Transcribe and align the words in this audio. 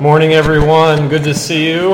Morning, 0.00 0.32
everyone. 0.32 1.08
Good 1.08 1.22
to 1.22 1.32
see 1.32 1.70
you. 1.70 1.92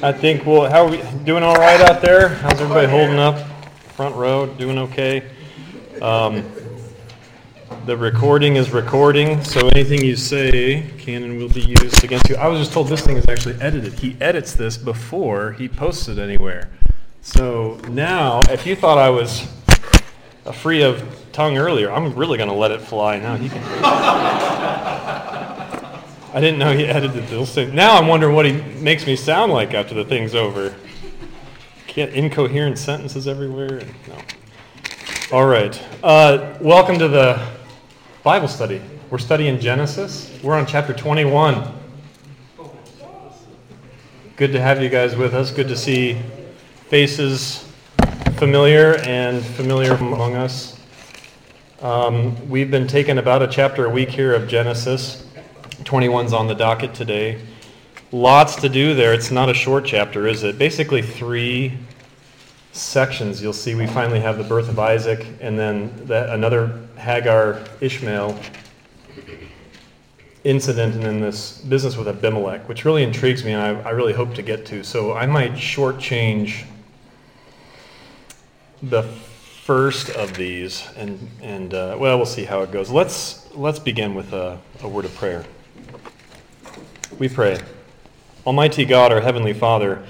I 0.00 0.12
think 0.12 0.46
we'll. 0.46 0.70
How 0.70 0.86
are 0.86 0.90
we 0.90 1.02
doing? 1.24 1.42
All 1.42 1.56
right 1.56 1.80
out 1.80 2.00
there? 2.00 2.28
How's 2.28 2.60
everybody 2.60 2.86
holding 2.86 3.18
up? 3.18 3.36
Front 3.94 4.14
row, 4.14 4.46
doing 4.46 4.78
okay? 4.78 5.28
Um, 6.00 6.48
the 7.84 7.96
recording 7.96 8.54
is 8.54 8.70
recording, 8.70 9.42
so 9.42 9.66
anything 9.70 10.04
you 10.04 10.14
say, 10.14 10.88
Canon 10.98 11.38
will 11.38 11.48
be 11.48 11.62
used 11.62 12.04
against 12.04 12.28
you. 12.28 12.36
I 12.36 12.46
was 12.46 12.60
just 12.60 12.72
told 12.72 12.86
this 12.86 13.04
thing 13.04 13.16
is 13.16 13.24
actually 13.28 13.60
edited. 13.60 13.94
He 13.94 14.16
edits 14.20 14.54
this 14.54 14.76
before 14.76 15.52
he 15.52 15.68
posts 15.68 16.06
it 16.06 16.18
anywhere. 16.18 16.70
So 17.22 17.80
now, 17.88 18.42
if 18.42 18.66
you 18.66 18.76
thought 18.76 18.98
I 18.98 19.10
was 19.10 19.48
a 20.46 20.52
free 20.52 20.82
of 20.82 21.02
tongue 21.32 21.58
earlier, 21.58 21.90
I'm 21.90 22.14
really 22.14 22.38
going 22.38 22.50
to 22.50 22.54
let 22.54 22.70
it 22.70 22.80
fly 22.80 23.18
now. 23.18 23.34
He 23.36 23.48
can. 23.48 24.77
I 26.30 26.40
didn't 26.40 26.58
know 26.58 26.76
he 26.76 26.84
edited 26.84 27.24
things. 27.24 27.72
Now 27.72 27.96
I'm 27.96 28.06
wondering 28.06 28.34
what 28.34 28.44
he 28.44 28.52
makes 28.52 29.06
me 29.06 29.16
sound 29.16 29.50
like 29.50 29.72
after 29.72 29.94
the 29.94 30.04
thing's 30.04 30.34
over. 30.34 30.74
Can't 31.86 32.12
incoherent 32.12 32.76
sentences 32.76 33.26
everywhere. 33.26 33.80
No. 34.06 34.18
All 35.32 35.46
right. 35.46 35.82
Uh, 36.02 36.58
welcome 36.60 36.98
to 36.98 37.08
the 37.08 37.40
Bible 38.22 38.46
study. 38.46 38.82
We're 39.08 39.16
studying 39.16 39.58
Genesis. 39.58 40.38
We're 40.42 40.54
on 40.54 40.66
chapter 40.66 40.92
21. 40.92 41.72
Good 44.36 44.52
to 44.52 44.60
have 44.60 44.82
you 44.82 44.90
guys 44.90 45.16
with 45.16 45.32
us. 45.32 45.50
Good 45.50 45.68
to 45.68 45.76
see 45.76 46.20
faces 46.88 47.72
familiar 48.34 48.96
and 48.96 49.42
familiar 49.42 49.94
among 49.94 50.34
us. 50.34 50.78
Um, 51.80 52.50
we've 52.50 52.70
been 52.70 52.86
taking 52.86 53.16
about 53.16 53.40
a 53.40 53.46
chapter 53.46 53.86
a 53.86 53.90
week 53.90 54.10
here 54.10 54.34
of 54.34 54.46
Genesis. 54.46 55.24
21's 55.84 56.32
on 56.32 56.46
the 56.46 56.54
docket 56.54 56.94
today. 56.94 57.40
Lots 58.10 58.56
to 58.56 58.68
do 58.68 58.94
there. 58.94 59.12
It's 59.12 59.30
not 59.30 59.48
a 59.48 59.54
short 59.54 59.84
chapter, 59.84 60.26
is 60.26 60.42
it? 60.42 60.58
Basically, 60.58 61.02
three 61.02 61.78
sections. 62.72 63.42
You'll 63.42 63.52
see 63.52 63.74
we 63.74 63.86
finally 63.86 64.20
have 64.20 64.38
the 64.38 64.44
birth 64.44 64.68
of 64.68 64.78
Isaac 64.78 65.26
and 65.40 65.58
then 65.58 66.06
that, 66.06 66.30
another 66.30 66.86
Hagar 66.96 67.62
Ishmael 67.80 68.38
incident 70.44 70.94
and 70.94 71.02
then 71.02 71.20
this 71.20 71.58
business 71.58 71.96
with 71.96 72.08
Abimelech, 72.08 72.68
which 72.68 72.84
really 72.84 73.02
intrigues 73.02 73.44
me 73.44 73.52
and 73.52 73.60
I, 73.60 73.88
I 73.88 73.90
really 73.90 74.12
hope 74.12 74.34
to 74.34 74.42
get 74.42 74.64
to. 74.66 74.84
So 74.84 75.12
I 75.14 75.26
might 75.26 75.52
shortchange 75.52 76.64
the 78.82 79.02
first 79.02 80.10
of 80.10 80.34
these 80.34 80.86
and, 80.96 81.28
and 81.42 81.74
uh, 81.74 81.96
well, 81.98 82.16
we'll 82.16 82.26
see 82.26 82.44
how 82.44 82.62
it 82.62 82.70
goes. 82.70 82.90
Let's, 82.90 83.52
let's 83.54 83.78
begin 83.78 84.14
with 84.14 84.32
a, 84.32 84.58
a 84.82 84.88
word 84.88 85.04
of 85.04 85.14
prayer. 85.14 85.44
We 87.18 87.28
pray. 87.28 87.58
Almighty 88.46 88.84
God, 88.84 89.10
our 89.10 89.20
Heavenly 89.20 89.52
Father, 89.52 90.06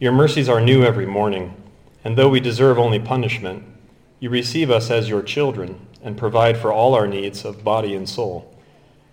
your 0.00 0.10
mercies 0.10 0.48
are 0.48 0.60
new 0.60 0.82
every 0.82 1.06
morning, 1.06 1.54
and 2.02 2.18
though 2.18 2.28
we 2.28 2.40
deserve 2.40 2.80
only 2.80 2.98
punishment, 2.98 3.62
you 4.18 4.28
receive 4.28 4.68
us 4.68 4.90
as 4.90 5.08
your 5.08 5.22
children 5.22 5.80
and 6.02 6.18
provide 6.18 6.58
for 6.58 6.72
all 6.72 6.96
our 6.96 7.06
needs 7.06 7.44
of 7.44 7.62
body 7.62 7.94
and 7.94 8.08
soul. 8.08 8.52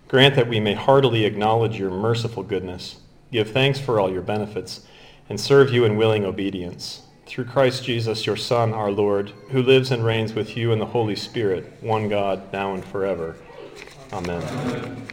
Grant 0.08 0.34
that 0.34 0.48
we 0.48 0.58
may 0.58 0.74
heartily 0.74 1.24
acknowledge 1.24 1.78
your 1.78 1.90
merciful 1.90 2.42
goodness, 2.42 2.96
give 3.30 3.50
thanks 3.50 3.78
for 3.78 4.00
all 4.00 4.10
your 4.10 4.22
benefits, 4.22 4.84
and 5.28 5.40
serve 5.40 5.72
you 5.72 5.84
in 5.84 5.96
willing 5.96 6.24
obedience. 6.24 7.02
Through 7.26 7.44
Christ 7.44 7.84
Jesus, 7.84 8.26
your 8.26 8.36
Son, 8.36 8.74
our 8.74 8.90
Lord, 8.90 9.30
who 9.50 9.62
lives 9.62 9.92
and 9.92 10.04
reigns 10.04 10.34
with 10.34 10.56
you 10.56 10.72
in 10.72 10.80
the 10.80 10.86
Holy 10.86 11.14
Spirit, 11.14 11.72
one 11.80 12.08
God, 12.08 12.52
now 12.52 12.74
and 12.74 12.84
forever. 12.84 13.36
Amen. 14.12 14.42
Amen 14.42 15.06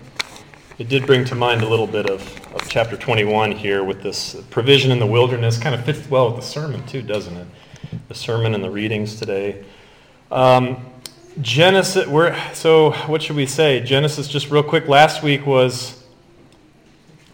it 0.84 0.90
did 0.90 1.06
bring 1.06 1.24
to 1.24 1.34
mind 1.34 1.62
a 1.62 1.66
little 1.66 1.88
bit 1.88 2.10
of, 2.10 2.22
of 2.54 2.68
chapter 2.68 2.98
21 2.98 3.54
here 3.54 3.86
with 3.86 4.04
this 4.04 4.36
provision 4.50 4.92
in 4.92 5.00
the 5.00 5.06
wilderness. 5.06 5.58
Kind 5.58 5.74
of 5.74 5.86
fits 5.86 6.10
well 6.10 6.28
with 6.28 6.36
the 6.36 6.46
sermon, 6.46 6.86
too, 6.86 7.02
doesn't 7.02 7.38
it? 7.38 7.48
The 8.10 8.14
sermon 8.14 8.54
and 8.54 8.62
the 8.62 8.70
readings 8.70 9.16
today. 9.18 9.64
Um, 10.30 10.86
Genesis, 11.40 12.06
we're, 12.06 12.38
so 12.54 12.92
what 13.08 13.22
should 13.22 13.38
we 13.38 13.46
say? 13.46 13.80
Genesis, 13.80 14.28
just 14.28 14.52
real 14.52 14.62
quick, 14.62 14.90
last 14.90 15.24
week 15.24 15.46
was 15.46 16.04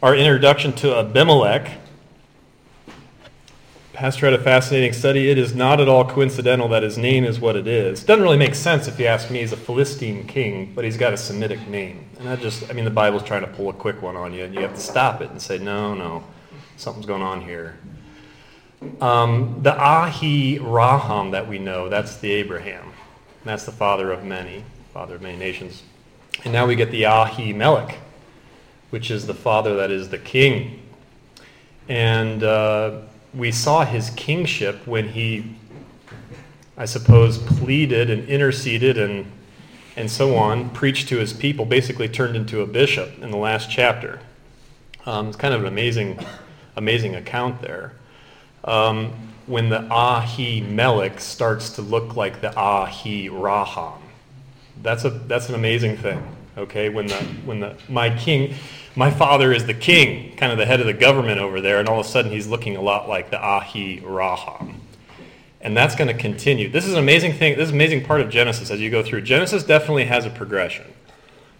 our 0.04 0.16
introduction 0.16 0.72
to 0.74 1.00
Abimelech. 1.00 1.72
Pastor 4.00 4.28
had 4.28 4.40
a 4.40 4.42
fascinating 4.42 4.94
study. 4.94 5.30
It 5.30 5.38
is 5.38 5.54
not 5.54 5.82
at 5.82 5.90
all 5.90 6.06
coincidental 6.06 6.70
that 6.70 6.84
his 6.84 6.98
name 6.98 7.26
is 7.26 7.42
what 7.42 7.58
it 7.58 7.68
is. 7.68 8.02
Doesn't 8.02 8.24
really 8.24 8.38
make 8.38 8.56
sense 8.56 8.88
if 8.88 8.98
you 8.98 9.08
ask 9.08 9.30
me. 9.30 9.40
He's 9.40 9.52
a 9.52 9.58
Philistine 9.58 10.26
king, 10.26 10.72
but 10.74 10.86
he's 10.86 10.96
got 10.96 11.12
a 11.12 11.18
Semitic 11.18 11.68
name. 11.68 12.10
And 12.18 12.26
that 12.26 12.40
just, 12.40 12.70
I 12.70 12.74
mean, 12.74 12.86
the 12.86 12.92
Bible's 12.92 13.24
trying 13.24 13.42
to 13.42 13.48
pull 13.48 13.68
a 13.68 13.74
quick 13.74 14.02
one 14.02 14.16
on 14.16 14.34
you, 14.34 14.46
and 14.46 14.56
you 14.56 14.62
have 14.62 14.74
to 14.74 14.80
stop 14.80 15.20
it 15.20 15.32
and 15.32 15.42
say, 15.42 15.58
no, 15.58 15.94
no, 15.96 16.24
something's 16.78 17.08
going 17.08 17.22
on 17.22 17.42
here. 17.42 17.78
Um, 19.02 19.60
the 19.64 19.78
Ahi 19.78 20.60
Raham 20.60 21.32
that 21.32 21.50
we 21.50 21.60
know, 21.60 21.90
that's 21.90 22.16
the 22.20 22.32
Abraham. 22.32 22.94
That's 23.44 23.66
the 23.66 23.74
father 23.74 24.14
of 24.14 24.24
many, 24.24 24.64
father 24.94 25.16
of 25.16 25.22
many 25.22 25.38
nations. 25.38 25.84
And 26.46 26.54
now 26.54 26.66
we 26.66 26.78
get 26.78 26.90
the 26.92 27.06
Ahi 27.06 27.52
Melech, 27.52 27.98
which 28.92 29.12
is 29.12 29.28
the 29.28 29.34
father 29.34 29.76
that 29.76 29.92
is 29.92 30.08
the 30.08 30.20
king. 30.20 30.84
And 31.90 32.44
uh, 32.44 33.02
we 33.34 33.52
saw 33.52 33.86
his 33.86 34.10
kingship 34.12 34.86
when 34.88 35.10
he, 35.10 35.56
I 36.78 36.86
suppose, 36.86 37.38
pleaded 37.38 38.10
and 38.10 38.28
interceded 38.28 38.98
and, 38.98 39.32
and 39.96 40.10
so 40.10 40.36
on, 40.36 40.70
preached 40.72 41.10
to 41.10 41.18
his 41.18 41.34
people, 41.34 41.66
basically 41.66 42.08
turned 42.08 42.36
into 42.36 42.62
a 42.62 42.66
bishop 42.66 43.22
in 43.22 43.32
the 43.32 43.38
last 43.38 43.70
chapter. 43.70 44.20
Um, 45.06 45.28
it's 45.28 45.38
kind 45.38 45.54
of 45.54 45.62
an 45.62 45.68
amazing, 45.68 46.20
amazing 46.76 47.16
account 47.16 47.62
there. 47.62 47.94
Um, 48.64 49.14
when 49.46 49.70
the 49.70 49.88
Ahi 49.90 50.62
Melech 50.62 51.20
starts 51.20 51.72
to 51.72 51.82
look 51.82 52.16
like 52.16 52.42
the 52.42 52.56
Ahi 52.56 53.30
Raham. 53.30 54.00
That's, 54.84 55.06
a, 55.06 55.10
that's 55.10 55.50
an 55.50 55.56
amazing 55.56 55.98
thing, 55.98 56.24
okay? 56.60 56.90
When 56.90 57.08
the, 57.08 57.16
when 57.46 57.60
the, 57.60 57.76
my 57.88 58.16
king, 58.16 58.56
my 58.96 59.12
father 59.12 59.52
is 59.52 59.66
the 59.66 59.74
king, 59.74 60.36
kind 60.36 60.52
of 60.52 60.58
the 60.58 60.66
head 60.66 60.80
of 60.80 60.86
the 60.86 60.94
government 60.94 61.40
over 61.40 61.62
there, 61.62 61.80
and 61.80 61.90
all 61.90 62.00
of 62.00 62.06
a 62.06 62.10
sudden 62.10 62.32
he's 62.32 62.48
looking 62.48 62.76
a 62.76 62.82
lot 62.82 63.10
like 63.10 63.32
the 63.32 63.40
Ahi 63.42 64.02
Raham. 64.04 64.82
And 65.62 65.76
that's 65.76 65.96
going 65.96 66.08
to 66.08 66.14
continue. 66.14 66.70
This 66.70 66.86
is 66.86 66.94
an 66.94 67.00
amazing 67.00 67.34
thing. 67.34 67.58
This 67.58 67.66
is 67.66 67.72
an 67.72 67.76
amazing 67.76 68.06
part 68.06 68.22
of 68.22 68.30
Genesis 68.30 68.72
as 68.72 68.80
you 68.80 68.90
go 68.90 69.04
through. 69.04 69.22
Genesis 69.22 69.64
definitely 69.64 70.06
has 70.06 70.26
a 70.26 70.30
progression. 70.30 70.86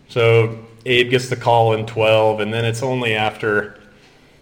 So 0.08 0.60
Abe 0.86 1.10
gets 1.10 1.30
the 1.30 1.36
call 1.36 1.74
in 1.74 1.86
12, 1.86 2.40
and 2.40 2.54
then 2.54 2.66
it's 2.66 2.82
only 2.82 3.14
after 3.14 3.80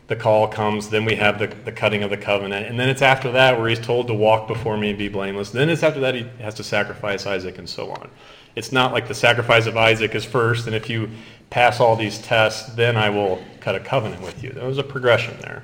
the 0.08 0.16
call 0.16 0.48
comes, 0.48 0.90
then 0.90 1.04
we 1.04 1.16
have 1.16 1.38
the, 1.38 1.48
the 1.48 1.72
cutting 1.72 2.02
of 2.02 2.10
the 2.10 2.18
covenant. 2.18 2.68
And 2.68 2.80
then 2.80 2.90
it's 2.90 3.02
after 3.02 3.32
that 3.34 3.60
where 3.60 3.68
he's 3.70 3.80
told 3.80 4.08
to 4.08 4.14
walk 4.14 4.48
before 4.48 4.78
me 4.78 4.90
and 4.90 4.98
be 4.98 5.10
blameless. 5.10 5.52
Then 5.52 5.70
it's 5.70 5.84
after 5.84 6.00
that 6.00 6.16
he 6.16 6.24
has 6.40 6.54
to 6.56 6.64
sacrifice 6.64 7.26
Isaac 7.26 7.58
and 7.58 7.70
so 7.70 7.92
on. 7.92 8.10
It's 8.58 8.72
not 8.72 8.92
like 8.92 9.08
the 9.08 9.14
sacrifice 9.14 9.68
of 9.68 9.78
Isaac 9.78 10.16
is 10.16 10.26
first, 10.26 10.66
and 10.66 10.76
if 10.76 10.90
you 10.90 11.12
pass 11.52 11.80
all 11.80 11.96
these 11.96 12.18
tests, 12.18 12.74
then 12.74 12.98
I 12.98 13.08
will 13.08 13.40
cut 13.60 13.76
a 13.76 13.80
covenant 13.80 14.24
with 14.24 14.44
you. 14.44 14.50
There 14.50 14.66
was 14.66 14.80
a 14.80 14.84
progression 14.84 15.38
there. 15.42 15.64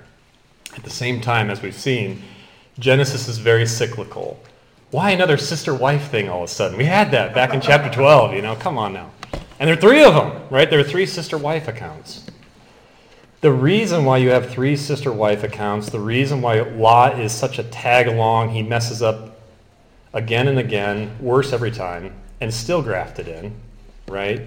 At 0.78 0.84
the 0.84 0.92
same 0.92 1.20
time, 1.20 1.50
as 1.50 1.64
we've 1.64 1.74
seen, 1.74 2.22
Genesis 2.78 3.28
is 3.28 3.40
very 3.40 3.66
cyclical. 3.66 4.40
Why 4.92 5.10
another 5.10 5.38
sister 5.38 5.74
wife 5.74 6.12
thing 6.12 6.30
all 6.30 6.44
of 6.44 6.52
a 6.52 6.54
sudden? 6.54 6.78
We 6.78 6.86
had 6.86 7.10
that 7.10 7.34
back 7.34 7.56
in 7.56 7.62
chapter 7.62 7.92
12, 7.92 8.36
you 8.36 8.44
know, 8.44 8.56
come 8.56 8.78
on 8.78 8.94
now. 8.94 9.10
And 9.60 9.68
there 9.68 9.76
are 9.76 9.82
three 9.82 10.04
of 10.04 10.14
them, 10.14 10.44
right? 10.52 10.70
There 10.70 10.80
are 10.80 10.84
three 10.84 11.08
sister 11.08 11.36
wife 11.36 11.68
accounts. 11.68 12.28
The 13.42 13.52
reason 13.52 14.06
why 14.06 14.18
you 14.18 14.30
have 14.30 14.52
three 14.52 14.76
sister 14.76 15.12
wife 15.12 15.44
accounts, 15.44 15.90
the 15.90 16.00
reason 16.00 16.44
why 16.44 16.62
Lot 16.62 17.20
is 17.20 17.32
such 17.32 17.58
a 17.58 17.64
tag 17.64 18.08
along, 18.08 18.50
he 18.50 18.62
messes 18.62 19.02
up 19.02 19.40
again 20.14 20.48
and 20.48 20.60
again, 20.60 21.18
worse 21.20 21.54
every 21.54 21.72
time, 21.72 22.14
and 22.44 22.54
still 22.54 22.82
grafted 22.82 23.30
in, 23.30 23.56
right? 24.10 24.42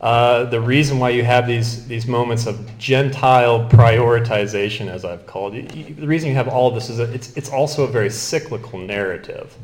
Uh, 0.00 0.44
the 0.44 0.60
reason 0.60 0.98
why 0.98 1.10
you 1.10 1.22
have 1.22 1.46
these, 1.46 1.86
these 1.86 2.06
moments 2.06 2.46
of 2.46 2.78
Gentile 2.78 3.68
prioritization, 3.68 4.88
as 4.88 5.04
I've 5.04 5.26
called 5.26 5.54
it, 5.54 5.68
the 5.96 6.06
reason 6.06 6.30
you 6.30 6.34
have 6.34 6.48
all 6.48 6.70
this 6.70 6.88
is 6.88 6.96
that 6.96 7.10
it's, 7.10 7.36
it's 7.36 7.50
also 7.50 7.84
a 7.84 7.86
very 7.86 8.08
cyclical 8.08 8.78
narrative. 8.78 9.54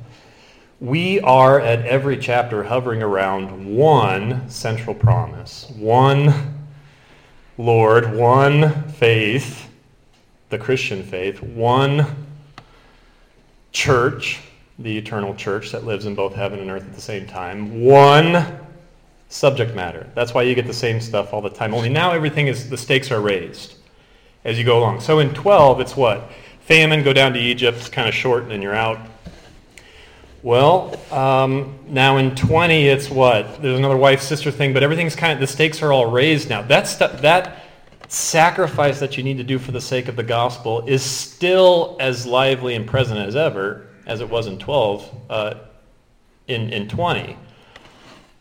We 0.81 1.21
are 1.21 1.61
at 1.61 1.85
every 1.87 2.19
chapter 2.19 2.63
hovering 2.63 3.03
around 3.03 3.75
one 3.75 4.49
central 4.51 4.95
promise, 4.95 5.71
one 5.77 6.63
Lord, 7.57 8.15
one 8.15 8.85
faith, 8.93 9.71
the 10.51 10.59
Christian 10.59 11.03
faith, 11.03 11.43
one 11.43 12.07
church, 13.73 14.41
the 14.81 14.97
eternal 14.97 15.35
church 15.35 15.73
that 15.73 15.85
lives 15.85 16.07
in 16.07 16.15
both 16.15 16.35
heaven 16.35 16.59
and 16.59 16.71
earth 16.71 16.85
at 16.85 16.95
the 16.95 17.01
same 17.01 17.27
time, 17.27 17.83
one 17.83 18.59
subject 19.29 19.75
matter. 19.75 20.09
That's 20.15 20.35
why 20.35 20.43
you 20.43 20.55
get 20.55 20.67
the 20.67 20.73
same 20.73 21.01
stuff 21.01 21.33
all 21.33 21.41
the 21.41 21.51
time. 21.51 21.75
Only 21.75 21.89
now 21.89 22.13
everything 22.13 22.47
is, 22.47 22.69
the 22.69 22.77
stakes 22.77 23.11
are 23.11 23.21
raised 23.21 23.75
as 24.45 24.59
you 24.59 24.65
go 24.65 24.79
along. 24.79 25.01
So 25.01 25.19
in 25.19 25.33
12, 25.35 25.81
it's 25.81 25.97
what? 25.97 26.31
Famine, 26.61 27.03
go 27.03 27.13
down 27.13 27.33
to 27.35 27.39
Egypt, 27.39 27.79
it's 27.79 27.89
kind 27.89 28.09
of 28.09 28.15
short, 28.15 28.43
and 28.43 28.53
then 28.53 28.63
you're 28.63 28.75
out. 28.75 28.99
Well, 30.43 30.99
um, 31.13 31.79
now 31.87 32.17
in 32.17 32.35
20, 32.35 32.89
it's 32.89 33.11
what? 33.11 33.61
There's 33.61 33.79
another 33.79 33.97
wife 33.97 34.23
sister 34.23 34.51
thing, 34.51 34.73
but 34.73 34.83
everything's 34.83 35.15
kind 35.15 35.35
of, 35.35 35.41
the 35.41 35.47
stakes 35.47 35.83
are 35.83 35.93
all 35.93 36.11
raised 36.11 36.49
now. 36.49 36.63
That's, 36.63 36.97
that, 36.97 37.61
sacrifice 38.11 38.99
that 38.99 39.17
you 39.17 39.23
need 39.23 39.37
to 39.37 39.45
do 39.45 39.57
for 39.57 39.71
the 39.71 39.81
sake 39.81 40.09
of 40.09 40.17
the 40.17 40.23
gospel 40.23 40.85
is 40.87 41.01
still 41.01 41.97
as 42.01 42.27
lively 42.27 42.75
and 42.75 42.85
present 42.85 43.21
as 43.21 43.37
ever 43.37 43.87
as 44.07 44.21
it 44.21 44.29
was 44.29 44.47
in 44.47 44.59
12 44.59 45.15
uh, 45.31 45.55
in, 46.49 46.73
in 46.73 46.89
20 46.89 47.37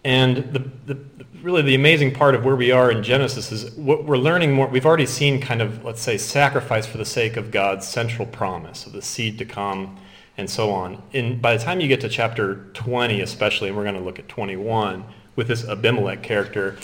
and 0.03 0.37
the, 0.53 0.59
the, 0.85 0.99
really 1.41 1.61
the 1.61 1.75
amazing 1.75 2.13
part 2.13 2.35
of 2.35 2.43
where 2.43 2.55
we 2.55 2.71
are 2.71 2.91
in 2.91 3.03
genesis 3.03 3.51
is 3.51 3.71
what 3.75 4.03
we're 4.05 4.17
learning 4.17 4.51
more 4.51 4.67
we've 4.67 4.85
already 4.85 5.05
seen 5.05 5.39
kind 5.39 5.61
of 5.61 5.83
let's 5.83 6.01
say 6.01 6.17
sacrifice 6.17 6.85
for 6.85 6.97
the 6.97 7.05
sake 7.05 7.37
of 7.37 7.51
god's 7.51 7.87
central 7.87 8.27
promise 8.27 8.85
of 8.85 8.93
the 8.93 9.01
seed 9.01 9.37
to 9.37 9.45
come 9.45 9.97
and 10.39 10.49
so 10.49 10.71
on. 10.71 11.03
And 11.13 11.41
by 11.41 11.57
the 11.57 11.63
time 11.63 11.81
you 11.81 11.89
get 11.89 11.99
to 12.01 12.09
chapter 12.09 12.65
20 12.73 13.19
especially 13.21 13.67
and 13.67 13.77
we're 13.77 13.83
going 13.83 13.95
to 13.95 14.01
look 14.01 14.19
at 14.19 14.29
21 14.29 15.03
with 15.35 15.49
this 15.49 15.67
abimelech 15.67 16.23
character 16.23 16.77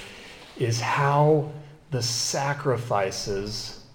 is 0.58 0.82
how 0.82 1.52
the 1.92 2.02
sacrifices, 2.02 3.86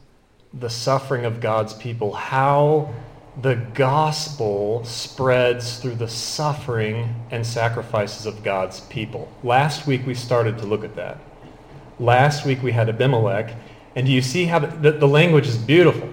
the 0.55 0.71
suffering 0.71 1.27
of 1.27 1.41
God's 1.41 1.75
people, 1.75 2.15
how 2.15 2.95
the 3.43 3.55
gospel 3.75 4.85
spreads 4.85 5.79
through 5.79 5.95
the 5.95 6.09
suffering 6.09 7.15
and 7.31 7.47
sacrifices 7.47 8.27
of 8.27 8.43
God's 8.43 8.81
people. 8.81 9.31
Last 9.43 9.87
week 9.87 10.07
we 10.07 10.15
started 10.15 10.59
to 10.59 10.67
look 10.67 10.85
at 10.85 10.97
that. 10.97 11.19
Last 11.99 12.45
week 12.45 12.63
we 12.63 12.73
had 12.73 12.89
Abimelech, 12.89 13.55
and 13.95 14.07
do 14.07 14.13
you 14.13 14.23
see 14.23 14.47
how 14.47 14.59
the, 14.59 14.93
the, 14.93 15.09
language 15.09 15.47
is 15.47 15.57
beautiful? 15.57 16.09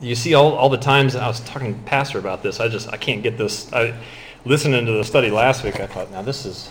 You 0.00 0.14
see 0.14 0.34
all, 0.34 0.54
all 0.54 0.68
the 0.68 0.78
times 0.78 1.14
I 1.14 1.26
was 1.26 1.40
talking 1.40 1.74
to 1.74 1.80
Pastor 1.82 2.18
about 2.18 2.42
this, 2.42 2.60
I 2.60 2.68
just 2.68 2.88
I 2.92 2.96
can't 2.96 3.22
get 3.22 3.36
this. 3.36 3.72
I, 3.72 3.98
listening 4.44 4.86
to 4.86 4.92
the 4.92 5.04
study 5.04 5.30
last 5.30 5.64
week, 5.64 5.80
I 5.80 5.86
thought, 5.86 6.10
now 6.10 6.22
this 6.22 6.46
is 6.46 6.70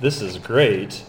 this 0.00 0.20
is 0.20 0.38
great 0.38 1.02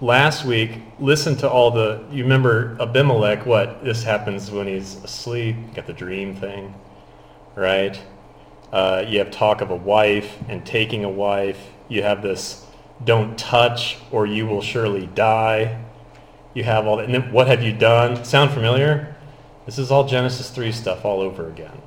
last 0.00 0.44
week, 0.44 0.80
listen 0.98 1.36
to 1.36 1.48
all 1.48 1.70
the, 1.70 2.04
you 2.10 2.22
remember 2.22 2.76
Abimelech, 2.80 3.46
what? 3.46 3.84
This 3.84 4.02
happens 4.02 4.50
when 4.50 4.66
he's 4.66 4.96
asleep, 5.04 5.56
got 5.74 5.86
the 5.86 5.92
dream 5.92 6.34
thing, 6.34 6.74
right? 7.54 8.00
Uh, 8.72 9.04
you 9.06 9.18
have 9.18 9.30
talk 9.30 9.60
of 9.60 9.70
a 9.70 9.76
wife 9.76 10.36
and 10.48 10.64
taking 10.66 11.04
a 11.04 11.10
wife. 11.10 11.58
You 11.88 12.02
have 12.02 12.22
this, 12.22 12.66
don't 13.04 13.38
touch 13.38 13.98
or 14.10 14.26
you 14.26 14.46
will 14.46 14.62
surely 14.62 15.06
die. 15.06 15.84
You 16.54 16.64
have 16.64 16.86
all 16.86 16.96
that. 16.96 17.06
And 17.06 17.14
then 17.14 17.32
what 17.32 17.46
have 17.46 17.62
you 17.62 17.72
done? 17.72 18.24
Sound 18.24 18.50
familiar? 18.50 19.14
This 19.66 19.78
is 19.78 19.90
all 19.90 20.06
Genesis 20.06 20.50
3 20.50 20.72
stuff 20.72 21.04
all 21.04 21.20
over 21.20 21.48
again. 21.48 21.80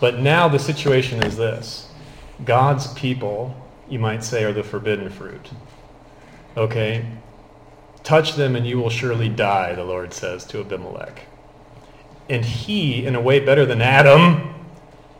But 0.00 0.18
now 0.18 0.48
the 0.48 0.58
situation 0.58 1.22
is 1.22 1.36
this 1.36 1.88
God's 2.44 2.92
people, 2.94 3.54
you 3.88 3.98
might 3.98 4.24
say, 4.24 4.44
are 4.44 4.52
the 4.52 4.62
forbidden 4.62 5.10
fruit. 5.10 5.50
Okay? 6.56 7.04
Touch 8.02 8.34
them 8.34 8.56
and 8.56 8.66
you 8.66 8.78
will 8.78 8.90
surely 8.90 9.28
die, 9.28 9.74
the 9.74 9.84
Lord 9.84 10.12
says 10.12 10.44
to 10.46 10.60
Abimelech. 10.60 11.22
And 12.28 12.44
he, 12.44 13.04
in 13.04 13.14
a 13.14 13.20
way 13.20 13.40
better 13.40 13.66
than 13.66 13.82
Adam, 13.82 14.54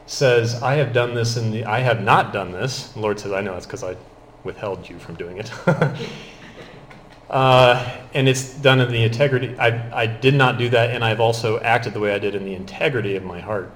says, 0.06 0.62
I 0.62 0.74
have 0.74 0.92
done 0.92 1.14
this 1.14 1.34
the 1.34 1.64
I 1.64 1.80
have 1.80 2.02
not 2.02 2.32
done 2.32 2.52
this. 2.52 2.88
The 2.92 3.00
Lord 3.00 3.18
says, 3.18 3.32
I 3.32 3.40
know 3.40 3.52
that's 3.52 3.66
because 3.66 3.84
I 3.84 3.96
withheld 4.44 4.88
you 4.88 4.98
from 4.98 5.16
doing 5.16 5.38
it. 5.38 5.50
uh, 7.30 7.98
and 8.14 8.28
it's 8.28 8.54
done 8.54 8.80
in 8.80 8.90
the 8.90 9.02
integrity. 9.02 9.56
I, 9.58 10.02
I 10.02 10.06
did 10.06 10.34
not 10.34 10.58
do 10.58 10.68
that, 10.70 10.90
and 10.90 11.04
I've 11.04 11.20
also 11.20 11.60
acted 11.60 11.92
the 11.92 12.00
way 12.00 12.14
I 12.14 12.18
did 12.18 12.34
in 12.34 12.44
the 12.44 12.54
integrity 12.54 13.16
of 13.16 13.24
my 13.24 13.40
heart. 13.40 13.72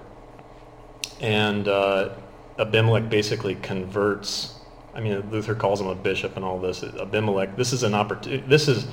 And 1.20 1.68
uh, 1.68 2.10
Abimelech 2.58 3.10
basically 3.10 3.56
converts 3.56 4.59
I 4.94 5.00
mean, 5.00 5.30
Luther 5.30 5.54
calls 5.54 5.80
him 5.80 5.86
a 5.86 5.94
bishop 5.94 6.36
and 6.36 6.44
all 6.44 6.58
this. 6.58 6.82
Abimelech. 6.82 7.56
This 7.56 7.72
is 7.72 7.82
an 7.82 7.94
opportunity. 7.94 8.44
This 8.46 8.68
is 8.68 8.86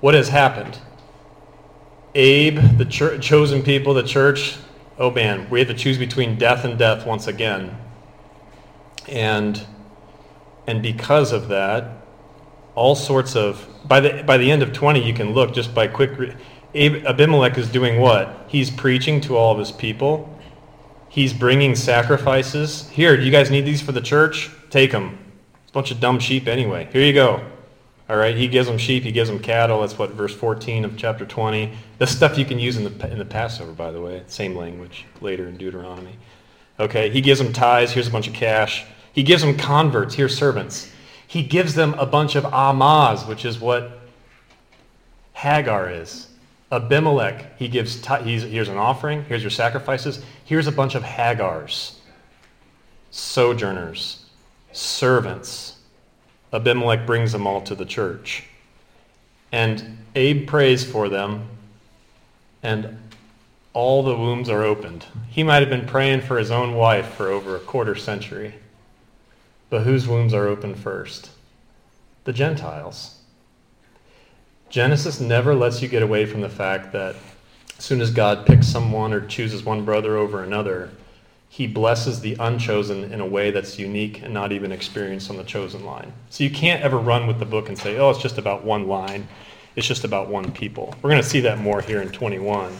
what 0.00 0.14
has 0.14 0.28
happened. 0.28 0.78
Abe, 2.14 2.58
the 2.78 2.84
chosen 2.84 3.62
people, 3.62 3.92
the 3.94 4.02
church. 4.02 4.56
Oh 4.98 5.10
man, 5.10 5.48
we 5.50 5.58
have 5.58 5.68
to 5.68 5.74
choose 5.74 5.98
between 5.98 6.38
death 6.38 6.64
and 6.64 6.78
death 6.78 7.06
once 7.06 7.26
again. 7.26 7.76
And 9.08 9.66
and 10.66 10.82
because 10.82 11.32
of 11.32 11.48
that, 11.48 11.90
all 12.74 12.94
sorts 12.94 13.36
of 13.36 13.68
by 13.84 14.00
the 14.00 14.22
by 14.22 14.38
the 14.38 14.50
end 14.50 14.62
of 14.62 14.72
20, 14.72 15.04
you 15.04 15.12
can 15.12 15.34
look 15.34 15.52
just 15.52 15.74
by 15.74 15.88
quick. 15.88 16.36
Abe, 16.76 17.06
Abimelech 17.06 17.58
is 17.58 17.70
doing 17.70 18.00
what? 18.00 18.46
He's 18.48 18.70
preaching 18.70 19.20
to 19.22 19.36
all 19.36 19.52
of 19.52 19.58
his 19.58 19.70
people. 19.70 20.30
He's 21.08 21.32
bringing 21.32 21.76
sacrifices. 21.76 22.88
Here, 22.88 23.16
do 23.16 23.22
you 23.22 23.30
guys 23.30 23.50
need 23.50 23.64
these 23.64 23.80
for 23.80 23.92
the 23.92 24.00
church? 24.00 24.50
Take 24.70 24.90
them 24.90 25.23
bunch 25.74 25.90
of 25.90 25.98
dumb 26.00 26.20
sheep 26.20 26.46
anyway. 26.46 26.88
Here 26.92 27.02
you 27.02 27.12
go. 27.12 27.44
All 28.08 28.16
right, 28.16 28.36
he 28.36 28.48
gives 28.48 28.68
them 28.68 28.78
sheep, 28.78 29.02
he 29.02 29.12
gives 29.12 29.28
them 29.28 29.38
cattle. 29.38 29.80
That's 29.80 29.98
what 29.98 30.10
verse 30.10 30.34
14 30.34 30.84
of 30.84 30.96
chapter 30.96 31.26
20. 31.26 31.72
This 31.98 32.14
stuff 32.14 32.38
you 32.38 32.44
can 32.44 32.58
use 32.58 32.76
in 32.76 32.84
the 32.84 33.10
in 33.10 33.18
the 33.18 33.24
Passover, 33.24 33.72
by 33.72 33.90
the 33.90 34.00
way. 34.00 34.22
Same 34.26 34.54
language 34.54 35.04
later 35.20 35.48
in 35.48 35.56
Deuteronomy. 35.56 36.16
Okay, 36.78 37.10
he 37.10 37.20
gives 37.20 37.40
them 37.40 37.52
tithes. 37.52 37.92
Here's 37.92 38.06
a 38.06 38.10
bunch 38.10 38.28
of 38.28 38.34
cash. 38.34 38.84
He 39.12 39.22
gives 39.22 39.42
them 39.42 39.56
converts. 39.56 40.14
Here's 40.14 40.36
servants. 40.36 40.90
He 41.26 41.42
gives 41.42 41.74
them 41.74 41.94
a 41.94 42.06
bunch 42.06 42.36
of 42.36 42.44
amahs, 42.44 43.26
which 43.26 43.44
is 43.44 43.58
what 43.58 44.00
Hagar 45.32 45.90
is. 45.90 46.28
Abimelech, 46.70 47.58
he 47.58 47.68
gives. 47.68 48.00
T- 48.00 48.38
here's 48.38 48.68
an 48.68 48.76
offering. 48.76 49.24
Here's 49.24 49.42
your 49.42 49.50
sacrifices. 49.50 50.22
Here's 50.44 50.66
a 50.66 50.72
bunch 50.72 50.94
of 50.94 51.02
Hagars, 51.02 51.94
sojourners 53.10 54.23
servants. 54.74 55.78
Abimelech 56.52 57.06
brings 57.06 57.32
them 57.32 57.46
all 57.46 57.62
to 57.62 57.74
the 57.74 57.84
church. 57.84 58.44
And 59.50 59.98
Abe 60.14 60.46
prays 60.46 60.84
for 60.84 61.08
them, 61.08 61.48
and 62.62 62.98
all 63.72 64.02
the 64.02 64.16
wombs 64.16 64.48
are 64.48 64.62
opened. 64.62 65.06
He 65.30 65.42
might 65.42 65.60
have 65.60 65.70
been 65.70 65.86
praying 65.86 66.22
for 66.22 66.38
his 66.38 66.50
own 66.50 66.74
wife 66.74 67.14
for 67.14 67.28
over 67.28 67.56
a 67.56 67.60
quarter 67.60 67.94
century. 67.94 68.54
But 69.70 69.82
whose 69.82 70.06
wombs 70.06 70.34
are 70.34 70.46
opened 70.46 70.78
first? 70.78 71.30
The 72.24 72.32
Gentiles. 72.32 73.20
Genesis 74.70 75.20
never 75.20 75.54
lets 75.54 75.82
you 75.82 75.88
get 75.88 76.02
away 76.02 76.26
from 76.26 76.40
the 76.40 76.48
fact 76.48 76.92
that 76.92 77.16
as 77.78 77.84
soon 77.84 78.00
as 78.00 78.10
God 78.10 78.46
picks 78.46 78.66
someone 78.66 79.12
or 79.12 79.20
chooses 79.26 79.64
one 79.64 79.84
brother 79.84 80.16
over 80.16 80.42
another, 80.42 80.90
he 81.54 81.68
blesses 81.68 82.18
the 82.18 82.36
unchosen 82.40 83.12
in 83.12 83.20
a 83.20 83.24
way 83.24 83.52
that's 83.52 83.78
unique 83.78 84.20
and 84.22 84.34
not 84.34 84.50
even 84.50 84.72
experienced 84.72 85.30
on 85.30 85.36
the 85.36 85.44
chosen 85.44 85.84
line. 85.84 86.12
So 86.28 86.42
you 86.42 86.50
can't 86.50 86.82
ever 86.82 86.98
run 86.98 87.28
with 87.28 87.38
the 87.38 87.44
book 87.44 87.68
and 87.68 87.78
say, 87.78 87.96
oh, 87.96 88.10
it's 88.10 88.20
just 88.20 88.38
about 88.38 88.64
one 88.64 88.88
line. 88.88 89.28
It's 89.76 89.86
just 89.86 90.02
about 90.02 90.28
one 90.28 90.50
people. 90.50 90.92
We're 91.00 91.10
going 91.10 91.22
to 91.22 91.28
see 91.28 91.38
that 91.42 91.60
more 91.60 91.80
here 91.80 92.02
in 92.02 92.08
21. 92.08 92.72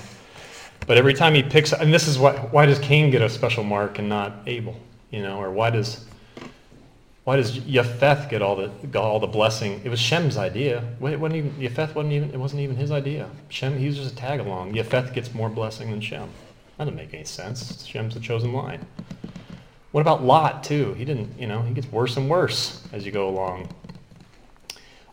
But 0.88 0.98
every 0.98 1.14
time 1.14 1.34
he 1.34 1.42
picks, 1.44 1.72
and 1.72 1.94
this 1.94 2.08
is 2.08 2.18
why, 2.18 2.32
why 2.32 2.66
does 2.66 2.80
Cain 2.80 3.12
get 3.12 3.22
a 3.22 3.28
special 3.28 3.62
mark 3.62 4.00
and 4.00 4.08
not 4.08 4.40
Abel? 4.48 4.74
You 5.12 5.22
know, 5.22 5.40
or 5.40 5.52
why 5.52 5.70
does 5.70 6.04
why 7.22 7.36
does 7.36 7.60
Yefeth 7.60 8.28
get 8.28 8.42
all 8.42 8.56
the 8.56 8.72
got 8.88 9.04
all 9.04 9.20
the 9.20 9.28
blessing? 9.28 9.82
It 9.84 9.88
was 9.88 10.00
Shem's 10.00 10.36
idea. 10.36 10.82
It 11.00 11.20
wasn't 11.20 11.36
even 11.36 11.74
wasn't 11.94 12.12
even 12.12 12.30
it 12.30 12.40
wasn't 12.40 12.62
even 12.62 12.74
his 12.74 12.90
idea. 12.90 13.30
Shem 13.50 13.78
he 13.78 13.86
was 13.86 13.98
just 13.98 14.14
a 14.14 14.16
tag 14.16 14.40
along. 14.40 14.74
Yefeth 14.74 15.14
gets 15.14 15.32
more 15.32 15.48
blessing 15.48 15.92
than 15.92 16.00
Shem. 16.00 16.28
That 16.76 16.84
doesn't 16.84 16.96
make 16.96 17.14
any 17.14 17.24
sense. 17.24 17.84
Shem's 17.84 18.14
the 18.14 18.20
chosen 18.20 18.52
line. 18.52 18.84
What 19.92 20.00
about 20.00 20.24
Lot, 20.24 20.64
too? 20.64 20.94
He 20.94 21.04
didn't, 21.04 21.38
you 21.38 21.46
know, 21.46 21.62
he 21.62 21.72
gets 21.72 21.90
worse 21.92 22.16
and 22.16 22.28
worse 22.28 22.82
as 22.92 23.06
you 23.06 23.12
go 23.12 23.28
along. 23.28 23.68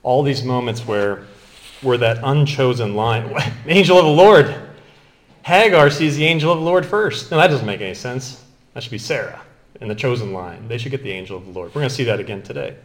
All 0.02 0.24
these 0.24 0.44
moments 0.44 0.88
where, 0.88 1.28
where 1.82 1.98
that 2.00 2.18
unchosen 2.24 2.96
line, 2.96 3.32
angel 3.68 4.00
of 4.00 4.06
the 4.06 4.12
Lord, 4.12 4.56
Hagar 5.44 5.92
sees 5.92 6.18
the 6.18 6.26
angel 6.26 6.52
of 6.52 6.58
the 6.58 6.66
Lord 6.66 6.84
first. 6.84 7.30
No, 7.30 7.38
that 7.38 7.48
doesn't 7.48 7.66
make 7.66 7.82
any 7.82 7.94
sense. 7.94 8.44
That 8.74 8.82
should 8.82 8.92
be 8.92 8.98
Sarah 8.98 9.42
in 9.82 9.88
the 9.88 9.96
chosen 9.96 10.34
line. 10.34 10.68
They 10.68 10.80
should 10.80 10.92
get 10.92 11.04
the 11.04 11.12
angel 11.12 11.38
of 11.38 11.46
the 11.46 11.52
Lord. 11.52 11.70
We're 11.70 11.82
going 11.82 11.90
to 11.90 11.96
see 11.96 12.06
that 12.06 12.20
again 12.20 12.42
today. 12.42 12.76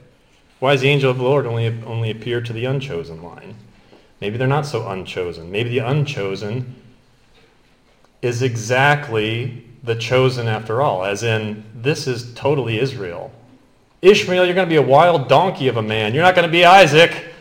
Why 0.59 0.73
does 0.73 0.81
the 0.81 0.89
angel 0.89 1.11
of 1.11 1.19
the 1.19 1.23
Lord 1.23 1.47
only, 1.47 1.67
only 1.85 2.11
appear 2.11 2.41
to 2.43 2.53
the 2.53 2.65
unchosen 2.65 3.23
line? 3.23 3.57
Maybe 4.21 4.37
they're 4.39 4.47
not 4.47 4.67
so 4.67 4.89
unchosen. 4.89 5.51
Maybe 5.51 5.71
the 5.71 5.81
unchosen 5.81 6.75
is 8.27 8.43
exactly 8.43 9.65
the 9.85 9.95
chosen 9.95 10.49
after 10.49 10.83
all, 10.83 11.05
as 11.05 11.23
in, 11.23 11.63
this 11.75 12.07
is 12.07 12.35
totally 12.35 12.79
Israel. 12.79 13.31
Ishmael, 14.03 14.45
you're 14.45 14.55
going 14.55 14.67
to 14.67 14.71
be 14.71 14.77
a 14.77 14.83
wild 14.83 15.29
donkey 15.29 15.69
of 15.69 15.77
a 15.77 15.83
man. 15.83 16.13
You're 16.13 16.25
not 16.25 16.35
going 16.35 16.47
to 16.47 16.53
be 16.53 16.65
Isaac. 16.65 17.33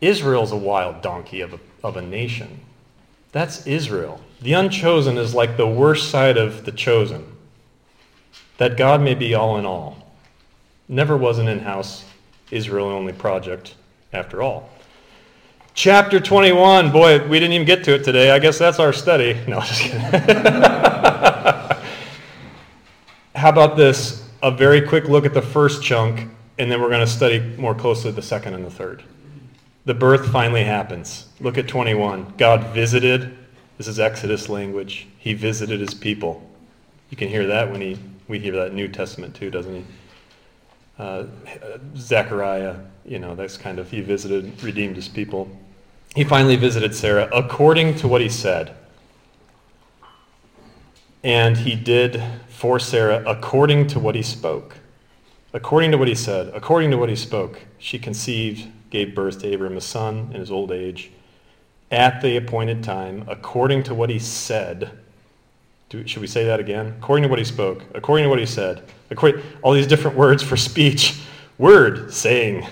Israel's 0.00 0.52
a 0.52 0.56
wild 0.56 1.02
donkey 1.02 1.40
of 1.40 1.54
a, 1.54 1.60
of 1.82 1.96
a 1.96 2.02
nation. 2.02 2.60
That's 3.32 3.66
Israel. 3.66 4.20
The 4.42 4.52
unchosen 4.52 5.16
is 5.16 5.34
like 5.34 5.56
the 5.56 5.66
worst 5.66 6.10
side 6.10 6.36
of 6.36 6.64
the 6.64 6.72
chosen. 6.72 7.24
That 8.58 8.76
God 8.76 9.00
may 9.00 9.14
be 9.14 9.34
all 9.34 9.56
in 9.56 9.64
all. 9.64 10.12
Never 10.88 11.16
was 11.16 11.38
an 11.38 11.48
in 11.48 11.60
house 11.60 12.04
Israel 12.50 12.86
only 12.86 13.12
project 13.12 13.74
after 14.12 14.42
all. 14.42 14.68
Chapter 15.82 16.20
21. 16.20 16.92
Boy, 16.92 17.26
we 17.26 17.40
didn't 17.40 17.54
even 17.54 17.66
get 17.66 17.84
to 17.84 17.94
it 17.94 18.04
today. 18.04 18.32
I 18.32 18.38
guess 18.38 18.58
that's 18.58 18.78
our 18.78 18.92
study. 18.92 19.40
No, 19.48 19.62
just 19.62 19.80
kidding. 19.80 19.98
How 23.34 23.48
about 23.48 23.78
this? 23.78 24.28
A 24.42 24.50
very 24.50 24.82
quick 24.86 25.04
look 25.04 25.24
at 25.24 25.32
the 25.32 25.40
first 25.40 25.82
chunk, 25.82 26.28
and 26.58 26.70
then 26.70 26.82
we're 26.82 26.90
going 26.90 27.00
to 27.00 27.06
study 27.06 27.40
more 27.56 27.74
closely 27.74 28.10
the 28.10 28.20
second 28.20 28.52
and 28.52 28.62
the 28.62 28.70
third. 28.70 29.02
The 29.86 29.94
birth 29.94 30.30
finally 30.30 30.64
happens. 30.64 31.28
Look 31.40 31.56
at 31.56 31.66
21. 31.66 32.34
God 32.36 32.74
visited. 32.74 33.38
This 33.78 33.88
is 33.88 33.98
Exodus 33.98 34.50
language. 34.50 35.08
He 35.16 35.32
visited 35.32 35.80
his 35.80 35.94
people. 35.94 36.46
You 37.08 37.16
can 37.16 37.30
hear 37.30 37.46
that 37.46 37.72
when 37.72 37.80
he, 37.80 37.98
we 38.28 38.38
hear 38.38 38.52
that 38.56 38.74
New 38.74 38.88
Testament 38.88 39.34
too, 39.34 39.50
doesn't 39.50 39.74
he? 39.74 39.84
Uh, 40.98 41.24
Zechariah, 41.96 42.76
you 43.06 43.18
know, 43.18 43.34
that's 43.34 43.56
kind 43.56 43.78
of, 43.78 43.90
he 43.90 44.02
visited, 44.02 44.62
redeemed 44.62 44.96
his 44.96 45.08
people. 45.08 45.50
He 46.14 46.24
finally 46.24 46.56
visited 46.56 46.94
Sarah 46.94 47.28
according 47.32 47.94
to 47.96 48.08
what 48.08 48.20
he 48.20 48.28
said. 48.28 48.74
And 51.22 51.58
he 51.58 51.76
did 51.76 52.22
for 52.48 52.78
Sarah 52.78 53.22
according 53.26 53.86
to 53.88 54.00
what 54.00 54.14
he 54.14 54.22
spoke. 54.22 54.76
According 55.52 55.90
to 55.92 55.98
what 55.98 56.08
he 56.08 56.14
said, 56.14 56.52
according 56.54 56.90
to 56.92 56.96
what 56.96 57.08
he 57.08 57.16
spoke, 57.16 57.60
she 57.78 57.98
conceived, 57.98 58.68
gave 58.90 59.14
birth 59.14 59.40
to 59.40 59.52
Abram 59.52 59.76
a 59.76 59.80
son 59.80 60.30
in 60.32 60.40
his 60.40 60.50
old 60.50 60.72
age, 60.72 61.10
at 61.90 62.20
the 62.22 62.36
appointed 62.36 62.84
time, 62.84 63.24
according 63.28 63.82
to 63.84 63.94
what 63.94 64.10
he 64.10 64.18
said. 64.18 64.90
Do, 65.88 66.06
should 66.06 66.20
we 66.20 66.28
say 66.28 66.44
that 66.44 66.60
again? 66.60 66.94
According 66.98 67.24
to 67.24 67.28
what 67.28 67.40
he 67.40 67.44
spoke, 67.44 67.84
according 67.94 68.24
to 68.24 68.30
what 68.30 68.38
he 68.38 68.46
said. 68.46 68.82
According, 69.10 69.42
all 69.62 69.72
these 69.72 69.88
different 69.88 70.16
words 70.16 70.42
for 70.42 70.56
speech. 70.56 71.20
Word, 71.58 72.14
saying. 72.14 72.66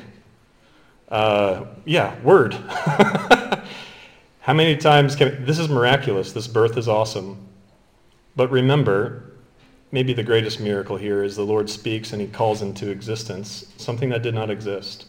Uh, 1.08 1.64
yeah, 1.84 2.18
word. 2.20 2.54
How 4.40 4.54
many 4.54 4.76
times 4.76 5.16
can 5.16 5.44
this 5.44 5.58
is 5.58 5.68
miraculous? 5.68 6.32
This 6.32 6.46
birth 6.46 6.76
is 6.76 6.88
awesome. 6.88 7.48
But 8.36 8.50
remember, 8.50 9.32
maybe 9.90 10.12
the 10.12 10.22
greatest 10.22 10.60
miracle 10.60 10.96
here 10.96 11.22
is 11.22 11.36
the 11.36 11.44
Lord 11.44 11.68
speaks 11.70 12.12
and 12.12 12.20
he 12.20 12.28
calls 12.28 12.62
into 12.62 12.90
existence 12.90 13.72
something 13.78 14.10
that 14.10 14.22
did 14.22 14.34
not 14.34 14.50
exist. 14.50 15.06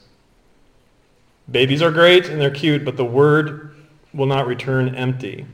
Babies 1.51 1.81
are 1.81 1.91
great 1.91 2.29
and 2.29 2.39
they're 2.39 2.49
cute, 2.49 2.85
but 2.85 2.95
the 2.95 3.05
word 3.05 3.75
will 4.13 4.25
not 4.25 4.47
return 4.47 4.95
empty. 4.95 5.45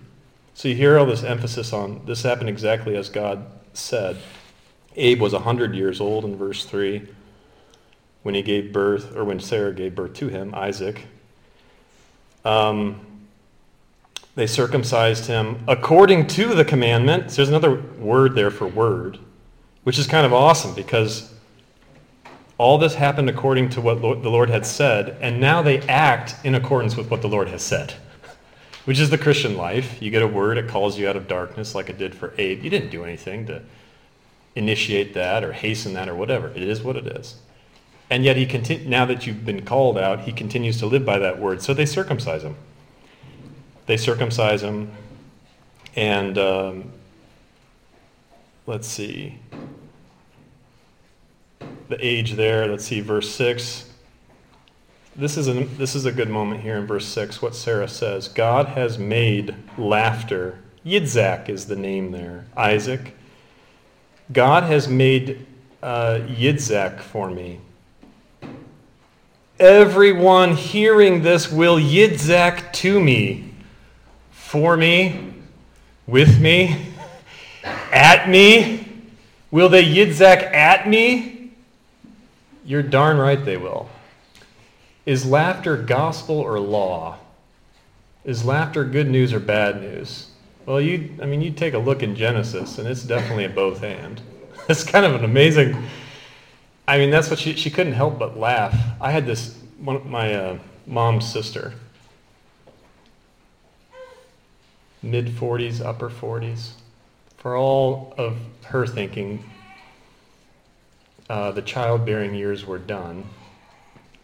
So 0.53 0.67
you 0.67 0.75
hear 0.75 0.97
all 0.97 1.05
this 1.05 1.23
emphasis 1.23 1.73
on 1.73 2.05
this 2.05 2.23
happened 2.23 2.49
exactly 2.49 2.95
as 2.95 3.09
God 3.09 3.45
said. 3.73 4.17
Abe 4.95 5.21
was 5.21 5.33
100 5.33 5.75
years 5.75 5.99
old 5.99 6.23
in 6.23 6.37
verse 6.37 6.65
3 6.65 7.07
when 8.25 8.33
he 8.33 8.41
gave 8.41 8.73
birth, 8.73 9.15
or 9.15 9.23
when 9.23 9.39
Sarah 9.39 9.71
gave 9.71 9.93
birth 9.93 10.15
to 10.15 10.29
him, 10.29 10.51
Isaac. 10.55 11.05
Um, 12.43 12.99
they 14.33 14.47
circumcised 14.47 15.27
him 15.27 15.63
according 15.67 16.25
to 16.29 16.55
the 16.55 16.65
commandment. 16.65 17.29
So 17.29 17.35
there's 17.35 17.49
another 17.49 17.75
word 17.99 18.33
there 18.33 18.49
for 18.49 18.65
word, 18.65 19.19
which 19.83 19.99
is 19.99 20.07
kind 20.07 20.25
of 20.25 20.33
awesome 20.33 20.73
because 20.73 21.35
all 22.57 22.79
this 22.79 22.95
happened 22.95 23.29
according 23.29 23.69
to 23.69 23.81
what 23.81 24.01
the 24.01 24.07
Lord 24.07 24.49
had 24.49 24.65
said, 24.65 25.17
and 25.21 25.39
now 25.39 25.61
they 25.61 25.81
act 25.81 26.33
in 26.43 26.55
accordance 26.55 26.97
with 26.97 27.11
what 27.11 27.21
the 27.21 27.29
Lord 27.29 27.49
has 27.49 27.61
said, 27.61 27.93
which 28.85 28.99
is 28.99 29.11
the 29.11 29.19
Christian 29.19 29.55
life. 29.55 30.01
You 30.01 30.09
get 30.09 30.23
a 30.23 30.27
word, 30.27 30.57
it 30.57 30.67
calls 30.67 30.97
you 30.97 31.07
out 31.07 31.15
of 31.15 31.27
darkness, 31.27 31.75
like 31.75 31.91
it 31.91 31.99
did 31.99 32.15
for 32.15 32.33
Abe. 32.39 32.63
You 32.63 32.71
didn't 32.71 32.89
do 32.89 33.03
anything 33.03 33.45
to 33.45 33.61
initiate 34.55 35.13
that 35.13 35.43
or 35.43 35.53
hasten 35.53 35.93
that 35.93 36.09
or 36.09 36.15
whatever. 36.15 36.47
It 36.47 36.63
is 36.63 36.81
what 36.81 36.95
it 36.95 37.05
is. 37.05 37.35
And 38.09 38.23
yet, 38.23 38.37
he 38.37 38.45
now 38.85 39.05
that 39.05 39.25
you've 39.25 39.45
been 39.45 39.65
called 39.65 39.97
out, 39.97 40.21
he 40.21 40.31
continues 40.31 40.77
to 40.79 40.85
live 40.85 41.05
by 41.05 41.17
that 41.19 41.39
word. 41.39 41.61
So 41.61 41.73
they 41.73 41.85
circumcise 41.85 42.43
him 42.43 42.55
they 43.85 43.97
circumcise 43.97 44.63
him, 44.63 44.91
and 45.95 46.37
um, 46.37 46.91
let's 48.65 48.87
see 48.87 49.37
the 51.87 51.97
age 51.99 52.33
there. 52.33 52.67
Let's 52.67 52.85
see 52.85 53.01
verse 53.01 53.29
six. 53.29 53.91
This 55.15 55.37
is 55.37 55.47
a 55.47 55.53
this 55.53 55.95
is 55.95 56.05
a 56.05 56.11
good 56.11 56.29
moment 56.29 56.61
here 56.61 56.77
in 56.77 56.87
verse 56.87 57.05
six. 57.05 57.41
What 57.41 57.55
Sarah 57.55 57.87
says: 57.87 58.27
God 58.27 58.67
has 58.69 58.97
made 58.97 59.55
laughter. 59.77 60.59
Yitzhak 60.85 61.49
is 61.49 61.65
the 61.65 61.75
name 61.75 62.11
there. 62.11 62.45
Isaac. 62.55 63.15
God 64.31 64.63
has 64.63 64.87
made 64.87 65.45
uh, 65.83 66.19
Yitzhak 66.27 66.99
for 66.99 67.29
me. 67.29 67.59
Everyone 69.59 70.55
hearing 70.55 71.21
this 71.21 71.51
will 71.51 71.77
Yitzhak 71.77 72.73
to 72.73 72.99
me 72.99 73.45
for 74.55 74.77
me, 74.77 75.33
with 76.07 76.39
me, 76.39 76.93
at 77.91 78.29
me? 78.29 78.87
Will 79.51 79.67
they 79.67 79.83
yidzak 79.83 80.43
at 80.43 80.87
me? 80.87 81.51
You're 82.63 82.83
darn 82.83 83.17
right 83.17 83.43
they 83.43 83.57
will. 83.57 83.89
Is 85.05 85.25
laughter 85.25 85.75
gospel 85.75 86.39
or 86.39 86.59
law? 86.59 87.17
Is 88.23 88.45
laughter 88.45 88.85
good 88.85 89.09
news 89.09 89.33
or 89.33 89.39
bad 89.39 89.81
news? 89.81 90.27
Well, 90.65 90.79
you 90.79 91.09
I 91.21 91.25
mean 91.25 91.41
you 91.41 91.51
take 91.51 91.73
a 91.73 91.79
look 91.79 92.01
in 92.01 92.15
Genesis 92.15 92.77
and 92.77 92.87
it's 92.87 93.03
definitely 93.03 93.45
a 93.45 93.49
both 93.49 93.83
and. 93.83 94.21
It's 94.69 94.83
kind 94.83 95.05
of 95.05 95.15
an 95.15 95.25
amazing 95.25 95.75
I 96.87 96.97
mean 96.97 97.09
that's 97.09 97.29
what 97.29 97.39
she 97.39 97.55
she 97.55 97.69
couldn't 97.69 97.93
help 97.93 98.19
but 98.19 98.37
laugh. 98.37 98.75
I 99.01 99.11
had 99.11 99.25
this 99.25 99.57
one 99.79 100.09
my 100.09 100.33
uh, 100.33 100.59
mom's 100.85 101.31
sister 101.31 101.73
mid 105.05 105.27
40s, 105.27 105.85
upper 105.85 106.09
40s. 106.09 106.71
For 107.37 107.55
all 107.55 108.13
of 108.17 108.37
her 108.65 108.87
thinking, 108.87 109.43
uh, 111.29 111.51
the 111.51 111.61
childbearing 111.61 112.33
years 112.33 112.65
were 112.65 112.79
done. 112.79 113.23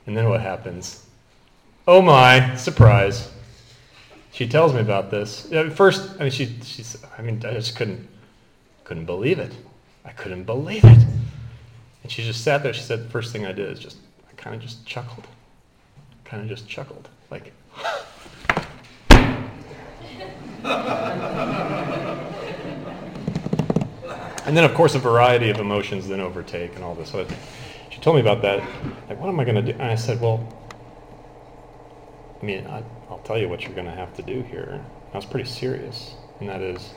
And 0.08 0.18
then 0.18 0.28
what 0.28 0.42
happens? 0.42 1.06
Oh 1.88 2.02
my, 2.02 2.56
surprise. 2.56 3.32
She 4.32 4.48
tells 4.48 4.74
me 4.74 4.80
about 4.80 5.12
this. 5.12 5.52
At 5.52 5.74
first, 5.74 6.16
I 6.20 6.24
mean, 6.24 6.32
she, 6.32 6.58
she's, 6.64 6.98
I 7.18 7.22
mean, 7.22 7.44
I 7.46 7.54
just 7.54 7.76
couldn't, 7.76 8.08
couldn't 8.84 9.06
believe 9.06 9.38
it. 9.40 9.54
I 10.04 10.12
couldn't 10.12 10.46
believe 10.46 10.84
it. 10.84 11.06
And 12.04 12.12
she 12.12 12.24
just 12.24 12.44
sat 12.44 12.64
there. 12.64 12.74
She 12.74 12.82
said, 12.82 13.06
the 13.06 13.10
first 13.10 13.32
thing 13.32 13.46
I 13.46 13.52
did 13.52 13.70
is 13.70 13.80
just, 13.80 13.98
I 14.30 14.34
kind 14.34 14.56
of 14.56 14.62
just 14.62 14.86
chuckled. 14.86 15.28
Kind 16.26 16.44
of 16.44 16.50
just 16.50 16.68
chuckled. 16.68 17.10
Like, 17.30 17.54
and 24.46 24.58
then, 24.58 24.64
of 24.64 24.74
course, 24.74 24.96
a 24.96 25.00
variety 25.00 25.50
of 25.50 25.60
emotions 25.60 26.08
then 26.08 26.20
overtake 26.20 26.76
and 26.76 26.84
all 26.84 26.96
this. 26.96 27.12
So 27.12 27.26
she 27.90 28.00
told 28.00 28.16
me 28.16 28.22
about 28.22 28.42
that. 28.42 28.60
Like, 29.10 29.20
what 29.20 29.30
am 29.30 29.40
I 29.40 29.44
going 29.44 29.56
to 29.56 29.62
do? 29.62 29.72
And 29.72 29.84
I 29.84 29.96
said, 29.96 30.20
well, 30.22 30.48
I 32.42 32.46
mean, 32.46 32.66
I, 32.68 32.84
will 33.10 33.20
tell 33.20 33.38
you 33.38 33.48
what 33.48 33.62
you're 33.62 33.74
going 33.74 33.86
to 33.86 33.94
have 33.94 34.16
to 34.16 34.24
do 34.24 34.42
here. 34.42 34.70
And 34.72 34.84
I 35.14 35.18
was 35.18 35.26
pretty 35.26 35.50
serious, 35.50 36.16
and 36.40 36.50
that 36.50 36.62
is, 36.62 36.94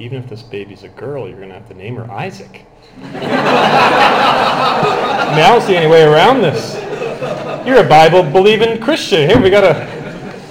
even 0.00 0.18
if 0.18 0.28
this 0.28 0.42
baby's 0.42 0.82
a 0.82 0.88
girl, 0.88 1.28
you're 1.28 1.36
going 1.36 1.48
to 1.48 1.54
have 1.54 1.68
to 1.68 1.74
name 1.74 1.96
her 1.96 2.10
Isaac. 2.10 2.64
I 2.96 3.02
mean, 5.32 5.44
I 5.44 5.48
don't 5.48 5.62
see 5.62 5.76
any 5.76 5.86
way 5.86 6.02
around 6.02 6.40
this. 6.40 6.74
You're 7.66 7.84
a 7.84 7.88
Bible 7.88 8.22
believing 8.22 8.80
Christian. 8.80 9.28
Here, 9.28 9.40
we 9.40 9.50
got 9.50 9.64
a 9.64 10.00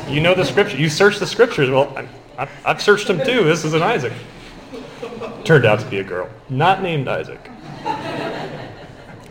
you 0.10 0.22
know 0.22 0.34
the 0.34 0.46
scripture. 0.46 0.78
You 0.78 0.90
search 0.90 1.20
the 1.20 1.28
scriptures. 1.28 1.70
Well, 1.70 1.96
I, 2.38 2.46
have 2.66 2.82
searched 2.82 3.08
them 3.08 3.18
too. 3.20 3.44
This 3.44 3.66
is 3.66 3.74
an 3.74 3.84
Isaac. 3.84 4.14
Turned 5.44 5.66
out 5.66 5.80
to 5.80 5.86
be 5.88 6.00
a 6.00 6.04
girl, 6.04 6.30
not 6.50 6.82
named 6.84 7.08
Isaac. 7.08 7.50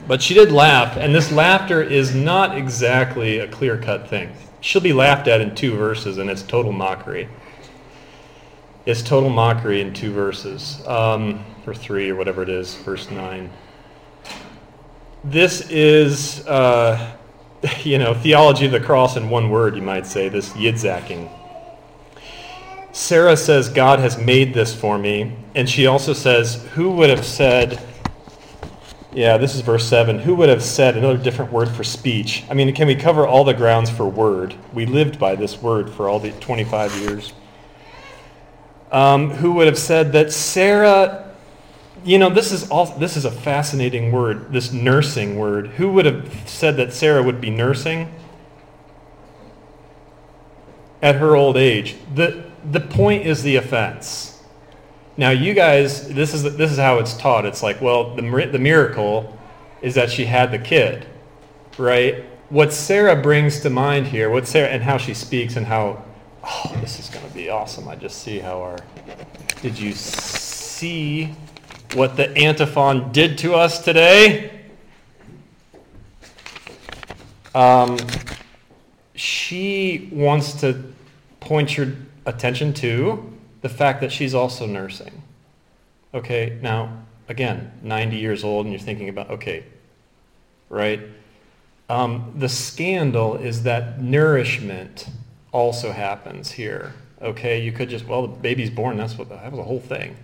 But 0.07 0.23
she 0.23 0.35
did 0.35 0.51
laugh, 0.51 0.97
and 0.97 1.15
this 1.15 1.31
laughter 1.31 1.83
is 1.83 2.15
not 2.15 2.57
exactly 2.57 3.39
a 3.39 3.49
clear 3.49 3.77
cut 3.77 4.09
thing. 4.09 4.33
She'll 4.61 4.83
be 4.83 4.93
laughed 4.93 5.29
at 5.29 5.41
in 5.41 5.55
two 5.55 5.77
verses, 5.77 6.19
and 6.19 6.31
it's 6.31 6.43
total 6.43 6.73
mockery. 6.73 7.29
It's 8.89 9.03
total 9.03 9.29
mockery 9.29 9.83
in 9.83 9.93
two 9.93 10.13
verses, 10.13 10.83
um, 10.87 11.45
or 11.67 11.75
three, 11.75 12.09
or 12.09 12.17
whatever 12.17 12.43
it 12.43 12.49
is, 12.49 12.75
verse 12.77 13.11
9. 13.11 13.51
This 15.25 15.69
is. 15.69 16.47
Uh, 16.47 17.15
you 17.83 17.99
know, 17.99 18.15
theology 18.15 18.65
of 18.65 18.73
the 18.73 18.81
cross 18.81 19.19
in 19.19 19.29
one 19.29 19.51
word, 19.51 19.77
you 19.77 19.83
might 19.83 20.07
say, 20.07 20.31
this 20.31 20.49
yidzacking. 20.55 21.31
Sarah 22.93 23.37
says, 23.37 23.69
God 23.69 23.99
has 23.99 24.17
made 24.17 24.55
this 24.55 24.75
for 24.75 24.97
me. 24.97 25.37
And 25.55 25.69
she 25.69 25.87
also 25.87 26.15
says, 26.15 26.65
Who 26.75 26.93
would 26.93 27.11
have 27.11 27.27
said, 27.27 27.85
yeah, 29.13 29.37
this 29.37 29.55
is 29.55 29.61
verse 29.61 29.87
7. 29.87 30.19
Who 30.21 30.35
would 30.37 30.49
have 30.49 30.63
said 30.63 30.97
another 30.97 31.19
different 31.19 31.53
word 31.53 31.69
for 31.69 31.85
speech? 31.85 32.45
I 32.49 32.55
mean, 32.55 32.75
can 32.75 32.87
we 32.87 32.95
cover 32.95 33.27
all 33.27 33.45
the 33.45 33.53
grounds 33.53 33.91
for 33.91 34.09
word? 34.09 34.55
We 34.73 34.87
lived 34.87 35.19
by 35.19 35.35
this 35.35 35.61
word 35.61 35.91
for 35.91 36.09
all 36.09 36.21
the 36.21 36.33
25 36.33 36.97
years. 37.01 37.35
Um, 38.91 39.31
who 39.31 39.53
would 39.53 39.67
have 39.67 39.79
said 39.79 40.13
that 40.13 40.33
Sarah 40.33 41.25
you 42.05 42.19
know, 42.19 42.31
this 42.31 42.53
is 42.53 42.71
all 42.71 42.87
this 42.99 43.17
is 43.17 43.25
a 43.25 43.31
fascinating 43.31 44.13
word, 44.13 44.53
this 44.53 44.73
nursing 44.73 45.37
word. 45.37 45.67
Who 45.67 45.93
would 45.93 46.07
have 46.07 46.49
said 46.49 46.77
that 46.77 46.93
Sarah 46.93 47.23
would 47.23 47.41
be 47.41 47.51
nursing 47.51 48.13
at 51.03 51.17
her 51.17 51.35
old 51.35 51.57
age? 51.57 51.97
The 52.15 52.45
the 52.71 52.81
point 52.81 53.27
is 53.27 53.43
the 53.43 53.57
offense. 53.57 54.41
Now, 55.17 55.31
you 55.31 55.55
guys, 55.55 56.09
this 56.09 56.33
is 56.33 56.45
this 56.57 56.71
is 56.71 56.79
how 56.79 56.99
it's 56.99 57.17
taught. 57.17 57.45
It's 57.45 57.63
like, 57.63 57.81
well, 57.81 58.15
the 58.15 58.23
the 58.51 58.59
miracle 58.59 59.37
is 59.83 59.95
that 59.97 60.11
she 60.11 60.25
had 60.25 60.53
the 60.53 60.59
kid, 60.59 61.07
right? 61.77 62.25
what 62.51 62.73
Sarah 62.73 63.21
brings 63.21 63.61
to 63.61 63.71
mind 63.71 64.07
here, 64.07 64.31
what 64.31 64.47
Sarah 64.47 64.69
and 64.69 64.83
how 64.83 64.97
she 64.97 65.15
speaks 65.15 65.57
and 65.57 65.67
how 65.67 66.03
oh, 66.49 66.77
this 66.81 66.99
is 66.99 67.09
going 67.09 67.27
to 67.27 67.35
be 67.35 67.51
awesome. 67.51 67.89
I 67.89 67.97
just 67.97 68.23
see 68.23 68.39
how 68.39 68.63
our 68.63 68.79
did 69.63 69.79
you 69.79 69.93
see 69.93 71.35
what 71.95 72.17
the 72.17 72.37
antiphon 72.37 73.13
did 73.13 73.39
to 73.39 73.55
us 73.55 73.85
today? 73.85 74.61
Um, 77.55 77.99
she 79.15 80.09
wants 80.13 80.61
to 80.61 80.93
point 81.41 81.77
your 81.77 81.93
attention 82.25 82.73
to 82.75 83.33
the 83.63 83.69
fact 83.69 84.01
that 84.01 84.13
she's 84.13 84.35
also 84.35 84.67
nursing. 84.67 85.23
Okay, 86.15 86.59
now, 86.63 87.05
again, 87.29 87.73
90 87.83 88.17
years 88.17 88.45
old, 88.45 88.67
and 88.67 88.73
you're 88.73 88.81
thinking 88.81 89.09
about, 89.09 89.31
okay, 89.31 89.65
right? 90.69 91.01
Um, 91.89 92.33
the 92.37 92.49
scandal 92.49 93.35
is 93.35 93.65
that 93.65 94.01
nourishment 94.01 95.09
also 95.53 95.93
happens 95.93 96.53
here. 96.53 96.95
Okay, 97.21 97.63
you 97.63 97.73
could 97.73 97.89
just, 97.89 98.07
well, 98.07 98.27
the 98.27 98.29
baby's 98.29 98.71
born, 98.71 98.97
that's 98.97 99.19
what, 99.19 99.29
that 99.29 99.51
was 99.51 99.59
the 99.59 99.65
whole 99.65 99.81
thing. 99.81 100.17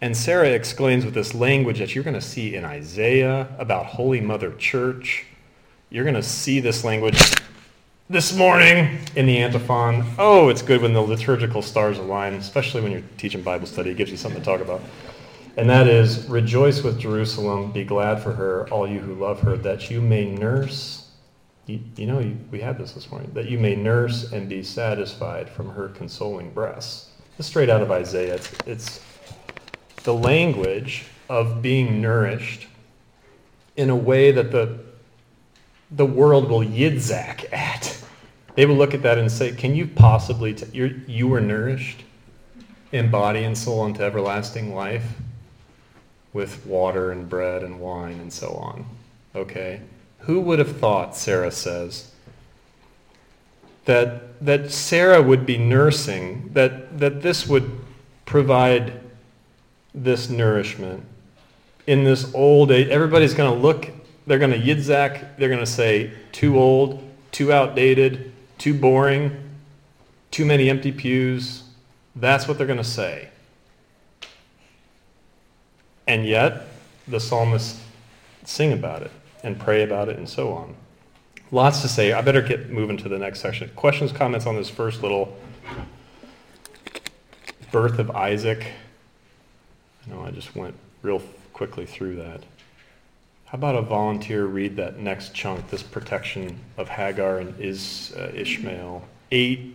And 0.00 0.16
Sarah 0.16 0.50
exclaims 0.50 1.04
with 1.04 1.14
this 1.14 1.34
language 1.34 1.78
that 1.78 1.94
you're 1.94 2.04
going 2.04 2.14
to 2.14 2.20
see 2.20 2.54
in 2.54 2.64
Isaiah 2.64 3.48
about 3.58 3.86
Holy 3.86 4.20
Mother 4.20 4.52
Church. 4.52 5.24
You're 5.88 6.04
going 6.04 6.14
to 6.14 6.22
see 6.22 6.60
this 6.60 6.84
language 6.84 7.18
this 8.10 8.36
morning 8.36 8.98
in 9.14 9.26
the 9.26 9.38
antiphon. 9.38 10.04
Oh, 10.18 10.48
it's 10.48 10.62
good 10.62 10.82
when 10.82 10.92
the 10.92 11.00
liturgical 11.00 11.62
stars 11.62 11.98
align, 11.98 12.34
especially 12.34 12.82
when 12.82 12.92
you're 12.92 13.02
teaching 13.16 13.42
Bible 13.42 13.66
study. 13.66 13.90
It 13.90 13.96
gives 13.96 14.10
you 14.10 14.16
something 14.16 14.40
to 14.40 14.44
talk 14.44 14.60
about. 14.60 14.82
And 15.56 15.70
that 15.70 15.88
is 15.88 16.28
Rejoice 16.28 16.82
with 16.82 16.98
Jerusalem, 16.98 17.72
be 17.72 17.84
glad 17.84 18.22
for 18.22 18.32
her, 18.32 18.68
all 18.68 18.86
you 18.86 19.00
who 19.00 19.14
love 19.14 19.40
her, 19.40 19.56
that 19.58 19.90
you 19.90 20.02
may 20.02 20.26
nurse. 20.26 21.05
You, 21.66 21.80
you 21.96 22.06
know, 22.06 22.20
you, 22.20 22.36
we 22.50 22.60
had 22.60 22.78
this 22.78 22.92
this 22.92 23.10
morning. 23.10 23.30
That 23.34 23.48
you 23.48 23.58
may 23.58 23.74
nurse 23.74 24.32
and 24.32 24.48
be 24.48 24.62
satisfied 24.62 25.48
from 25.48 25.70
her 25.70 25.88
consoling 25.88 26.50
breasts. 26.50 27.10
It's 27.38 27.48
straight 27.48 27.68
out 27.68 27.82
of 27.82 27.90
Isaiah. 27.90 28.36
It's, 28.36 28.52
it's 28.66 29.00
the 30.04 30.14
language 30.14 31.06
of 31.28 31.60
being 31.60 32.00
nourished 32.00 32.66
in 33.76 33.90
a 33.90 33.96
way 33.96 34.30
that 34.32 34.52
the, 34.52 34.78
the 35.90 36.06
world 36.06 36.48
will 36.48 36.64
yidzak 36.64 37.52
at. 37.52 38.02
They 38.54 38.64
will 38.64 38.76
look 38.76 38.94
at 38.94 39.02
that 39.02 39.18
and 39.18 39.30
say, 39.30 39.52
Can 39.52 39.74
you 39.74 39.86
possibly, 39.86 40.54
t- 40.54 40.66
you 40.72 41.02
you 41.06 41.28
were 41.28 41.40
nourished 41.40 42.04
in 42.92 43.10
body 43.10 43.44
and 43.44 43.58
soul 43.58 43.82
unto 43.82 44.02
everlasting 44.02 44.74
life? 44.74 45.04
with 46.36 46.66
water 46.66 47.12
and 47.12 47.30
bread 47.30 47.62
and 47.62 47.80
wine 47.80 48.20
and 48.20 48.30
so 48.30 48.48
on. 48.48 48.84
Okay? 49.34 49.80
Who 50.26 50.40
would 50.40 50.58
have 50.58 50.78
thought, 50.78 51.16
Sarah 51.16 51.52
says, 51.52 52.10
that, 53.84 54.44
that 54.44 54.72
Sarah 54.72 55.22
would 55.22 55.46
be 55.46 55.56
nursing, 55.56 56.50
that, 56.52 56.98
that 56.98 57.22
this 57.22 57.46
would 57.46 57.70
provide 58.24 59.00
this 59.94 60.28
nourishment 60.28 61.04
in 61.86 62.02
this 62.02 62.34
old 62.34 62.72
age? 62.72 62.88
Everybody's 62.88 63.34
going 63.34 63.54
to 63.54 63.56
look, 63.56 63.88
they're 64.26 64.40
going 64.40 64.50
to 64.50 64.58
yidzak, 64.58 65.36
they're 65.36 65.48
going 65.48 65.60
to 65.60 65.64
say, 65.64 66.10
too 66.32 66.58
old, 66.58 67.08
too 67.30 67.52
outdated, 67.52 68.32
too 68.58 68.74
boring, 68.74 69.30
too 70.32 70.44
many 70.44 70.68
empty 70.68 70.90
pews. 70.90 71.62
That's 72.16 72.48
what 72.48 72.58
they're 72.58 72.66
going 72.66 72.78
to 72.78 72.84
say. 72.84 73.28
And 76.08 76.26
yet, 76.26 76.66
the 77.06 77.20
psalmists 77.20 77.80
sing 78.44 78.72
about 78.72 79.02
it 79.02 79.12
and 79.42 79.58
pray 79.58 79.82
about 79.82 80.08
it 80.08 80.16
and 80.18 80.28
so 80.28 80.52
on. 80.52 80.74
Lots 81.52 81.82
to 81.82 81.88
say. 81.88 82.12
I 82.12 82.20
better 82.22 82.42
get 82.42 82.70
moving 82.70 82.96
to 82.98 83.08
the 83.08 83.18
next 83.18 83.40
section. 83.40 83.70
Questions, 83.76 84.10
comments 84.12 84.46
on 84.46 84.56
this 84.56 84.68
first 84.68 85.02
little 85.02 85.36
birth 87.70 87.98
of 87.98 88.10
Isaac? 88.10 88.66
I 90.04 90.10
know 90.10 90.24
I 90.24 90.30
just 90.30 90.56
went 90.56 90.74
real 91.02 91.22
quickly 91.52 91.86
through 91.86 92.16
that. 92.16 92.42
How 93.46 93.58
about 93.58 93.76
a 93.76 93.82
volunteer 93.82 94.44
read 94.44 94.74
that 94.76 94.98
next 94.98 95.34
chunk, 95.34 95.70
this 95.70 95.82
protection 95.82 96.58
of 96.76 96.88
Hagar 96.88 97.38
and 97.38 97.58
Is, 97.60 98.12
uh, 98.16 98.32
Ishmael? 98.34 99.04
8 99.30 99.74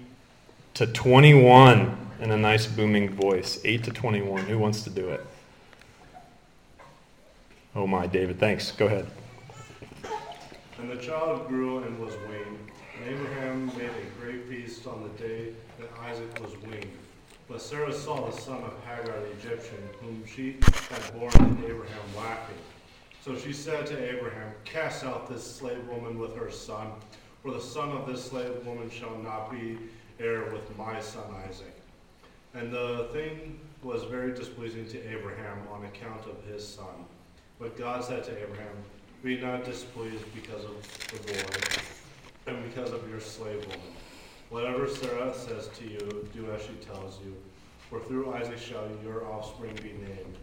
to 0.74 0.88
21 0.88 1.97
in 2.19 2.32
a 2.32 2.38
nice 2.38 2.67
booming 2.67 3.10
voice. 3.15 3.62
8 3.63 3.84
to 3.86 3.91
21. 3.91 4.45
Who 4.45 4.58
wants 4.58 4.84
to 4.84 4.89
do 4.89 5.10
it? 5.10 5.26
Oh 7.74 7.88
my, 7.88 8.08
David, 8.08 8.39
thanks. 8.39 8.71
Go 8.71 8.88
ahead. 8.88 9.08
And 10.82 10.89
the 10.89 10.98
child 10.98 11.48
grew 11.48 11.84
and 11.84 12.00
was 12.00 12.15
weaned. 12.28 12.58
And 12.98 13.08
Abraham 13.08 13.67
made 13.78 13.91
a 13.91 14.20
great 14.20 14.48
feast 14.48 14.88
on 14.88 15.04
the 15.04 15.24
day 15.24 15.54
that 15.80 15.89
Isaac 16.00 16.41
was 16.41 16.58
weaned. 16.63 16.98
But 17.48 17.62
Sarah 17.62 17.94
saw 17.94 18.26
the 18.26 18.36
son 18.36 18.63
of 18.63 18.74
Hagar 18.84 19.20
the 19.20 19.32
Egyptian, 19.34 19.78
whom 20.02 20.26
she 20.26 20.58
had 20.89 21.13
borne 21.13 21.32
to 21.32 21.65
Abraham, 21.67 22.15
laughing. 22.17 22.58
So 23.24 23.38
she 23.38 23.54
said 23.54 23.86
to 23.88 24.12
Abraham, 24.12 24.54
Cast 24.65 25.04
out 25.04 25.30
this 25.30 25.46
slave 25.46 25.88
woman 25.88 26.17
with 26.17 26.36
her 26.36 26.50
son, 26.50 26.88
for 27.44 27.52
the 27.52 27.62
son 27.62 27.91
of 27.91 28.08
this 28.08 28.26
slave 28.26 28.65
woman 28.65 28.89
shall 28.89 29.15
not 29.20 29.52
be 29.52 29.78
heir 30.20 30.52
with 30.52 30.76
my 30.80 31.00
son 31.00 31.26
Isaac. 31.48 31.80
And 32.56 32.74
the 32.74 33.08
thing 33.13 33.60
was 33.84 34.06
very 34.06 34.34
displeasing 34.34 34.88
to 34.88 35.15
Abraham 35.15 35.60
on 35.72 35.86
account 35.86 36.26
of 36.26 36.44
his 36.52 36.67
son. 36.67 37.06
But 37.60 37.78
God 37.78 38.04
said 38.04 38.24
to 38.24 38.41
Abraham, 38.41 38.76
Be 39.23 39.39
not 39.39 39.65
displeased 39.65 40.25
because 40.34 40.63
of 40.65 41.12
the 41.12 41.31
boy 41.31 42.51
and 42.51 42.63
because 42.63 42.91
of 42.91 43.07
your 43.07 43.19
slave 43.19 43.63
woman. 43.67 43.93
Whatever 44.49 44.88
Sarah 44.88 45.31
says 45.31 45.69
to 45.77 45.88
you, 45.88 46.27
do 46.34 46.51
as 46.51 46.63
she 46.63 46.73
tells 46.84 47.19
you. 47.23 47.36
For 47.88 47.99
through 47.99 48.34
Isaac 48.34 48.57
shall 48.57 48.88
your 49.03 49.31
offspring 49.31 49.75
be 49.75 49.91
named. 49.91 50.38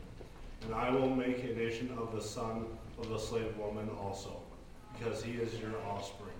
And 0.63 0.75
I 0.75 0.91
will 0.91 1.11
make 1.11 1.43
a 1.43 1.55
nation 1.55 1.91
of 1.99 2.15
the 2.15 2.23
son 2.23 2.67
of 2.99 3.09
the 3.09 3.19
slave 3.19 3.57
woman 3.57 3.91
also, 4.01 4.37
because 4.97 5.25
he 5.25 5.33
is 5.33 5.59
your 5.59 5.75
offspring. 5.91 6.37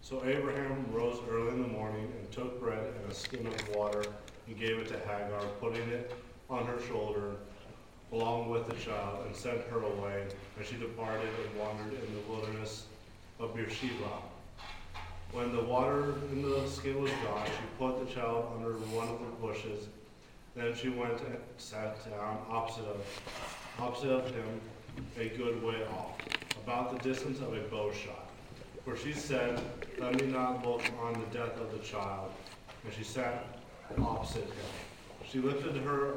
So 0.00 0.24
Abraham 0.24 0.86
rose 0.90 1.20
early 1.28 1.50
in 1.50 1.60
the 1.60 1.68
morning 1.68 2.10
and 2.18 2.32
took 2.32 2.58
bread 2.58 2.94
and 3.02 3.12
a 3.12 3.14
skin 3.14 3.46
of 3.46 3.76
water 3.76 4.02
and 4.46 4.58
gave 4.58 4.78
it 4.78 4.88
to 4.88 4.98
Hagar, 5.00 5.42
putting 5.60 5.86
it 5.90 6.10
on 6.48 6.64
her 6.64 6.80
shoulder 6.88 7.36
along 8.12 8.50
with 8.50 8.66
the 8.66 8.74
child, 8.74 9.24
and 9.26 9.34
sent 9.34 9.62
her 9.68 9.78
away. 9.78 10.26
And 10.56 10.66
she 10.66 10.76
departed 10.76 11.28
and 11.28 11.60
wandered 11.60 11.94
in 11.94 12.14
the 12.14 12.32
wilderness 12.32 12.84
of 13.40 13.54
Beersheba. 13.54 14.10
When 15.32 15.54
the 15.56 15.62
water 15.62 16.14
in 16.30 16.42
the 16.42 16.68
skin 16.68 17.00
was 17.00 17.10
gone, 17.24 17.46
she 17.46 17.62
put 17.78 18.06
the 18.06 18.12
child 18.12 18.52
under 18.54 18.72
one 18.94 19.08
of 19.08 19.18
the 19.18 19.46
bushes. 19.46 19.88
Then 20.54 20.74
she 20.74 20.90
went 20.90 21.18
and 21.20 21.38
sat 21.56 22.04
down 22.10 22.38
opposite 22.50 22.84
of, 22.84 23.00
opposite 23.78 24.10
of 24.10 24.30
him, 24.30 24.60
a 25.18 25.28
good 25.30 25.62
way 25.62 25.82
off, 25.84 26.20
about 26.62 26.92
the 26.92 27.08
distance 27.08 27.40
of 27.40 27.54
a 27.54 27.60
bow 27.70 27.90
shot. 27.92 28.28
For 28.84 28.94
she 28.94 29.14
said, 29.14 29.58
Let 29.98 30.20
me 30.20 30.26
not 30.26 30.66
look 30.66 30.82
on 31.00 31.14
the 31.14 31.38
death 31.38 31.56
of 31.58 31.72
the 31.72 31.78
child. 31.78 32.30
And 32.84 32.92
she 32.92 33.04
sat 33.04 33.58
opposite 33.98 34.44
him. 34.44 34.70
She 35.26 35.38
lifted 35.38 35.76
her 35.78 36.16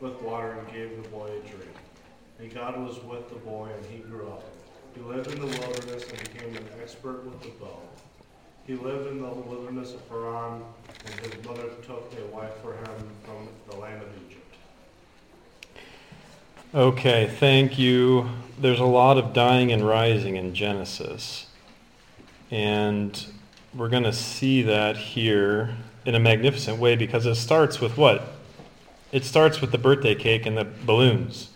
with 0.00 0.20
water 0.22 0.52
and 0.52 0.72
gave 0.72 1.02
the 1.02 1.08
boy 1.08 1.26
a 1.26 1.48
drink. 1.48 1.76
And 2.38 2.54
God 2.54 2.78
was 2.78 3.02
with 3.02 3.28
the 3.28 3.36
boy, 3.36 3.70
and 3.76 3.86
he 3.86 3.98
grew 3.98 4.28
up. 4.28 4.44
He 4.94 5.00
lived 5.00 5.32
in 5.32 5.40
the 5.40 5.46
wilderness 5.46 6.04
and 6.08 6.18
became 6.32 6.56
an 6.56 6.68
expert 6.80 7.24
with 7.24 7.40
the 7.42 7.50
bow. 7.60 7.80
He 8.66 8.74
lived 8.74 9.08
in 9.08 9.20
the 9.22 9.28
wilderness 9.28 9.94
of 9.94 10.08
Paran, 10.08 10.62
and 11.06 11.20
his 11.20 11.44
mother 11.44 11.68
took 11.86 12.12
a 12.18 12.26
wife 12.34 12.54
for 12.62 12.74
him 12.74 13.08
from 13.24 13.48
the 13.70 13.76
land 13.76 14.02
of 14.02 14.08
Egypt. 14.26 14.56
Okay, 16.74 17.30
thank 17.38 17.78
you. 17.78 18.28
There's 18.60 18.80
a 18.80 18.84
lot 18.84 19.16
of 19.16 19.32
dying 19.32 19.72
and 19.72 19.86
rising 19.86 20.36
in 20.36 20.54
Genesis. 20.54 21.46
And 22.50 23.26
we're 23.74 23.88
going 23.88 24.02
to 24.04 24.12
see 24.12 24.62
that 24.62 24.96
here 24.96 25.74
in 26.04 26.14
a 26.14 26.20
magnificent 26.20 26.78
way 26.78 26.94
because 26.94 27.26
it 27.26 27.36
starts 27.36 27.80
with 27.80 27.96
what? 27.96 28.37
It 29.10 29.24
starts 29.24 29.60
with 29.60 29.72
the 29.72 29.78
birthday 29.78 30.14
cake 30.14 30.44
and 30.44 30.56
the 30.56 30.64
balloons. 30.64 31.50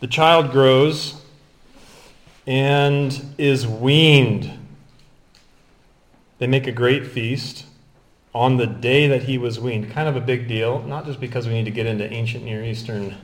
The 0.00 0.06
child 0.06 0.52
grows 0.52 1.20
and 2.46 3.34
is 3.36 3.66
weaned. 3.66 4.58
They 6.38 6.46
make 6.46 6.66
a 6.66 6.72
great 6.72 7.06
feast 7.06 7.66
on 8.34 8.56
the 8.56 8.66
day 8.66 9.08
that 9.08 9.24
he 9.24 9.38
was 9.38 9.60
weaned. 9.60 9.90
Kind 9.90 10.08
of 10.08 10.16
a 10.16 10.20
big 10.20 10.48
deal, 10.48 10.82
not 10.82 11.04
just 11.04 11.20
because 11.20 11.46
we 11.46 11.54
need 11.54 11.64
to 11.64 11.70
get 11.70 11.86
into 11.86 12.10
ancient 12.12 12.44
Near 12.44 12.64
Eastern 12.64 13.16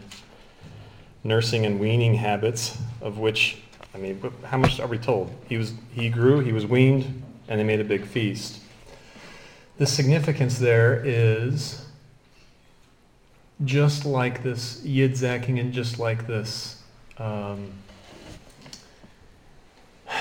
nursing 1.25 1.67
and 1.67 1.81
weaning 1.81 2.15
habits, 2.15 2.79
of 3.01 3.19
which, 3.19 3.59
I 3.95 3.99
mean, 3.99 4.21
how 4.45 4.59
much 4.59 4.81
are 4.81 4.87
we 4.87 4.99
told? 4.99 5.31
He, 5.49 5.57
was, 5.57 5.75
he 5.93 6.09
grew, 6.09 6.41
he 6.41 6.53
was 6.53 6.67
weaned, 6.67 7.23
and 7.49 7.59
they 7.59 7.65
made 7.65 7.81
a 7.81 7.85
big 7.85 8.07
feast. 8.07 8.61
The 9.79 9.87
significance 9.87 10.59
there 10.59 11.03
is 11.05 11.88
just 13.65 14.05
like 14.05 14.43
this 14.43 14.81
yitzhacking 14.81 15.61
and 15.61 15.73
just 15.73 15.99
like 15.99 16.27
this, 16.27 16.83
um, 17.19 17.73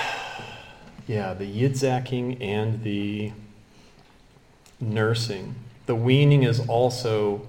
yeah, 1.06 1.34
the 1.34 1.44
yitzhacking 1.44 2.40
and 2.40 2.82
the 2.82 3.32
nursing. 4.80 5.54
The 5.86 5.94
weaning 5.94 6.42
is 6.42 6.60
also 6.68 7.46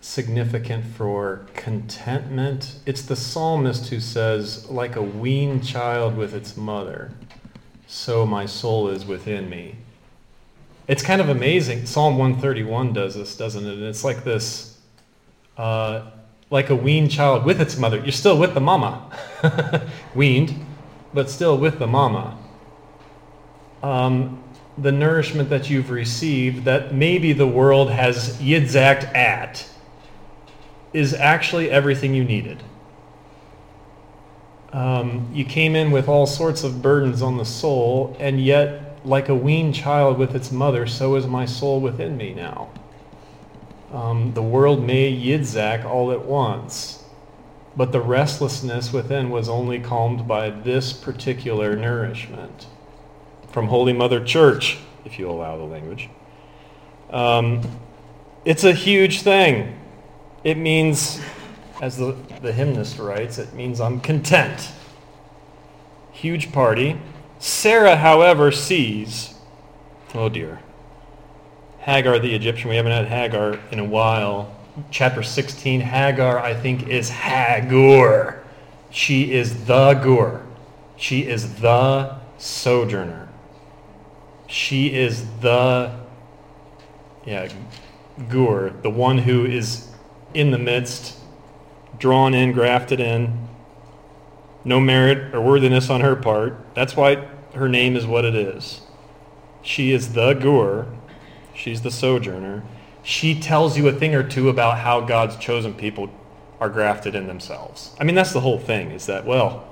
significant 0.00 0.86
for 0.86 1.46
contentment. 1.54 2.76
It's 2.86 3.02
the 3.02 3.16
psalmist 3.16 3.88
who 3.88 4.00
says, 4.00 4.68
like 4.70 4.96
a 4.96 5.02
weaned 5.02 5.64
child 5.64 6.16
with 6.16 6.34
its 6.34 6.56
mother, 6.56 7.12
so 7.86 8.24
my 8.24 8.46
soul 8.46 8.88
is 8.88 9.04
within 9.04 9.50
me. 9.50 9.76
It's 10.90 11.04
kind 11.04 11.20
of 11.20 11.28
amazing. 11.28 11.86
Psalm 11.86 12.18
131 12.18 12.92
does 12.92 13.14
this, 13.14 13.36
doesn't 13.36 13.64
it? 13.64 13.74
And 13.74 13.84
it's 13.84 14.02
like 14.02 14.24
this, 14.24 14.76
uh, 15.56 16.10
like 16.50 16.70
a 16.70 16.74
weaned 16.74 17.12
child 17.12 17.44
with 17.44 17.60
its 17.60 17.76
mother. 17.76 17.98
You're 17.98 18.10
still 18.10 18.36
with 18.36 18.54
the 18.54 18.60
mama, 18.60 19.08
weaned, 20.16 20.66
but 21.14 21.30
still 21.30 21.56
with 21.56 21.78
the 21.78 21.86
mama. 21.86 22.36
Um, 23.84 24.42
the 24.76 24.90
nourishment 24.90 25.48
that 25.50 25.70
you've 25.70 25.90
received 25.90 26.64
that 26.64 26.92
maybe 26.92 27.34
the 27.34 27.46
world 27.46 27.92
has 27.92 28.36
yitzhacked 28.38 29.14
at 29.14 29.64
is 30.92 31.14
actually 31.14 31.70
everything 31.70 32.16
you 32.16 32.24
needed. 32.24 32.64
Um, 34.72 35.30
you 35.32 35.44
came 35.44 35.76
in 35.76 35.92
with 35.92 36.08
all 36.08 36.26
sorts 36.26 36.64
of 36.64 36.82
burdens 36.82 37.22
on 37.22 37.36
the 37.36 37.44
soul, 37.44 38.16
and 38.18 38.44
yet 38.44 38.89
like 39.04 39.28
a 39.28 39.34
weaned 39.34 39.74
child 39.74 40.18
with 40.18 40.34
its 40.34 40.52
mother, 40.52 40.86
so 40.86 41.14
is 41.16 41.26
my 41.26 41.46
soul 41.46 41.80
within 41.80 42.16
me 42.16 42.34
now. 42.34 42.70
Um, 43.92 44.32
the 44.34 44.42
world 44.42 44.84
may 44.84 45.12
yidzak 45.12 45.84
all 45.84 46.12
at 46.12 46.24
once, 46.24 47.02
but 47.76 47.92
the 47.92 48.00
restlessness 48.00 48.92
within 48.92 49.30
was 49.30 49.48
only 49.48 49.80
calmed 49.80 50.28
by 50.28 50.50
this 50.50 50.92
particular 50.92 51.76
nourishment. 51.76 52.66
From 53.48 53.66
Holy 53.66 53.92
Mother 53.92 54.22
Church, 54.22 54.78
if 55.04 55.18
you 55.18 55.28
allow 55.28 55.56
the 55.56 55.64
language. 55.64 56.08
Um, 57.10 57.62
it's 58.44 58.64
a 58.64 58.72
huge 58.72 59.22
thing. 59.22 59.76
It 60.44 60.56
means, 60.56 61.20
as 61.82 61.96
the, 61.96 62.16
the 62.42 62.52
hymnist 62.52 62.98
writes, 62.98 63.38
it 63.38 63.52
means 63.54 63.80
I'm 63.80 64.00
content. 64.00 64.70
Huge 66.12 66.52
party. 66.52 67.00
Sarah, 67.40 67.96
however, 67.96 68.52
sees, 68.52 69.32
oh 70.14 70.28
dear, 70.28 70.60
Hagar 71.78 72.18
the 72.18 72.34
Egyptian. 72.34 72.68
We 72.68 72.76
haven't 72.76 72.92
had 72.92 73.06
Hagar 73.06 73.58
in 73.70 73.78
a 73.78 73.84
while. 73.84 74.54
Chapter 74.90 75.22
16, 75.22 75.80
Hagar, 75.80 76.38
I 76.38 76.52
think, 76.52 76.86
is 76.86 77.10
Hagur. 77.10 78.40
She 78.90 79.32
is 79.32 79.64
the 79.64 79.94
Gur. 79.94 80.44
She 80.98 81.26
is 81.26 81.60
the 81.60 82.18
sojourner. 82.36 83.30
She 84.46 84.94
is 84.94 85.24
the, 85.40 85.98
yeah, 87.24 87.48
Gur, 88.28 88.68
the 88.82 88.90
one 88.90 89.16
who 89.16 89.46
is 89.46 89.88
in 90.34 90.50
the 90.50 90.58
midst, 90.58 91.18
drawn 91.98 92.34
in, 92.34 92.52
grafted 92.52 93.00
in, 93.00 93.48
no 94.64 94.80
merit 94.80 95.34
or 95.34 95.40
worthiness 95.40 95.90
on 95.90 96.00
her 96.00 96.16
part. 96.16 96.56
That's 96.74 96.96
why 96.96 97.28
her 97.54 97.68
name 97.68 97.96
is 97.96 98.06
what 98.06 98.24
it 98.24 98.34
is. 98.34 98.80
She 99.62 99.92
is 99.92 100.12
the 100.12 100.34
Gur. 100.34 100.86
She's 101.54 101.82
the 101.82 101.90
sojourner. 101.90 102.62
She 103.02 103.38
tells 103.38 103.76
you 103.76 103.88
a 103.88 103.92
thing 103.92 104.14
or 104.14 104.22
two 104.22 104.48
about 104.48 104.78
how 104.78 105.00
God's 105.00 105.36
chosen 105.36 105.74
people 105.74 106.10
are 106.58 106.68
grafted 106.68 107.14
in 107.14 107.26
themselves. 107.26 107.94
I 107.98 108.04
mean, 108.04 108.14
that's 108.14 108.32
the 108.32 108.40
whole 108.40 108.58
thing, 108.58 108.90
is 108.90 109.06
that, 109.06 109.24
well, 109.24 109.68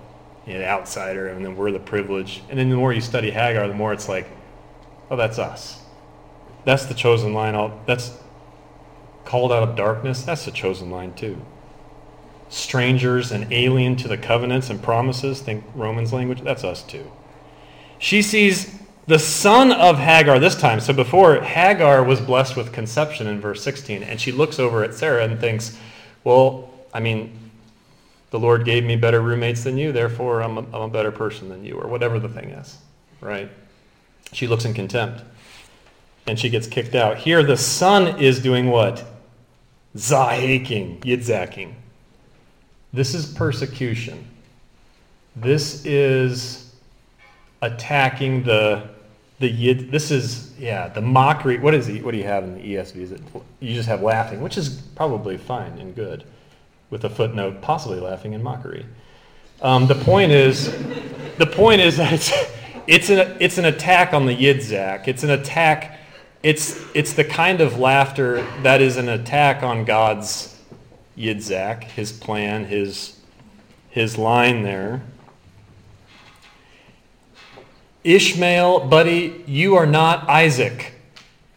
you 0.47 0.55
know, 0.55 0.61
the 0.61 0.69
outsider, 0.69 1.29
and 1.29 1.45
then 1.45 1.57
we're 1.57 1.71
the 1.71 1.79
privileged. 1.79 2.43
And 2.49 2.59
then 2.59 2.71
the 2.71 2.77
more 2.77 2.93
you 2.93 3.03
study 3.03 3.31
Hagar, 3.31 3.69
the 3.69 3.75
more 3.75 3.93
it's 3.93 4.09
like, 4.09 4.29
oh, 5.11 5.17
that's 5.17 5.39
us. 5.39 5.83
That's 6.65 6.87
the 6.87 6.95
chosen 6.95 7.35
line. 7.35 7.73
That's 7.87 8.13
called 9.25 9.53
out 9.53 9.63
of 9.63 9.77
darkness. 9.77 10.23
That's 10.23 10.47
the 10.47 10.51
chosen 10.51 10.91
line, 10.91 11.13
too 11.15 11.39
strangers 12.49 13.31
and 13.33 13.53
alien 13.53 13.97
to 13.97 14.09
the 14.09 14.17
covenants 14.17 14.71
and 14.71 14.83
promises, 14.83 15.41
think 15.41 15.65
Romans 15.75 16.13
language, 16.13 16.41
that's 16.43 16.65
us 16.65 16.83
too. 16.83 17.11
She 17.99 18.23
sees 18.23 18.79
the 19.07 19.19
son 19.19 19.73
of 19.73 19.99
Hagar 19.99 20.39
this 20.39 20.55
time. 20.55 20.81
So 20.81 20.93
before, 20.93 21.41
Hagar 21.41 22.05
was 22.05 22.21
blessed 22.21 22.57
with 22.57 22.73
conception 22.73 23.27
in 23.27 23.41
verse 23.41 23.63
16, 23.63 24.03
and 24.03 24.21
she 24.21 24.33
looks 24.33 24.59
over 24.59 24.85
at 24.85 24.95
Sarah 24.95 25.25
and 25.25 25.41
thinks, 25.41 25.79
well, 26.25 26.71
I 26.93 27.01
mean, 27.01 27.51
the 28.31 28.39
Lord 28.39 28.65
gave 28.65 28.85
me 28.85 28.97
better 28.97 29.23
roommates 29.23 29.65
than 29.65 29.79
you, 29.79 29.93
therefore 29.93 30.43
I'm 30.43 30.59
a, 30.59 30.61
I'm 30.61 30.83
a 30.83 30.89
better 30.89 31.11
person 31.11 31.49
than 31.49 31.65
you, 31.65 31.75
or 31.75 31.89
whatever 31.89 32.19
the 32.19 32.29
thing 32.29 32.51
is, 32.51 32.77
right? 33.21 33.51
She 34.33 34.47
looks 34.47 34.67
in 34.67 34.75
contempt, 34.75 35.23
and 36.27 36.39
she 36.39 36.51
gets 36.51 36.67
kicked 36.67 36.95
out. 36.95 37.17
Here, 37.17 37.43
the 37.43 37.57
son 37.57 38.21
is 38.21 38.41
doing 38.41 38.67
what? 38.67 39.05
Zahaking, 39.97 41.01
yidzaking. 41.01 41.73
This 42.93 43.15
is 43.15 43.27
persecution. 43.27 44.27
This 45.37 45.85
is 45.85 46.73
attacking 47.63 48.45
the 48.45 48.89
the 49.39 49.49
yid. 49.49 49.91
This 49.91 50.11
is 50.11 50.59
yeah 50.59 50.89
the 50.89 51.01
mockery. 51.01 51.59
What 51.59 51.75
is 51.75 51.87
he? 51.87 52.01
What 52.01 52.13
do 52.13 52.19
you 52.19 52.25
have 52.25 52.45
in 52.45 52.55
the 52.55 52.61
ESV? 52.61 52.97
Is 52.97 53.13
it 53.13 53.21
you 53.61 53.75
just 53.75 53.89
have 53.89 54.03
laughing, 54.03 54.41
which 54.41 54.57
is 54.57 54.71
probably 54.97 55.37
fine 55.37 55.79
and 55.79 55.95
good, 55.95 56.25
with 56.91 57.05
a 57.05 57.11
footnote 57.11 57.61
possibly 57.61 58.01
laughing 58.01 58.35
and 58.35 58.43
mockery. 58.43 58.87
Um, 59.61 59.87
the 59.87 59.95
point 59.95 60.33
is, 60.33 60.73
the 61.37 61.47
point 61.47 61.81
is 61.81 61.97
that 61.97 62.13
it's 62.13 62.33
it's 62.87 63.11
an 63.11 63.37
it's 63.41 63.59
an 63.59 63.67
attack 63.67 64.15
on 64.15 64.27
the 64.27 64.35
yidzak. 64.35 65.09
It's 65.09 65.25
an 65.25 65.31
attack. 65.31 65.99
It's 66.43 66.81
it's 66.95 67.13
the 67.13 67.25
kind 67.25 67.61
of 67.61 67.79
laughter 67.79 68.47
that 68.63 68.81
is 68.81 68.97
an 68.97 69.09
attack 69.09 69.63
on 69.63 69.85
God's 69.85 70.58
Yitzhak, 71.19 71.85
his 71.85 72.13
plan, 72.13 72.67
his, 72.67 73.19
his 73.91 74.17
line 74.17 74.63
there. 74.63 75.03
Ishmael, 78.05 78.87
buddy, 78.87 79.45
you 79.47 79.75
are 79.75 79.87
not 79.87 80.29
Isaac. 80.29 80.93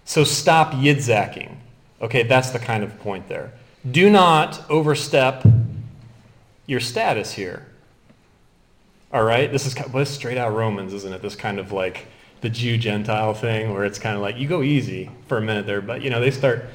So 0.03 0.23
stop 0.23 0.73
Yitzhaking. 0.73 1.55
Okay, 2.01 2.23
that's 2.23 2.49
the 2.49 2.59
kind 2.59 2.83
of 2.83 2.99
point 2.99 3.29
there. 3.29 3.53
Do 3.89 4.09
not 4.09 4.69
overstep 4.69 5.45
your 6.65 6.79
status 6.79 7.33
here. 7.33 7.67
All 9.13 9.23
right? 9.23 9.51
This 9.51 9.65
is, 9.65 9.75
well, 9.91 10.05
straight 10.05 10.37
out 10.37 10.53
Romans, 10.53 10.93
isn't 10.93 11.13
it? 11.13 11.21
This 11.21 11.35
kind 11.35 11.59
of 11.59 11.71
like 11.71 12.07
the 12.41 12.49
Jew 12.49 12.77
Gentile 12.77 13.33
thing 13.33 13.71
where 13.73 13.85
it's 13.85 13.99
kind 13.99 14.15
of 14.15 14.21
like 14.21 14.37
you 14.37 14.47
go 14.47 14.63
easy 14.63 15.11
for 15.27 15.37
a 15.37 15.41
minute 15.41 15.67
there, 15.67 15.81
but 15.81 16.01
you 16.01 16.09
know, 16.09 16.19
they 16.19 16.31
start 16.31 16.65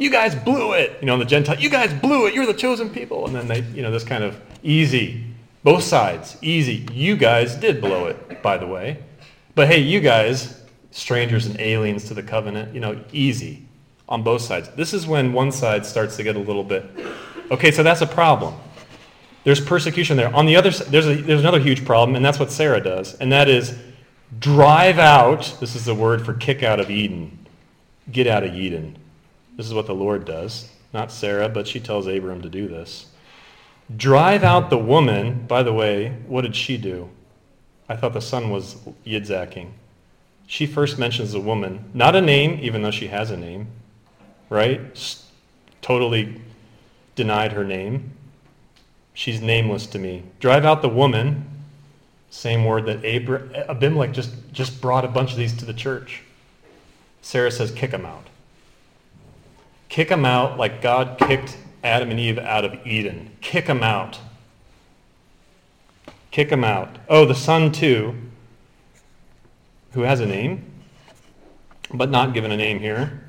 you 0.00 0.10
guys 0.10 0.34
blew 0.34 0.72
it. 0.72 0.96
You 1.00 1.06
know, 1.06 1.18
the 1.18 1.24
Gentile, 1.24 1.60
you 1.60 1.70
guys 1.70 1.92
blew 1.92 2.26
it. 2.26 2.34
You're 2.34 2.46
the 2.46 2.54
chosen 2.54 2.90
people. 2.90 3.26
And 3.26 3.34
then 3.36 3.46
they, 3.46 3.60
you 3.74 3.82
know, 3.82 3.90
this 3.90 4.02
kind 4.02 4.24
of 4.24 4.40
easy, 4.62 5.24
both 5.62 5.84
sides, 5.84 6.38
easy. 6.40 6.86
You 6.92 7.16
guys 7.16 7.54
did 7.54 7.80
blow 7.80 8.06
it, 8.06 8.42
by 8.42 8.56
the 8.56 8.66
way. 8.66 8.98
But 9.54 9.68
hey, 9.68 9.80
you 9.80 10.00
guys, 10.00 10.62
strangers 10.90 11.44
and 11.46 11.60
aliens 11.60 12.04
to 12.04 12.14
the 12.14 12.22
covenant, 12.22 12.74
you 12.74 12.80
know, 12.80 12.98
easy 13.12 13.66
on 14.08 14.22
both 14.22 14.40
sides. 14.40 14.70
This 14.70 14.94
is 14.94 15.06
when 15.06 15.34
one 15.34 15.52
side 15.52 15.84
starts 15.84 16.16
to 16.16 16.22
get 16.22 16.34
a 16.34 16.40
little 16.40 16.64
bit, 16.64 16.84
okay, 17.50 17.70
so 17.70 17.82
that's 17.82 18.00
a 18.00 18.06
problem. 18.06 18.54
There's 19.44 19.60
persecution 19.60 20.16
there. 20.16 20.34
On 20.34 20.46
the 20.46 20.56
other 20.56 20.72
side, 20.72 20.88
there's, 20.88 21.06
a, 21.06 21.14
there's 21.14 21.40
another 21.40 21.60
huge 21.60 21.84
problem, 21.84 22.16
and 22.16 22.24
that's 22.24 22.38
what 22.38 22.50
Sarah 22.50 22.80
does, 22.80 23.14
and 23.14 23.30
that 23.32 23.48
is 23.48 23.76
drive 24.38 24.98
out, 24.98 25.56
this 25.60 25.76
is 25.76 25.84
the 25.84 25.94
word 25.94 26.24
for 26.24 26.34
kick 26.34 26.62
out 26.62 26.80
of 26.80 26.90
Eden. 26.90 27.46
Get 28.10 28.26
out 28.26 28.44
of 28.44 28.54
Eden. 28.54 28.96
This 29.60 29.66
is 29.66 29.74
what 29.74 29.86
the 29.86 29.94
Lord 29.94 30.24
does. 30.24 30.70
Not 30.94 31.12
Sarah, 31.12 31.46
but 31.46 31.68
she 31.68 31.80
tells 31.80 32.06
Abram 32.06 32.40
to 32.40 32.48
do 32.48 32.66
this. 32.66 33.08
Drive 33.94 34.42
out 34.42 34.70
the 34.70 34.78
woman. 34.78 35.44
By 35.46 35.62
the 35.62 35.74
way, 35.74 36.16
what 36.26 36.40
did 36.40 36.56
she 36.56 36.78
do? 36.78 37.10
I 37.86 37.94
thought 37.94 38.14
the 38.14 38.22
son 38.22 38.48
was 38.48 38.76
Yitzhaking. 39.04 39.68
She 40.46 40.64
first 40.64 40.98
mentions 40.98 41.32
the 41.32 41.40
woman. 41.40 41.90
Not 41.92 42.16
a 42.16 42.22
name, 42.22 42.58
even 42.62 42.80
though 42.80 42.90
she 42.90 43.08
has 43.08 43.30
a 43.30 43.36
name. 43.36 43.66
Right? 44.48 44.80
Totally 45.82 46.40
denied 47.14 47.52
her 47.52 47.62
name. 47.62 48.12
She's 49.12 49.42
nameless 49.42 49.86
to 49.88 49.98
me. 49.98 50.22
Drive 50.38 50.64
out 50.64 50.80
the 50.80 50.88
woman. 50.88 51.44
Same 52.30 52.64
word 52.64 52.86
that 52.86 53.04
Abimelech 53.68 54.12
just, 54.12 54.32
just 54.54 54.80
brought 54.80 55.04
a 55.04 55.08
bunch 55.08 55.32
of 55.32 55.36
these 55.36 55.54
to 55.58 55.66
the 55.66 55.74
church. 55.74 56.22
Sarah 57.20 57.50
says, 57.50 57.70
kick 57.70 57.90
them 57.90 58.06
out. 58.06 58.24
Kick 59.90 60.08
them 60.08 60.24
out 60.24 60.56
like 60.56 60.80
God 60.80 61.18
kicked 61.18 61.58
Adam 61.82 62.10
and 62.10 62.20
Eve 62.20 62.38
out 62.38 62.64
of 62.64 62.86
Eden. 62.86 63.36
Kick 63.40 63.66
them 63.66 63.82
out. 63.82 64.20
Kick 66.30 66.48
them 66.48 66.62
out. 66.62 66.96
Oh, 67.08 67.26
the 67.26 67.34
son, 67.34 67.72
too, 67.72 68.14
who 69.92 70.02
has 70.02 70.20
a 70.20 70.26
name, 70.26 70.64
but 71.92 72.08
not 72.08 72.32
given 72.32 72.52
a 72.52 72.56
name 72.56 72.78
here. 72.78 73.20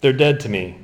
They're 0.00 0.12
dead 0.12 0.38
to 0.40 0.48
me. 0.48 0.78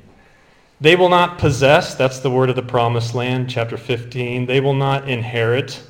They 0.81 0.97
will 0.97 1.09
not 1.09 1.39
possess, 1.39 1.95
that's 1.95 2.19
the 2.19 2.31
word 2.31 2.51
of 2.51 2.57
the 2.57 2.63
promised 2.63 3.15
land, 3.15 3.49
chapter 3.49 3.77
15. 3.77 4.47
They 4.47 4.61
will 4.61 4.75
not 4.75 5.09
inherit. 5.09 5.81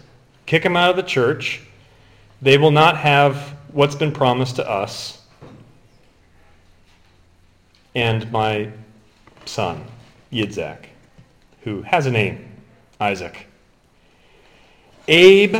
Kick 0.44 0.62
them 0.62 0.76
out 0.76 0.90
of 0.90 0.96
the 0.96 1.02
church. 1.02 1.62
They 2.42 2.58
will 2.58 2.70
not 2.70 2.98
have 2.98 3.56
what's 3.72 3.94
been 3.94 4.12
promised 4.12 4.56
to 4.56 4.68
us. 4.68 5.22
And 7.94 8.30
my 8.30 8.72
son, 9.44 9.84
Yitzhak, 10.32 10.86
who 11.62 11.82
has 11.82 12.06
a 12.06 12.10
name, 12.10 12.52
Isaac. 13.00 13.46
Abe 15.08 15.56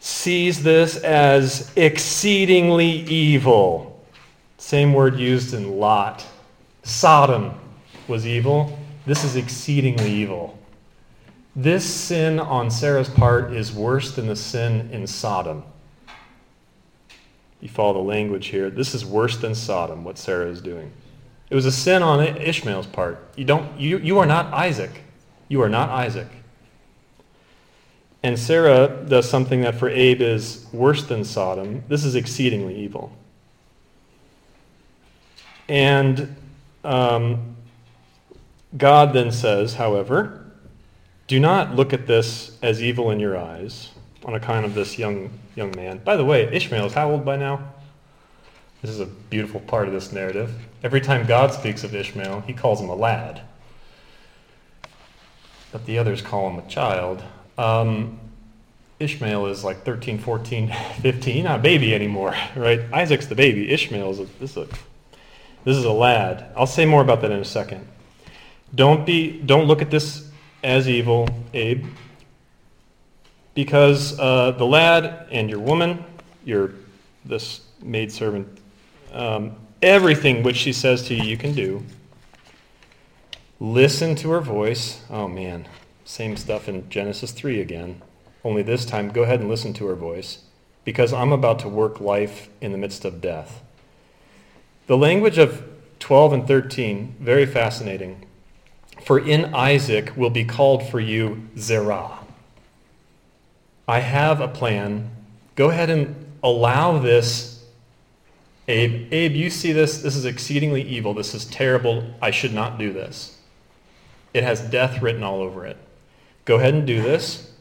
sees 0.00 0.62
this 0.62 0.96
as 0.96 1.72
exceedingly 1.76 2.86
evil. 2.86 4.04
Same 4.58 4.92
word 4.92 5.18
used 5.18 5.54
in 5.54 5.78
Lot. 5.78 6.24
Sodom 6.82 7.52
was 8.08 8.26
evil. 8.26 8.78
This 9.04 9.24
is 9.24 9.36
exceedingly 9.36 10.10
evil. 10.10 10.58
This 11.54 11.84
sin 11.84 12.38
on 12.38 12.70
Sarah's 12.70 13.08
part 13.08 13.52
is 13.52 13.72
worse 13.72 14.14
than 14.14 14.26
the 14.26 14.36
sin 14.36 14.90
in 14.92 15.06
Sodom. 15.06 15.62
You 17.60 17.68
follow 17.68 17.94
the 17.94 17.98
language 18.00 18.48
here. 18.48 18.68
This 18.68 18.94
is 18.94 19.04
worse 19.06 19.38
than 19.38 19.54
Sodom, 19.54 20.04
what 20.04 20.18
Sarah 20.18 20.48
is 20.48 20.60
doing. 20.60 20.92
It 21.48 21.54
was 21.54 21.66
a 21.66 21.72
sin 21.72 22.02
on 22.02 22.20
Ishmael's 22.20 22.86
part. 22.86 23.22
You, 23.36 23.44
don't, 23.44 23.78
you, 23.78 23.98
you 23.98 24.18
are 24.18 24.26
not 24.26 24.52
Isaac. 24.52 25.02
You 25.48 25.62
are 25.62 25.68
not 25.68 25.90
Isaac. 25.90 26.28
And 28.22 28.38
Sarah 28.38 29.04
does 29.08 29.28
something 29.28 29.60
that 29.60 29.76
for 29.76 29.88
Abe 29.88 30.20
is 30.20 30.66
worse 30.72 31.04
than 31.04 31.24
Sodom. 31.24 31.84
This 31.86 32.04
is 32.04 32.16
exceedingly 32.16 32.76
evil. 32.76 33.16
And 35.68 36.34
um, 36.82 37.56
God 38.76 39.12
then 39.12 39.30
says, 39.30 39.74
however, 39.74 40.44
do 41.28 41.38
not 41.38 41.74
look 41.74 41.92
at 41.92 42.06
this 42.06 42.58
as 42.62 42.82
evil 42.82 43.10
in 43.10 43.20
your 43.20 43.36
eyes 43.36 43.90
on 44.24 44.34
account 44.34 44.66
of 44.66 44.74
this 44.74 44.98
young, 44.98 45.30
young 45.54 45.72
man. 45.76 45.98
By 45.98 46.16
the 46.16 46.24
way, 46.24 46.44
Ishmael 46.52 46.86
is 46.86 46.94
how 46.94 47.10
old 47.10 47.24
by 47.24 47.36
now? 47.36 47.74
This 48.82 48.90
is 48.90 49.00
a 49.00 49.06
beautiful 49.06 49.60
part 49.60 49.86
of 49.86 49.94
this 49.94 50.12
narrative. 50.12 50.52
Every 50.86 51.00
time 51.00 51.26
God 51.26 51.52
speaks 51.52 51.82
of 51.82 51.92
Ishmael, 51.96 52.42
he 52.42 52.52
calls 52.52 52.80
him 52.80 52.88
a 52.88 52.94
lad. 52.94 53.40
But 55.72 55.84
the 55.84 55.98
others 55.98 56.22
call 56.22 56.48
him 56.48 56.64
a 56.64 56.68
child. 56.68 57.24
Um, 57.58 58.20
Ishmael 59.00 59.46
is 59.46 59.64
like 59.64 59.84
13, 59.84 60.18
14, 60.18 60.72
15, 61.00 61.42
not 61.42 61.58
a 61.58 61.62
baby 61.64 61.92
anymore, 61.92 62.36
right? 62.54 62.82
Isaac's 62.92 63.26
the 63.26 63.34
baby. 63.34 63.68
Ishmael 63.72 64.12
is 64.12 64.20
a, 64.20 64.24
this, 64.38 64.52
is 64.52 64.56
a, 64.58 64.68
this 65.64 65.76
is 65.76 65.84
a 65.84 65.90
lad. 65.90 66.52
I'll 66.56 66.68
say 66.68 66.86
more 66.86 67.02
about 67.02 67.20
that 67.22 67.32
in 67.32 67.40
a 67.40 67.44
second. 67.44 67.84
Don't, 68.72 69.04
be, 69.04 69.40
don't 69.40 69.66
look 69.66 69.82
at 69.82 69.90
this 69.90 70.30
as 70.62 70.88
evil, 70.88 71.28
Abe, 71.52 71.84
because 73.54 74.16
uh, 74.20 74.52
the 74.52 74.66
lad 74.66 75.26
and 75.32 75.50
your 75.50 75.58
woman, 75.58 76.04
your 76.44 76.74
this 77.24 77.62
maidservant, 77.82 78.46
um, 79.10 79.56
everything 79.86 80.42
which 80.42 80.56
she 80.56 80.72
says 80.72 81.02
to 81.06 81.14
you, 81.14 81.22
you 81.22 81.36
can 81.36 81.54
do. 81.54 81.84
Listen 83.60 84.14
to 84.16 84.30
her 84.30 84.40
voice. 84.40 85.02
Oh 85.08 85.28
man, 85.28 85.66
same 86.04 86.36
stuff 86.36 86.68
in 86.68 86.90
Genesis 86.90 87.30
3 87.30 87.60
again. 87.60 88.02
Only 88.44 88.62
this 88.62 88.84
time, 88.84 89.10
go 89.10 89.22
ahead 89.22 89.40
and 89.40 89.48
listen 89.48 89.72
to 89.74 89.86
her 89.86 89.94
voice, 89.94 90.42
because 90.84 91.12
I'm 91.12 91.32
about 91.32 91.60
to 91.60 91.68
work 91.68 92.00
life 92.00 92.48
in 92.60 92.72
the 92.72 92.78
midst 92.78 93.04
of 93.04 93.20
death. 93.20 93.62
The 94.88 94.96
language 94.96 95.38
of 95.38 95.64
12 96.00 96.32
and 96.32 96.46
13, 96.46 97.16
very 97.18 97.46
fascinating. 97.46 98.26
For 99.04 99.18
in 99.18 99.54
Isaac 99.54 100.16
will 100.16 100.30
be 100.30 100.44
called 100.44 100.88
for 100.88 101.00
you 101.00 101.48
Zerah. 101.56 102.18
I 103.88 104.00
have 104.00 104.40
a 104.40 104.48
plan. 104.48 105.10
Go 105.54 105.70
ahead 105.70 105.90
and 105.90 106.14
allow 106.42 106.98
this. 106.98 107.55
Abe, 108.68 109.12
Abe, 109.12 109.32
you 109.32 109.50
see 109.50 109.72
this? 109.72 109.98
This 110.02 110.16
is 110.16 110.24
exceedingly 110.24 110.82
evil. 110.82 111.14
This 111.14 111.34
is 111.34 111.44
terrible. 111.44 112.04
I 112.20 112.30
should 112.30 112.52
not 112.52 112.78
do 112.78 112.92
this. 112.92 113.38
It 114.34 114.42
has 114.42 114.60
death 114.60 115.00
written 115.00 115.22
all 115.22 115.40
over 115.40 115.64
it. 115.64 115.76
Go 116.44 116.56
ahead 116.56 116.74
and 116.74 116.86
do 116.86 117.00
this 117.00 117.52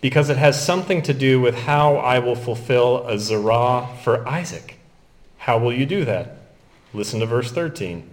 because 0.00 0.30
it 0.30 0.36
has 0.36 0.62
something 0.62 1.02
to 1.02 1.14
do 1.14 1.40
with 1.40 1.54
how 1.54 1.96
I 1.96 2.18
will 2.18 2.34
fulfill 2.34 3.06
a 3.06 3.18
Zerah 3.18 3.88
for 4.02 4.26
Isaac. 4.26 4.78
How 5.38 5.58
will 5.58 5.72
you 5.72 5.86
do 5.86 6.04
that? 6.04 6.38
Listen 6.92 7.20
to 7.20 7.26
verse 7.26 7.52
13. 7.52 8.08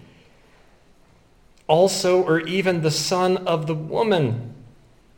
Also, 1.68 2.22
or 2.22 2.42
even 2.42 2.82
the 2.82 2.92
son 2.92 3.38
of 3.38 3.68
the 3.68 3.76
woman, 3.76 4.54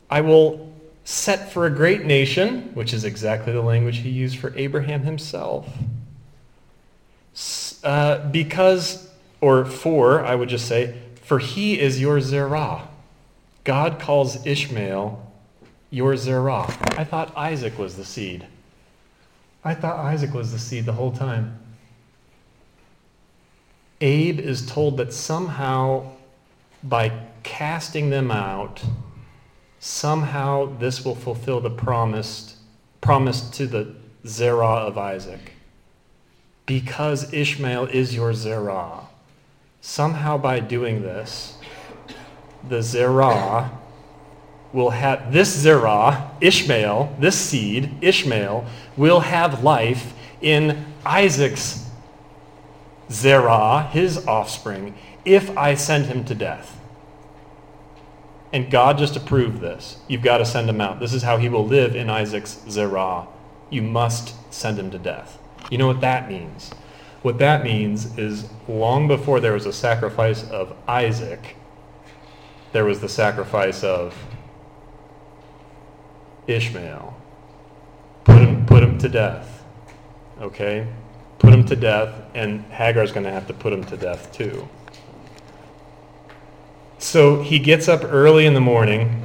I 0.09 0.21
will 0.21 0.73
set 1.03 1.51
for 1.51 1.65
a 1.65 1.69
great 1.69 2.05
nation, 2.05 2.71
which 2.73 2.93
is 2.93 3.03
exactly 3.03 3.51
the 3.51 3.61
language 3.61 3.97
he 3.97 4.09
used 4.09 4.38
for 4.38 4.53
Abraham 4.55 5.01
himself. 5.01 5.67
Uh, 7.85 8.27
because, 8.29 9.07
or 9.41 9.63
for, 9.63 10.25
I 10.25 10.33
would 10.33 10.49
just 10.49 10.67
say, 10.67 10.95
for 11.21 11.37
he 11.37 11.79
is 11.79 12.01
your 12.01 12.19
Zerah. 12.19 12.87
God 13.63 13.99
calls 13.99 14.43
Ishmael 14.45 15.31
your 15.91 16.17
Zerah. 16.17 16.63
I 16.97 17.03
thought 17.03 17.31
Isaac 17.37 17.77
was 17.77 17.95
the 17.95 18.03
seed. 18.03 18.47
I 19.63 19.75
thought 19.75 19.97
Isaac 19.97 20.33
was 20.33 20.51
the 20.51 20.57
seed 20.57 20.85
the 20.85 20.93
whole 20.93 21.11
time. 21.11 21.59
Abe 24.01 24.39
is 24.39 24.65
told 24.65 24.97
that 24.97 25.13
somehow 25.13 26.11
by 26.83 27.11
casting 27.43 28.09
them 28.09 28.31
out, 28.31 28.83
somehow 29.79 30.77
this 30.79 31.05
will 31.05 31.15
fulfill 31.15 31.61
the 31.61 31.69
promised 31.69 32.55
promise 33.01 33.47
to 33.51 33.67
the 33.67 33.93
Zerah 34.25 34.87
of 34.87 34.97
Isaac. 34.97 35.54
Because 36.65 37.32
Ishmael 37.34 37.86
is 37.86 38.15
your 38.15 38.34
Zerah. 38.34 39.08
Somehow 39.82 40.38
by 40.38 40.60
doing 40.60 41.04
this, 41.04 41.58
the 42.67 42.82
Zerah 42.82 43.71
will 44.73 44.89
have, 44.89 45.32
this 45.32 45.56
Zerah, 45.56 46.32
Ishmael, 46.41 47.15
this 47.19 47.38
seed, 47.38 47.91
Ishmael, 48.01 48.65
will 48.97 49.21
have 49.21 49.63
life 49.63 50.13
in 50.41 50.86
Isaac's 51.06 51.86
Zerah, 53.12 53.89
his 53.91 54.25
offspring, 54.28 54.95
if 55.23 55.56
I 55.58 55.75
send 55.75 56.08
him 56.08 56.25
to 56.25 56.36
death. 56.36 56.80
And 58.51 58.71
God 58.71 58.97
just 58.97 59.15
approved 59.15 59.62
this. 59.62 59.97
You've 60.08 60.21
got 60.21 60.38
to 60.39 60.45
send 60.45 60.69
him 60.69 60.82
out. 60.82 60.99
This 60.99 61.13
is 61.13 61.23
how 61.23 61.38
he 61.38 61.49
will 61.49 61.65
live 61.65 61.95
in 61.95 62.10
Isaac's 62.10 62.60
Zerah. 62.69 63.28
You 63.69 63.82
must 63.82 64.34
send 64.54 64.80
him 64.80 64.91
to 64.91 64.97
death. 64.97 65.38
You 65.69 65.78
know 65.78 65.88
what 65.88 66.01
that 66.01 66.30
means? 66.30 66.71
What 67.21 67.39
that 67.39 67.63
means 67.63 68.17
is 68.17 68.47
long 68.67 69.08
before 69.08 69.39
there 69.39 69.54
was 69.54 69.65
a 69.65 69.73
sacrifice 69.73 70.47
of 70.49 70.75
Isaac, 70.88 71.56
there 72.71 72.86
was 72.86 72.99
the 72.99 73.10
sacrifice 73.10 73.84
of 73.84 74.15
Ishmael. 76.45 77.15
Put 78.25 78.41
him, 78.41 78.65
put 78.65 78.84
him 78.84 78.97
to 78.99 79.10
death. 79.10 79.63
Okay? 80.39 80.88
Put 81.39 81.54
him 81.54 81.65
to 81.65 81.75
death, 81.75 82.13
and 82.34 82.62
Hagar's 82.65 83.12
going 83.12 83.25
to 83.25 83.32
have 83.32 83.47
to 83.47 83.54
put 83.54 83.73
him 83.73 83.84
to 83.86 83.97
death 83.97 84.32
too. 84.32 84.67
So 86.99 87.41
he 87.41 87.60
gets 87.60 87.88
up 87.88 88.04
early 88.04 88.45
in 88.45 88.54
the 88.54 88.62
morning. 88.62 89.23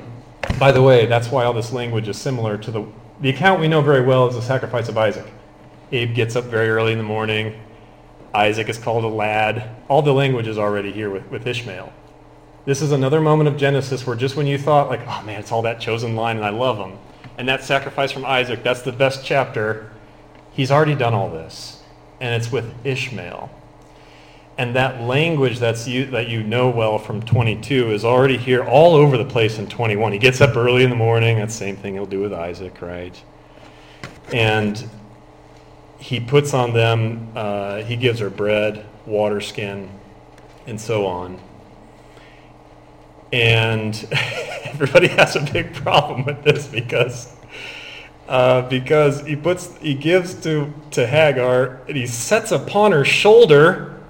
By 0.59 0.73
the 0.73 0.83
way, 0.83 1.07
that's 1.07 1.31
why 1.31 1.45
all 1.45 1.53
this 1.53 1.73
language 1.73 2.09
is 2.09 2.19
similar 2.19 2.57
to 2.59 2.71
the, 2.71 2.85
the 3.21 3.31
account 3.31 3.61
we 3.61 3.69
know 3.69 3.81
very 3.81 4.03
well 4.03 4.29
is 4.29 4.35
the 4.35 4.43
sacrifice 4.43 4.89
of 4.89 4.97
Isaac. 4.99 5.27
Abe 5.93 6.15
gets 6.15 6.37
up 6.37 6.45
very 6.45 6.71
early 6.71 6.93
in 6.93 6.99
the 6.99 7.05
morning. 7.05 7.61
Isaac 8.33 8.69
is 8.69 8.79
called 8.79 9.05
a 9.05 9.09
lad. 9.09 9.75
All 9.89 10.03
the 10.03 10.13
language 10.13 10.47
is 10.47 10.59
already 10.59 10.93
here 10.93 11.11
with, 11.11 11.29
with 11.31 11.47
Ishmael. 11.47 11.93
This 12.65 12.83
is 12.83 12.93
another 12.93 13.21
moment 13.21 13.49
of 13.49 13.57
Genesis 13.57 14.07
where 14.07 14.15
just 14.15 14.37
when 14.37 14.47
you 14.47 14.59
thought, 14.59 14.89
like, 14.89 15.01
oh 15.07 15.23
man, 15.23 15.41
it's 15.41 15.51
all 15.51 15.63
that 15.63 15.81
chosen 15.81 16.15
line 16.15 16.37
and 16.37 16.45
I 16.45 16.51
love 16.51 16.79
them, 16.79 16.99
and 17.39 17.49
that 17.49 17.65
sacrifice 17.65 18.13
from 18.13 18.25
Isaac, 18.25 18.63
that's 18.63 18.83
the 18.83 18.93
best 18.93 19.25
chapter, 19.25 19.91
he's 20.53 20.71
already 20.71 20.95
done 20.95 21.15
all 21.15 21.31
this. 21.31 21.83
And 22.21 22.35
it's 22.41 22.53
with 22.53 22.73
Ishmael. 22.85 23.51
And 24.59 24.77
that 24.77 25.01
language 25.01 25.59
that's 25.59 25.89
you, 25.89 26.05
that 26.11 26.29
you 26.29 26.43
know 26.43 26.69
well 26.69 26.99
from 26.99 27.23
22 27.23 27.93
is 27.93 28.05
already 28.05 28.37
here 28.37 28.63
all 28.63 28.95
over 28.95 29.17
the 29.17 29.25
place 29.25 29.59
in 29.59 29.67
21. 29.67 30.13
He 30.13 30.19
gets 30.19 30.43
up 30.43 30.55
early 30.55 30.85
in 30.85 30.91
the 30.91 30.97
morning. 30.97 31.39
That 31.39 31.51
same 31.51 31.77
thing 31.77 31.95
he'll 31.95 32.05
do 32.05 32.21
with 32.21 32.35
Isaac, 32.35 32.83
right? 32.83 33.19
And 34.35 34.85
he 36.01 36.19
puts 36.19 36.55
on 36.55 36.73
them, 36.73 37.29
uh, 37.37 37.83
he 37.83 37.95
gives 37.95 38.21
her 38.21 38.31
bread, 38.31 38.87
water 39.07 39.41
skin, 39.41 39.91
and 40.67 40.81
so 40.81 41.07
on. 41.07 41.39
And 43.33 43.95
everybody 44.65 45.09
has 45.09 45.37
a 45.37 45.41
big 45.41 45.75
problem 45.75 46.25
with 46.25 46.43
this 46.43 46.67
because 46.67 47.37
uh, 48.29 48.63
because 48.69 49.27
he 49.27 49.37
puts 49.37 49.77
he 49.79 49.95
gives 49.95 50.35
to 50.43 50.73
to 50.93 51.07
Hagar 51.07 51.83
and 51.87 51.97
he 51.97 52.07
sets 52.07 52.51
upon 52.51 52.93
her 52.93 53.05
shoulder 53.05 54.01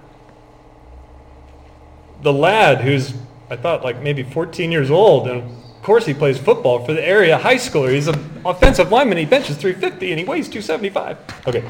the 2.22 2.33
lad 2.33 2.83
who's 2.83 3.14
I 3.50 3.57
thought 3.57 3.83
like 3.83 4.00
maybe 4.03 4.22
14 4.22 4.70
years 4.70 4.90
old 4.90 5.26
and 5.26 5.60
of 5.81 5.87
course 5.87 6.05
he 6.05 6.12
plays 6.12 6.37
football 6.37 6.85
for 6.85 6.93
the 6.93 7.03
area 7.03 7.38
high 7.38 7.55
schooler. 7.55 7.90
He's 7.90 8.07
an 8.07 8.43
offensive 8.45 8.93
lineman. 8.93 9.16
He 9.16 9.25
benches 9.25 9.57
350 9.57 10.11
and 10.12 10.21
he 10.21 10.27
weighs 10.27 10.47
275. 10.47 11.16
Okay. 11.47 11.64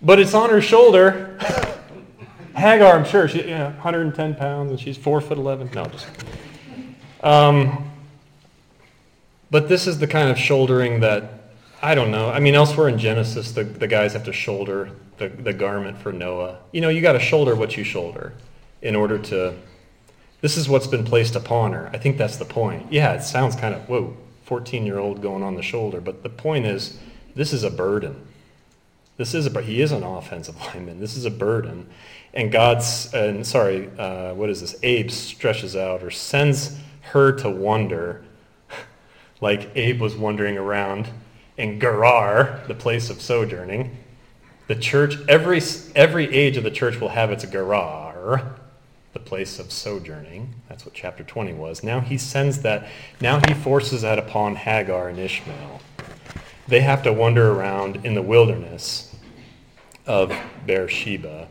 But 0.00 0.20
it's 0.20 0.32
on 0.32 0.50
her 0.50 0.60
shoulder. 0.60 1.36
Hagar, 2.56 2.96
I'm 2.96 3.04
sure, 3.04 3.26
she 3.26 3.48
yeah, 3.48 3.72
110 3.72 4.36
pounds 4.36 4.70
and 4.70 4.78
she's 4.78 4.96
four 4.96 5.20
foot 5.20 5.36
11. 5.36 5.70
No, 5.74 5.84
just. 5.86 6.06
Um, 7.24 7.90
but 9.50 9.68
this 9.68 9.88
is 9.88 9.98
the 9.98 10.06
kind 10.06 10.30
of 10.30 10.38
shouldering 10.38 11.00
that, 11.00 11.56
I 11.82 11.96
don't 11.96 12.12
know. 12.12 12.30
I 12.30 12.38
mean, 12.38 12.54
elsewhere 12.54 12.88
in 12.88 12.98
Genesis, 12.98 13.50
the, 13.50 13.64
the 13.64 13.88
guys 13.88 14.12
have 14.12 14.24
to 14.26 14.32
shoulder 14.32 14.92
the, 15.18 15.28
the 15.28 15.52
garment 15.52 15.98
for 15.98 16.12
Noah. 16.12 16.58
You 16.70 16.82
know, 16.82 16.88
you 16.88 17.02
got 17.02 17.14
to 17.14 17.20
shoulder 17.20 17.56
what 17.56 17.76
you 17.76 17.82
shoulder 17.82 18.32
in 18.80 18.94
order 18.94 19.18
to. 19.18 19.56
This 20.44 20.58
is 20.58 20.68
what's 20.68 20.86
been 20.86 21.04
placed 21.04 21.36
upon 21.36 21.72
her. 21.72 21.88
I 21.94 21.96
think 21.96 22.18
that's 22.18 22.36
the 22.36 22.44
point. 22.44 22.92
Yeah, 22.92 23.14
it 23.14 23.22
sounds 23.22 23.56
kind 23.56 23.74
of, 23.74 23.88
whoa, 23.88 24.14
14 24.42 24.84
year 24.84 24.98
old 24.98 25.22
going 25.22 25.42
on 25.42 25.54
the 25.54 25.62
shoulder. 25.62 26.02
But 26.02 26.22
the 26.22 26.28
point 26.28 26.66
is, 26.66 26.98
this 27.34 27.54
is 27.54 27.64
a 27.64 27.70
burden. 27.70 28.26
This 29.16 29.32
is 29.32 29.46
a, 29.46 29.62
he 29.62 29.80
is 29.80 29.90
an 29.90 30.02
offensive 30.02 30.60
lineman. 30.60 31.00
This 31.00 31.16
is 31.16 31.24
a 31.24 31.30
burden. 31.30 31.88
And 32.34 32.52
God's, 32.52 33.14
and 33.14 33.46
sorry, 33.46 33.88
uh, 33.98 34.34
what 34.34 34.50
is 34.50 34.60
this? 34.60 34.76
Abe 34.82 35.10
stretches 35.10 35.76
out 35.76 36.02
or 36.02 36.10
sends 36.10 36.76
her 37.12 37.32
to 37.38 37.48
wonder 37.48 38.22
like 39.40 39.70
Abe 39.74 39.98
was 39.98 40.14
wandering 40.14 40.58
around 40.58 41.08
in 41.56 41.80
Gerar, 41.80 42.62
the 42.68 42.74
place 42.74 43.08
of 43.08 43.22
sojourning. 43.22 43.96
The 44.66 44.76
church, 44.76 45.16
every, 45.26 45.62
every 45.94 46.34
age 46.34 46.58
of 46.58 46.64
the 46.64 46.70
church 46.70 47.00
will 47.00 47.08
have 47.08 47.30
its 47.30 47.46
Gerar, 47.46 48.60
the 49.14 49.20
place 49.20 49.58
of 49.58 49.72
sojourning. 49.72 50.54
That's 50.68 50.84
what 50.84 50.94
chapter 50.94 51.24
20 51.24 51.54
was. 51.54 51.82
Now 51.82 52.00
he 52.00 52.18
sends 52.18 52.60
that, 52.62 52.86
now 53.20 53.40
he 53.46 53.54
forces 53.54 54.02
that 54.02 54.18
upon 54.18 54.56
Hagar 54.56 55.08
and 55.08 55.18
Ishmael. 55.18 55.80
They 56.68 56.80
have 56.80 57.02
to 57.04 57.12
wander 57.12 57.52
around 57.52 58.04
in 58.04 58.14
the 58.14 58.22
wilderness 58.22 59.14
of 60.06 60.36
Beersheba. 60.66 61.48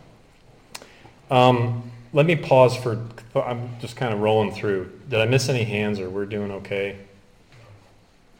Um, 1.31 1.91
let 2.11 2.25
me 2.25 2.35
pause 2.35 2.75
for, 2.75 3.03
I'm 3.35 3.79
just 3.79 3.95
kind 3.95 4.13
of 4.13 4.19
rolling 4.19 4.53
through. 4.53 4.91
Did 5.09 5.19
I 5.19 5.25
miss 5.25 5.49
any 5.49 5.63
hands 5.63 5.99
or 5.99 6.09
we're 6.09 6.25
doing 6.25 6.51
okay? 6.51 6.99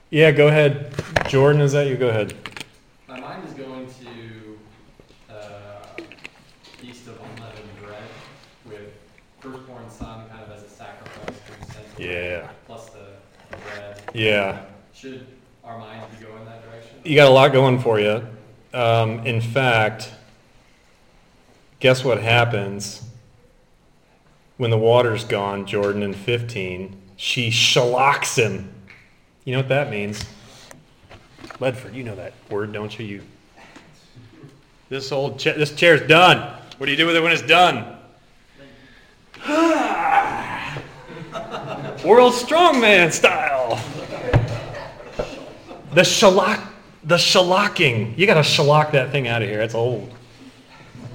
Yeah, 0.09 0.29
go 0.31 0.47
ahead. 0.47 0.93
Jordan, 1.27 1.61
is 1.61 1.71
that 1.71 1.87
you? 1.87 1.97
Go 1.97 2.09
ahead. 2.09 2.35
My 3.07 3.19
mind 3.19 3.47
is 3.47 3.53
going 3.53 3.87
to 3.87 4.59
uh, 5.33 6.03
Feast 6.77 7.07
of 7.07 7.19
Unleavened 7.19 7.81
Bread 7.81 8.03
with 8.67 8.93
firstborn 9.39 9.89
son 9.89 10.29
kind 10.29 10.43
of 10.43 10.51
as 10.51 10.63
a 10.63 10.69
sacrifice 10.69 11.35
to 11.47 11.73
sent 11.73 11.92
Yeah. 12.03 12.49
plus 12.65 12.89
the, 12.89 12.99
bread. 13.49 14.01
Yeah. 14.13 14.65
Should 14.93 15.25
our 15.63 15.77
minds 15.77 16.05
be 16.15 16.25
going 16.25 16.45
that 16.45 16.63
direction? 16.63 16.97
You 17.03 17.15
got 17.15 17.27
a 17.27 17.33
lot 17.33 17.51
going 17.51 17.79
for 17.79 17.99
you. 17.99 18.25
Um, 18.73 19.25
in 19.25 19.41
fact, 19.41 20.11
guess 21.79 22.03
what 22.03 22.21
happens 22.21 23.03
when 24.57 24.71
the 24.71 24.77
water's 24.77 25.23
gone, 25.23 25.65
Jordan, 25.65 26.03
in 26.03 26.13
15? 26.13 26.95
She 27.15 27.49
shallocks 27.49 28.35
him. 28.37 28.73
You 29.45 29.53
know 29.53 29.59
what 29.59 29.69
that 29.69 29.89
means? 29.89 30.23
Ledford, 31.59 31.93
you 31.93 32.03
know 32.03 32.15
that 32.15 32.33
word, 32.49 32.73
don't 32.73 32.97
you? 32.97 33.05
You. 33.05 33.21
This 34.89 35.11
old 35.11 35.39
cha- 35.39 35.53
this 35.53 35.73
chair's 35.75 36.07
done. 36.07 36.59
What 36.77 36.87
do 36.87 36.91
you 36.91 36.97
do 36.97 37.05
with 37.05 37.15
it 37.15 37.21
when 37.21 37.31
it's 37.31 37.41
done? 37.41 37.97
World 42.03 42.33
strongman 42.33 43.11
style. 43.11 43.81
The 45.93 46.03
shellac, 46.03 46.59
the 47.03 47.15
shellacking. 47.15 48.17
You 48.17 48.25
got 48.25 48.33
to 48.33 48.43
shellac 48.43 48.91
that 48.91 49.11
thing 49.11 49.27
out 49.27 49.41
of 49.41 49.47
here. 49.47 49.61
It's 49.61 49.75
old. 49.75 50.11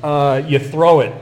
Uh, 0.02 0.42
you 0.46 0.58
throw 0.58 1.00
it 1.00 1.12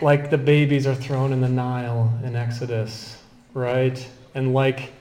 like 0.00 0.30
the 0.30 0.38
babies 0.38 0.86
are 0.86 0.94
thrown 0.94 1.32
in 1.32 1.40
the 1.40 1.48
Nile 1.48 2.12
in 2.24 2.36
Exodus, 2.36 3.22
right? 3.54 4.06
And 4.34 4.52
like 4.52 4.92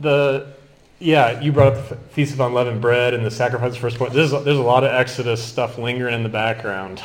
the 0.00 0.54
yeah, 1.00 1.40
you 1.40 1.52
brought 1.52 1.74
up 1.74 1.88
the 1.88 1.96
Feast 1.96 2.34
of 2.34 2.40
Unleavened 2.40 2.80
Bread 2.80 3.14
and 3.14 3.24
the 3.24 3.30
sacrifice 3.30 3.74
of 3.74 3.78
firstborn. 3.78 4.12
There's 4.12 4.30
there's 4.30 4.58
a 4.58 4.62
lot 4.62 4.84
of 4.84 4.92
Exodus 4.92 5.42
stuff 5.42 5.78
lingering 5.78 6.14
in 6.14 6.22
the 6.22 6.28
background. 6.28 7.02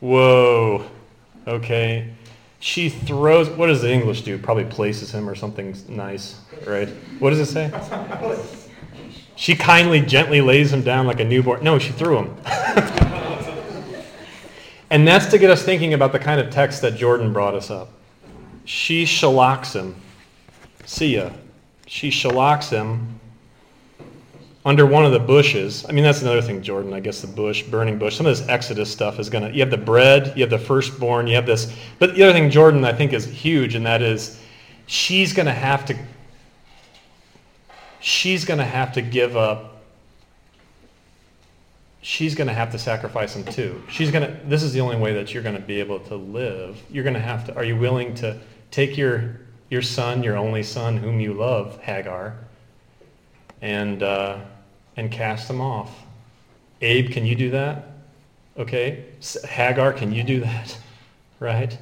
Whoa. 0.00 0.84
Okay. 1.46 2.10
She 2.62 2.88
throws. 2.88 3.50
What 3.50 3.66
does 3.66 3.82
the 3.82 3.92
English 3.92 4.22
do? 4.22 4.38
Probably 4.38 4.64
places 4.64 5.12
him 5.12 5.28
or 5.28 5.34
something 5.34 5.76
nice, 5.88 6.40
right? 6.64 6.88
What 7.18 7.30
does 7.30 7.40
it 7.40 7.46
say? 7.46 7.70
She 9.34 9.56
kindly, 9.56 10.00
gently 10.00 10.40
lays 10.40 10.72
him 10.72 10.82
down 10.82 11.06
like 11.06 11.20
a 11.20 11.24
newborn. 11.24 11.64
No, 11.64 11.78
she 11.78 11.90
threw 11.92 12.18
him. 12.18 12.36
and 14.90 15.06
that's 15.06 15.26
to 15.26 15.38
get 15.38 15.50
us 15.50 15.62
thinking 15.64 15.92
about 15.92 16.12
the 16.12 16.20
kind 16.20 16.40
of 16.40 16.50
text 16.50 16.82
that 16.82 16.94
Jordan 16.94 17.32
brought 17.32 17.54
us 17.54 17.68
up. 17.70 17.90
She 18.64 19.04
shallocks 19.04 19.74
him. 19.74 19.96
See 20.86 21.16
ya 21.16 21.30
she 21.92 22.10
shallocks 22.10 22.70
him 22.70 23.20
under 24.64 24.86
one 24.86 25.04
of 25.04 25.12
the 25.12 25.18
bushes. 25.18 25.84
I 25.88 25.92
mean, 25.92 26.04
that's 26.04 26.22
another 26.22 26.40
thing, 26.40 26.62
Jordan. 26.62 26.92
I 26.92 27.00
guess 27.00 27.20
the 27.20 27.26
bush, 27.26 27.62
burning 27.64 27.98
bush. 27.98 28.16
Some 28.16 28.26
of 28.26 28.36
this 28.36 28.46
Exodus 28.48 28.90
stuff 28.90 29.18
is 29.18 29.28
going 29.28 29.44
to, 29.44 29.52
you 29.52 29.60
have 29.60 29.70
the 29.70 29.76
bread, 29.76 30.32
you 30.36 30.42
have 30.42 30.50
the 30.50 30.58
firstborn, 30.58 31.26
you 31.26 31.34
have 31.34 31.46
this. 31.46 31.74
But 31.98 32.14
the 32.14 32.22
other 32.22 32.32
thing, 32.32 32.48
Jordan, 32.48 32.84
I 32.84 32.92
think 32.92 33.12
is 33.12 33.24
huge, 33.24 33.74
and 33.74 33.84
that 33.86 34.02
is 34.02 34.40
she's 34.86 35.32
going 35.32 35.46
to 35.46 35.52
have 35.52 35.84
to, 35.86 35.98
she's 38.00 38.44
to 38.58 38.64
have 38.64 38.92
to 38.92 39.02
give 39.02 39.36
up, 39.36 39.82
she's 42.00 42.36
going 42.36 42.48
to 42.48 42.54
have 42.54 42.70
to 42.70 42.78
sacrifice 42.78 43.34
him 43.34 43.44
too. 43.44 43.82
She's 43.90 44.12
to, 44.24 44.40
this 44.44 44.62
is 44.62 44.72
the 44.72 44.80
only 44.80 44.96
way 44.96 45.12
that 45.14 45.34
you're 45.34 45.42
going 45.42 45.56
to 45.56 45.62
be 45.62 45.80
able 45.80 45.98
to 46.00 46.14
live. 46.14 46.80
You're 46.88 47.04
to 47.14 47.20
have 47.20 47.46
to, 47.46 47.56
are 47.56 47.64
you 47.64 47.76
willing 47.76 48.14
to 48.16 48.38
take 48.70 48.96
your 48.96 49.40
your 49.70 49.80
son, 49.80 50.22
your 50.22 50.36
only 50.36 50.62
son, 50.62 50.98
whom 50.98 51.18
you 51.18 51.32
love, 51.32 51.80
Hagar, 51.80 52.36
and, 53.62 54.02
uh, 54.02 54.38
and 54.96 55.10
cast 55.10 55.48
them 55.48 55.60
off. 55.60 55.90
Abe, 56.80 57.10
can 57.10 57.24
you 57.26 57.34
do 57.34 57.50
that? 57.50 57.88
Okay. 58.58 59.04
Hagar, 59.44 59.92
can 59.92 60.12
you 60.12 60.22
do 60.22 60.40
that? 60.40 60.78
Right? 61.40 61.76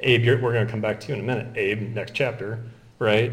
Abe, 0.00 0.40
we're 0.42 0.54
going 0.54 0.64
to 0.64 0.70
come 0.70 0.80
back 0.80 0.98
to 1.00 1.08
you 1.08 1.14
in 1.14 1.20
a 1.20 1.22
minute. 1.22 1.54
Abe, 1.58 1.94
next 1.94 2.14
chapter, 2.14 2.64
right? 2.98 3.30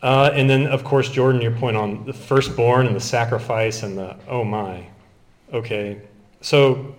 Uh, 0.00 0.30
and 0.32 0.48
then, 0.48 0.68
of 0.68 0.84
course, 0.84 1.10
Jordan, 1.10 1.40
your 1.40 1.50
point 1.50 1.76
on 1.76 2.06
the 2.06 2.12
firstborn 2.12 2.86
and 2.86 2.94
the 2.94 3.00
sacrifice 3.00 3.82
and 3.82 3.98
the, 3.98 4.14
oh 4.28 4.44
my. 4.44 4.86
Okay. 5.52 6.00
So, 6.42 6.94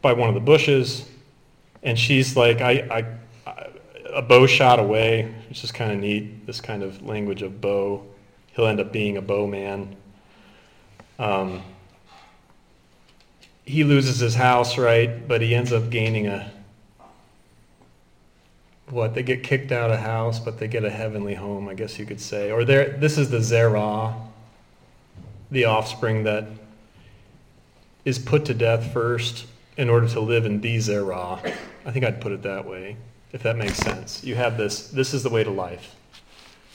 by 0.00 0.14
one 0.14 0.30
of 0.30 0.34
the 0.34 0.40
bushes, 0.40 1.06
and 1.82 1.98
she's 1.98 2.34
like, 2.34 2.62
I, 2.62 2.72
I 2.90 3.04
a 4.16 4.22
bow 4.22 4.46
shot 4.46 4.78
away, 4.78 5.34
which 5.48 5.62
is 5.62 5.70
kind 5.70 5.92
of 5.92 5.98
neat. 5.98 6.46
This 6.46 6.60
kind 6.60 6.82
of 6.82 7.02
language 7.02 7.42
of 7.42 7.60
bow. 7.60 8.04
He'll 8.56 8.66
end 8.66 8.80
up 8.80 8.90
being 8.90 9.16
a 9.16 9.22
bowman. 9.22 9.96
Um, 11.18 11.62
he 13.64 13.84
loses 13.84 14.18
his 14.18 14.34
house, 14.34 14.78
right? 14.78 15.28
But 15.28 15.42
he 15.42 15.54
ends 15.54 15.72
up 15.72 15.90
gaining 15.90 16.26
a 16.26 16.50
what? 18.88 19.14
They 19.14 19.22
get 19.22 19.42
kicked 19.42 19.72
out 19.72 19.90
of 19.90 19.98
house, 19.98 20.38
but 20.38 20.58
they 20.58 20.68
get 20.68 20.84
a 20.84 20.90
heavenly 20.90 21.34
home, 21.34 21.68
I 21.68 21.74
guess 21.74 21.98
you 21.98 22.06
could 22.06 22.20
say. 22.20 22.52
Or 22.52 22.64
there, 22.64 22.90
this 22.90 23.18
is 23.18 23.30
the 23.30 23.42
Zerah, 23.42 24.14
the 25.50 25.64
offspring 25.64 26.22
that 26.24 26.46
is 28.04 28.18
put 28.18 28.44
to 28.44 28.54
death 28.54 28.92
first 28.92 29.46
in 29.76 29.90
order 29.90 30.08
to 30.08 30.20
live 30.20 30.46
in 30.46 30.60
the 30.60 30.78
Zerah. 30.78 31.40
I 31.84 31.90
think 31.90 32.04
I'd 32.04 32.20
put 32.20 32.32
it 32.32 32.42
that 32.42 32.64
way 32.64 32.96
if 33.32 33.42
that 33.42 33.56
makes 33.56 33.76
sense. 33.76 34.24
You 34.24 34.34
have 34.36 34.56
this, 34.56 34.88
this 34.88 35.12
is 35.12 35.22
the 35.22 35.28
way 35.28 35.44
to 35.44 35.50
life. 35.50 35.94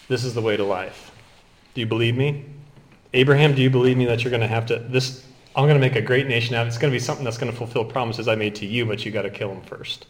This 0.08 0.24
is 0.24 0.34
the 0.34 0.42
way 0.42 0.58
to 0.58 0.64
life. 0.64 1.11
Do 1.74 1.82
you 1.82 1.88
believe 1.88 2.16
me? 2.16 2.46
Abraham, 3.14 3.56
do 3.56 3.62
you 3.62 3.70
believe 3.70 3.98
me 3.98 4.06
that 4.06 4.24
you're 4.24 4.32
going 4.32 4.42
to 4.42 4.48
have 4.48 4.66
to, 4.68 4.80
this, 4.80 5.26
I'm 5.56 5.66
going 5.66 5.76
to 5.76 5.82
make 5.82 5.96
a 5.96 6.02
great 6.02 6.28
nation 6.28 6.56
out. 6.56 6.68
It's 6.68 6.78
going 6.78 6.92
to 6.92 6.96
be 6.96 7.00
something 7.00 7.26
that's 7.26 7.38
going 7.38 7.52
to 7.52 7.58
fulfill 7.58 7.86
promises 7.86 8.28
I 8.28 8.36
made 8.36 8.56
to 8.56 8.66
you, 8.66 8.86
but 8.86 9.06
you 9.06 9.12
got 9.12 9.24
to 9.24 9.30
kill 9.30 9.52
him 9.52 9.62
first. 9.62 10.08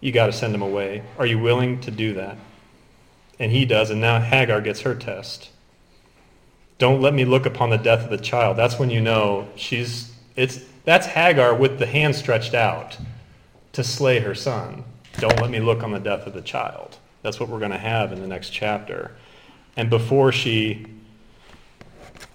You 0.00 0.12
got 0.12 0.26
to 0.26 0.32
send 0.32 0.54
him 0.54 0.62
away. 0.62 1.02
Are 1.18 1.26
you 1.26 1.38
willing 1.38 1.80
to 1.80 1.90
do 1.90 2.14
that? 2.14 2.36
And 3.40 3.50
he 3.50 3.64
does, 3.64 3.90
and 3.90 4.00
now 4.00 4.20
Hagar 4.20 4.60
gets 4.60 4.80
her 4.82 4.94
test. 4.94 5.50
Don't 6.78 7.00
let 7.00 7.12
me 7.12 7.24
look 7.24 7.44
upon 7.44 7.70
the 7.70 7.76
death 7.76 8.04
of 8.04 8.10
the 8.10 8.18
child. 8.18 8.56
That's 8.56 8.78
when 8.78 8.90
you 8.90 9.00
know 9.00 9.48
she's 9.56 10.14
it's 10.36 10.60
that's 10.84 11.06
Hagar 11.06 11.54
with 11.54 11.80
the 11.80 11.86
hand 11.86 12.14
stretched 12.14 12.54
out 12.54 12.96
to 13.72 13.82
slay 13.82 14.20
her 14.20 14.34
son. 14.34 14.84
Don't 15.18 15.40
let 15.40 15.50
me 15.50 15.58
look 15.58 15.82
on 15.82 15.90
the 15.90 15.98
death 15.98 16.26
of 16.26 16.34
the 16.34 16.40
child. 16.40 16.96
That's 17.22 17.40
what 17.40 17.48
we're 17.48 17.58
going 17.58 17.72
to 17.72 17.78
have 17.78 18.12
in 18.12 18.20
the 18.20 18.28
next 18.28 18.50
chapter. 18.50 19.10
And 19.76 19.90
before 19.90 20.32
she 20.32 20.86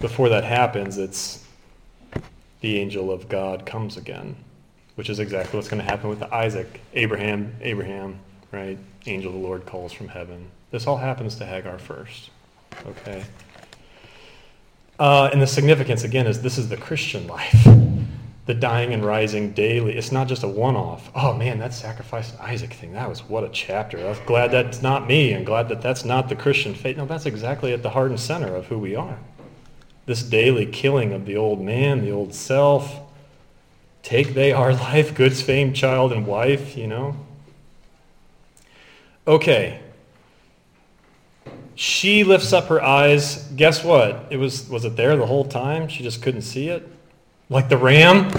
before 0.00 0.28
that 0.28 0.44
happens, 0.44 0.98
it's 0.98 1.44
the 2.60 2.78
angel 2.78 3.10
of 3.10 3.28
God 3.28 3.66
comes 3.66 3.96
again, 3.96 4.36
which 4.96 5.08
is 5.08 5.18
exactly 5.18 5.56
what's 5.56 5.68
going 5.68 5.82
to 5.82 5.88
happen 5.88 6.10
with 6.10 6.22
Isaac. 6.24 6.80
Abraham, 6.94 7.54
Abraham, 7.60 8.18
right? 8.52 8.78
Angel 9.06 9.34
of 9.34 9.40
the 9.40 9.46
Lord 9.46 9.66
calls 9.66 9.92
from 9.92 10.08
heaven. 10.08 10.50
This 10.70 10.86
all 10.86 10.96
happens 10.96 11.36
to 11.36 11.46
Hagar 11.46 11.78
first. 11.78 12.30
Okay? 12.86 13.24
Uh, 14.98 15.30
and 15.32 15.40
the 15.40 15.46
significance, 15.46 16.04
again, 16.04 16.26
is 16.26 16.42
this 16.42 16.58
is 16.58 16.68
the 16.68 16.76
Christian 16.76 17.26
life. 17.28 17.66
The 18.46 18.54
dying 18.54 18.92
and 18.92 19.04
rising 19.04 19.52
daily. 19.52 19.96
It's 19.96 20.12
not 20.12 20.28
just 20.28 20.42
a 20.42 20.48
one 20.48 20.76
off. 20.76 21.10
Oh 21.14 21.32
man, 21.32 21.58
that 21.58 21.72
sacrifice 21.72 22.36
Isaac 22.38 22.74
thing, 22.74 22.92
that 22.92 23.08
was 23.08 23.20
what 23.22 23.42
a 23.42 23.48
chapter. 23.48 24.06
I'm 24.06 24.26
glad 24.26 24.50
that's 24.50 24.82
not 24.82 25.06
me 25.06 25.32
and 25.32 25.46
glad 25.46 25.68
that 25.70 25.80
that's 25.80 26.04
not 26.04 26.28
the 26.28 26.36
Christian 26.36 26.74
faith. 26.74 26.98
No, 26.98 27.06
that's 27.06 27.26
exactly 27.26 27.72
at 27.72 27.82
the 27.82 27.90
heart 27.90 28.10
and 28.10 28.20
center 28.20 28.54
of 28.54 28.66
who 28.66 28.78
we 28.78 28.94
are. 28.94 29.18
This 30.06 30.22
daily 30.22 30.66
killing 30.66 31.12
of 31.12 31.24
the 31.24 31.36
old 31.36 31.62
man, 31.62 32.02
the 32.02 32.10
old 32.10 32.34
self. 32.34 33.00
Take 34.02 34.34
they 34.34 34.52
our 34.52 34.74
life, 34.74 35.14
goods 35.16 35.40
fame, 35.40 35.72
child, 35.72 36.12
and 36.12 36.26
wife, 36.26 36.76
you 36.76 36.86
know. 36.86 37.16
Okay, 39.26 39.80
she 41.74 42.24
lifts 42.24 42.52
up 42.52 42.66
her 42.68 42.82
eyes. 42.82 43.48
Guess 43.56 43.82
what? 43.84 44.26
It 44.30 44.36
was 44.36 44.68
was 44.68 44.84
it 44.84 44.96
there 44.96 45.16
the 45.16 45.26
whole 45.26 45.44
time? 45.44 45.88
She 45.88 46.02
just 46.02 46.22
couldn't 46.22 46.42
see 46.42 46.68
it. 46.68 46.88
Like 47.48 47.68
the 47.68 47.76
ram 47.76 48.30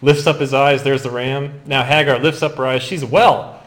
lifts 0.00 0.26
up 0.26 0.38
his 0.38 0.54
eyes, 0.54 0.82
there's 0.82 1.02
the 1.02 1.10
ram. 1.10 1.60
Now 1.66 1.84
Hagar 1.84 2.18
lifts 2.18 2.42
up 2.42 2.56
her 2.56 2.66
eyes. 2.66 2.82
She's 2.82 3.04
well. 3.04 3.62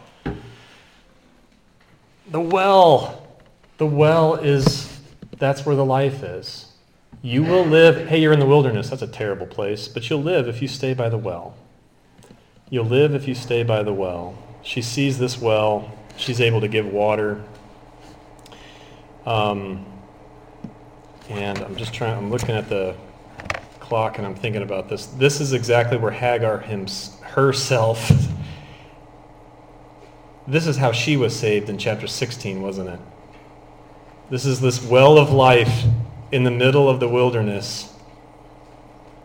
The 2.29 2.41
well. 2.41 3.27
The 3.77 3.85
well 3.85 4.35
is 4.35 4.99
that's 5.37 5.65
where 5.65 5.75
the 5.75 5.85
life 5.85 6.23
is. 6.23 6.71
You 7.21 7.43
will 7.43 7.65
live. 7.65 8.07
Hey, 8.07 8.21
you're 8.21 8.33
in 8.33 8.39
the 8.39 8.45
wilderness. 8.45 8.89
That's 8.89 9.01
a 9.01 9.07
terrible 9.07 9.47
place, 9.47 9.87
but 9.87 10.09
you'll 10.09 10.21
live 10.21 10.47
if 10.47 10.61
you 10.61 10.67
stay 10.67 10.93
by 10.93 11.09
the 11.09 11.17
well. 11.17 11.55
You'll 12.69 12.85
live 12.85 13.13
if 13.13 13.27
you 13.27 13.35
stay 13.35 13.63
by 13.63 13.83
the 13.83 13.93
well. 13.93 14.37
She 14.63 14.81
sees 14.81 15.19
this 15.19 15.39
well. 15.39 15.91
She's 16.17 16.41
able 16.41 16.61
to 16.61 16.67
give 16.67 16.87
water 16.87 17.43
um, 19.25 19.85
and 21.29 21.57
I'm 21.59 21.75
just 21.75 21.93
trying, 21.93 22.15
I'm 22.15 22.29
looking 22.29 22.51
at 22.51 22.69
the 22.69 22.95
clock 23.87 24.17
and 24.17 24.25
I'm 24.25 24.35
thinking 24.35 24.61
about 24.61 24.89
this. 24.89 25.05
This 25.05 25.39
is 25.39 25.53
exactly 25.53 25.97
where 25.97 26.11
Hagar 26.11 26.59
hims, 26.59 27.19
herself, 27.21 28.11
this 30.47 30.67
is 30.67 30.77
how 30.77 30.91
she 30.91 31.17
was 31.17 31.35
saved 31.35 31.69
in 31.69 31.77
chapter 31.77 32.07
16, 32.07 32.61
wasn't 32.61 32.89
it? 32.89 32.99
This 34.29 34.45
is 34.45 34.59
this 34.59 34.83
well 34.83 35.17
of 35.17 35.31
life 35.31 35.83
in 36.31 36.43
the 36.43 36.51
middle 36.51 36.89
of 36.89 36.99
the 36.99 37.07
wilderness. 37.07 37.93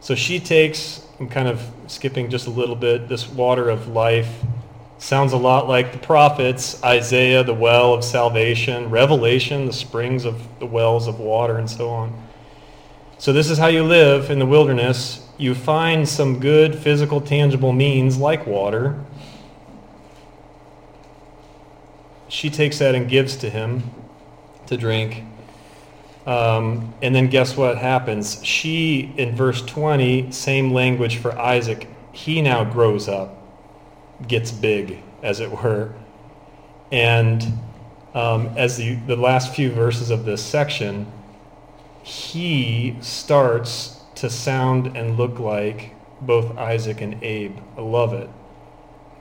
So 0.01 0.15
she 0.15 0.41
takes, 0.41 1.07
I'm 1.19 1.29
kind 1.29 1.49
of 1.49 1.63
skipping 1.87 2.31
just 2.31 2.47
a 2.47 2.51
little 2.51 2.77
bit, 2.77 3.09
this 3.09 3.29
water 3.29 3.69
of 3.71 3.89
life 3.89 4.45
Sounds 5.01 5.33
a 5.33 5.39
lot 5.39 5.67
like 5.67 5.93
the 5.93 5.99
prophets, 5.99 6.85
Isaiah, 6.85 7.43
the 7.43 7.55
well 7.55 7.95
of 7.95 8.05
salvation, 8.05 8.91
Revelation, 8.91 9.65
the 9.65 9.73
springs 9.73 10.27
of 10.27 10.47
the 10.59 10.67
wells 10.67 11.07
of 11.07 11.19
water, 11.19 11.57
and 11.57 11.71
so 11.71 11.89
on. 11.89 12.13
So, 13.21 13.35
this 13.35 13.51
is 13.51 13.59
how 13.59 13.67
you 13.67 13.85
live 13.85 14.31
in 14.31 14.39
the 14.39 14.47
wilderness. 14.47 15.21
You 15.37 15.55
find 15.55 16.09
some 16.09 16.41
good 16.41 16.75
physical, 16.75 17.21
tangible 17.21 17.71
means 17.71 18.17
like 18.17 18.47
water. 18.47 18.99
She 22.29 22.49
takes 22.49 22.79
that 22.79 22.95
and 22.95 23.11
gives 23.11 23.37
to 23.37 23.51
him 23.51 23.91
to 24.69 24.79
drink. 24.79 25.23
Um, 26.25 26.95
and 27.03 27.15
then 27.15 27.29
guess 27.29 27.59
what 27.59 27.77
happens? 27.77 28.43
She, 28.43 29.13
in 29.19 29.37
verse 29.37 29.61
20, 29.67 30.33
same 30.33 30.73
language 30.73 31.19
for 31.19 31.39
Isaac, 31.39 31.89
he 32.13 32.41
now 32.41 32.65
grows 32.65 33.07
up 33.07 33.37
gets 34.27 34.51
big, 34.51 35.03
as 35.23 35.41
it 35.41 35.51
were. 35.63 35.93
And 36.91 37.45
um, 38.15 38.47
as 38.57 38.79
the, 38.79 38.95
the 38.95 39.17
last 39.17 39.55
few 39.55 39.71
verses 39.71 40.09
of 40.09 40.25
this 40.25 40.43
section, 40.43 41.07
he 42.11 42.97
starts 43.01 44.01
to 44.17 44.29
sound 44.29 44.97
and 44.97 45.17
look 45.17 45.39
like 45.39 45.95
both 46.21 46.59
Isaac 46.59 47.01
and 47.01 47.23
Abe. 47.23 47.57
I 47.79 47.83
love 47.83 48.13
it. 48.13 48.29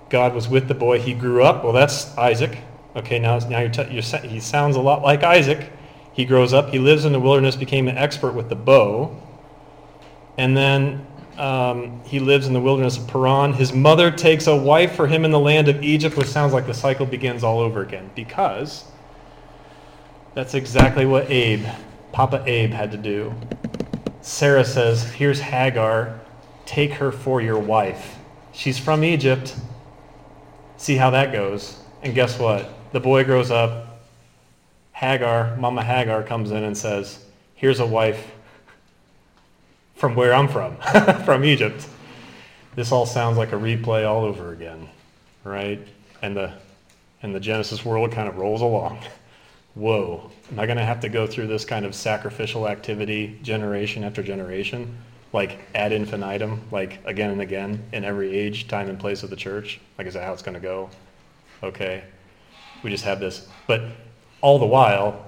God 0.09 0.33
was 0.33 0.47
with 0.47 0.67
the 0.67 0.73
boy. 0.73 0.99
He 0.99 1.13
grew 1.13 1.43
up. 1.43 1.63
Well, 1.63 1.71
that's 1.71 2.17
Isaac. 2.17 2.57
Okay, 2.95 3.19
now, 3.19 3.37
now 3.37 3.59
you're, 3.59 3.69
t- 3.69 3.91
you're 3.91 4.01
he 4.01 4.39
sounds 4.39 4.75
a 4.75 4.81
lot 4.81 5.03
like 5.03 5.23
Isaac. 5.23 5.71
He 6.13 6.25
grows 6.25 6.51
up. 6.51 6.69
He 6.69 6.79
lives 6.79 7.05
in 7.05 7.13
the 7.13 7.19
wilderness, 7.19 7.55
became 7.55 7.87
an 7.87 7.95
expert 7.95 8.31
with 8.31 8.49
the 8.49 8.55
bow. 8.55 9.15
And 10.39 10.57
then 10.57 11.05
um, 11.37 12.01
he 12.05 12.19
lives 12.19 12.47
in 12.47 12.53
the 12.53 12.59
wilderness 12.59 12.97
of 12.97 13.07
Paran. 13.07 13.53
His 13.53 13.71
mother 13.71 14.09
takes 14.09 14.47
a 14.47 14.55
wife 14.55 14.95
for 14.95 15.05
him 15.05 15.25
in 15.25 15.31
the 15.31 15.39
land 15.39 15.67
of 15.67 15.83
Egypt, 15.83 16.17
which 16.17 16.27
sounds 16.27 16.53
like 16.53 16.65
the 16.65 16.73
cycle 16.73 17.05
begins 17.05 17.43
all 17.43 17.59
over 17.59 17.83
again 17.83 18.09
because 18.15 18.83
that's 20.33 20.55
exactly 20.55 21.05
what 21.05 21.29
Abe, 21.29 21.67
Papa 22.11 22.43
Abe, 22.45 22.71
had 22.71 22.91
to 22.91 22.97
do. 22.97 23.33
Sarah 24.21 24.65
says, 24.65 25.03
Here's 25.13 25.39
Hagar, 25.39 26.19
take 26.65 26.93
her 26.93 27.11
for 27.11 27.41
your 27.41 27.59
wife. 27.59 28.17
She's 28.51 28.77
from 28.77 29.03
Egypt. 29.03 29.55
See 30.77 30.95
how 30.95 31.09
that 31.11 31.31
goes. 31.31 31.79
And 32.03 32.13
guess 32.13 32.39
what? 32.39 32.69
The 32.91 32.99
boy 32.99 33.23
grows 33.23 33.51
up. 33.51 34.01
Hagar, 34.93 35.55
Mama 35.57 35.83
Hagar, 35.83 36.23
comes 36.23 36.51
in 36.51 36.63
and 36.63 36.77
says, 36.77 37.23
Here's 37.55 37.79
a 37.79 37.85
wife 37.85 38.31
from 39.95 40.15
where 40.15 40.33
I'm 40.33 40.47
from, 40.47 40.77
from 41.25 41.43
Egypt. 41.43 41.87
This 42.75 42.91
all 42.91 43.05
sounds 43.05 43.37
like 43.37 43.51
a 43.51 43.57
replay 43.57 44.07
all 44.07 44.23
over 44.23 44.53
again, 44.53 44.87
right? 45.43 45.85
And 46.21 46.35
the 46.35 46.53
and 47.21 47.35
the 47.35 47.39
Genesis 47.39 47.83
world 47.83 48.11
kind 48.11 48.29
of 48.29 48.37
rolls 48.37 48.61
along. 48.61 48.99
Whoa, 49.75 50.31
am 50.51 50.59
I 50.59 50.65
going 50.65 50.77
to 50.77 50.85
have 50.85 50.99
to 51.01 51.09
go 51.09 51.27
through 51.27 51.47
this 51.47 51.65
kind 51.65 51.85
of 51.85 51.93
sacrificial 51.93 52.67
activity 52.67 53.39
generation 53.43 54.03
after 54.03 54.23
generation? 54.23 54.97
Like 55.31 55.59
ad 55.75 55.91
infinitum, 55.91 56.61
like 56.71 56.99
again 57.05 57.29
and 57.29 57.41
again 57.41 57.83
in 57.93 58.03
every 58.03 58.35
age, 58.35 58.67
time, 58.67 58.89
and 58.89 58.99
place 58.99 59.21
of 59.21 59.29
the 59.29 59.35
church? 59.35 59.79
Like, 59.97 60.07
is 60.07 60.15
that 60.15 60.23
how 60.23 60.33
it's 60.33 60.41
going 60.41 60.55
to 60.55 60.61
go? 60.61 60.89
Okay. 61.61 62.03
We 62.81 62.89
just 62.89 63.03
have 63.03 63.19
this. 63.19 63.47
But 63.67 63.83
all 64.41 64.57
the 64.57 64.65
while, 64.65 65.25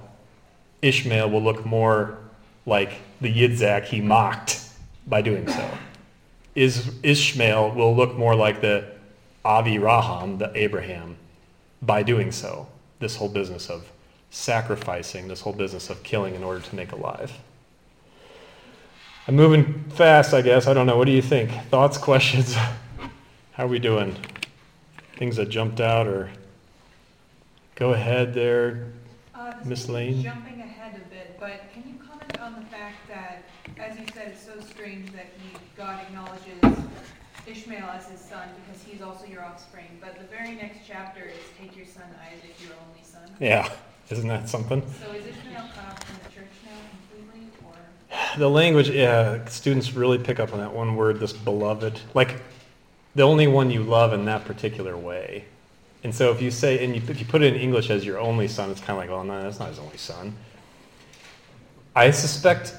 Ishmael 0.80 1.30
will 1.30 1.42
look 1.42 1.64
more 1.64 2.18
like 2.66 2.94
the 3.20 3.32
Yitzhak 3.32 3.84
he 3.84 4.00
mocked 4.00 4.60
by 5.06 5.22
doing 5.22 5.48
so. 5.48 5.70
Is, 6.54 6.92
Ishmael 7.02 7.72
will 7.72 7.94
look 7.94 8.16
more 8.16 8.34
like 8.34 8.60
the 8.60 8.90
Avi 9.44 9.78
Raham, 9.78 10.38
the 10.38 10.50
Abraham, 10.56 11.16
by 11.80 12.02
doing 12.02 12.32
so. 12.32 12.66
This 12.98 13.16
whole 13.16 13.28
business 13.28 13.70
of 13.70 13.90
sacrificing, 14.32 15.28
this 15.28 15.42
whole 15.42 15.52
business 15.52 15.90
of 15.90 16.02
killing 16.02 16.34
in 16.34 16.42
order 16.42 16.58
to 16.58 16.74
make 16.74 16.90
alive. 16.92 17.32
I'm 19.28 19.36
moving 19.36 19.84
fast, 19.90 20.34
I 20.34 20.40
guess. 20.40 20.66
I 20.66 20.72
don't 20.74 20.86
know. 20.86 20.96
What 20.96 21.04
do 21.04 21.12
you 21.12 21.22
think? 21.22 21.52
Thoughts, 21.68 21.98
questions? 22.10 22.54
How 22.54 23.64
are 23.64 23.68
we 23.68 23.78
doing? 23.78 24.16
Things 25.16 25.36
that 25.36 25.50
jumped 25.50 25.80
out 25.80 26.08
or 26.08 26.30
go 27.76 27.92
ahead 27.92 28.32
there, 28.34 28.86
uh, 29.34 29.52
Miss 29.64 29.88
Lane? 29.88 30.22
Jumping 30.22 30.60
ahead 30.60 30.94
a 30.96 31.08
bit, 31.10 31.36
but 31.38 31.70
can 31.72 31.84
you 31.86 31.94
comment 32.02 32.40
on 32.40 32.54
the 32.54 32.66
fact 32.66 33.06
that 33.08 33.44
as 33.78 33.98
you 33.98 34.06
said, 34.14 34.28
it's 34.28 34.42
so 34.42 34.58
strange 34.60 35.12
that 35.12 35.26
he, 35.38 35.56
God 35.76 36.00
acknowledges 36.00 36.86
Ishmael 37.46 37.88
as 37.90 38.08
his 38.08 38.20
son 38.20 38.48
because 38.64 38.82
he's 38.82 39.02
also 39.02 39.26
your 39.26 39.44
offspring. 39.44 39.86
But 40.00 40.18
the 40.18 40.24
very 40.24 40.54
next 40.54 40.80
chapter 40.86 41.24
is 41.24 41.38
take 41.60 41.76
your 41.76 41.86
son 41.86 42.04
Isaac, 42.32 42.54
your 42.62 42.72
only 42.88 43.02
son. 43.04 43.28
Yeah, 43.40 43.68
isn't 44.12 44.28
that 44.28 44.48
something? 44.48 44.82
So 44.82 45.12
is 45.12 45.26
Ishmael 45.26 45.68
cut 45.74 45.84
off 45.84 46.24
the 46.24 46.34
church 46.34 46.46
now 46.64 46.70
completely, 47.10 47.48
or? 47.64 48.38
The 48.38 48.48
language, 48.48 48.90
yeah, 48.90 49.44
students 49.46 49.92
really 49.92 50.18
pick 50.18 50.40
up 50.40 50.52
on 50.52 50.58
that 50.60 50.72
one 50.72 50.96
word, 50.96 51.20
this 51.20 51.32
beloved. 51.32 52.00
Like 52.14 52.42
the 53.14 53.22
only 53.22 53.46
one 53.46 53.70
you 53.70 53.82
love 53.82 54.12
in 54.12 54.24
that 54.26 54.44
particular 54.44 54.96
way. 54.96 55.44
And 56.04 56.14
so 56.14 56.32
if 56.32 56.42
you 56.42 56.50
say, 56.50 56.84
and 56.84 56.96
you, 56.96 57.02
if 57.08 57.20
you 57.20 57.26
put 57.26 57.42
it 57.42 57.54
in 57.54 57.60
English 57.60 57.90
as 57.90 58.04
your 58.04 58.18
only 58.18 58.48
son, 58.48 58.70
it's 58.70 58.80
kind 58.80 58.90
of 58.90 58.98
like, 58.98 59.10
well, 59.10 59.24
no, 59.24 59.42
that's 59.42 59.58
not 59.58 59.68
his 59.68 59.78
only 59.78 59.98
son. 59.98 60.34
I 61.94 62.10
suspect 62.10 62.74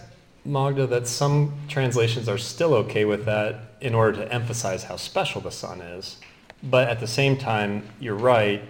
Magda, 0.46 0.88
that 0.88 1.08
some 1.08 1.54
translations 1.70 2.28
are 2.28 2.38
still 2.38 2.74
okay 2.74 3.06
with 3.06 3.26
that 3.26 3.76
in 3.80 3.96
order 3.96 4.18
to 4.18 4.34
emphasize 4.34 4.84
how 4.84 4.98
special 4.98 5.40
the 5.40 5.52
son 5.52 5.82
is. 5.82 6.18
But 6.62 6.90
at 6.90 7.00
the 7.00 7.08
same 7.08 7.38
time, 7.38 7.88
you're 8.00 8.16
right. 8.16 8.62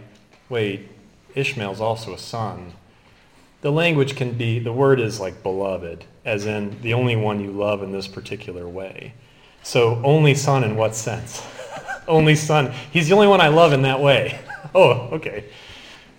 Wait, 0.50 0.88
Ishmael's 1.36 1.82
also 1.82 2.14
a 2.14 2.18
son. 2.18 2.74
the 3.62 3.72
language 3.72 4.18
can 4.18 4.34
be, 4.34 4.60
the 4.60 4.74
word 4.74 5.00
is 5.00 5.22
like 5.22 5.42
beloved, 5.42 6.04
as 6.26 6.46
in 6.46 6.82
the 6.82 6.94
only 6.94 7.16
one 7.16 7.40
you 7.40 7.52
love 7.52 7.82
in 7.82 7.94
this 7.94 8.08
particular 8.08 8.68
way. 8.68 9.14
So, 9.64 10.02
only 10.04 10.36
son 10.36 10.66
in 10.66 10.76
what 10.76 10.96
sense? 10.96 11.42
only 12.08 12.36
son. 12.36 12.74
He's 12.92 13.08
the 13.08 13.16
only 13.16 13.28
one 13.28 13.40
I 13.40 13.48
love 13.48 13.72
in 13.72 13.84
that 13.84 14.02
way. 14.02 14.38
oh, 14.76 15.10
okay. 15.14 15.46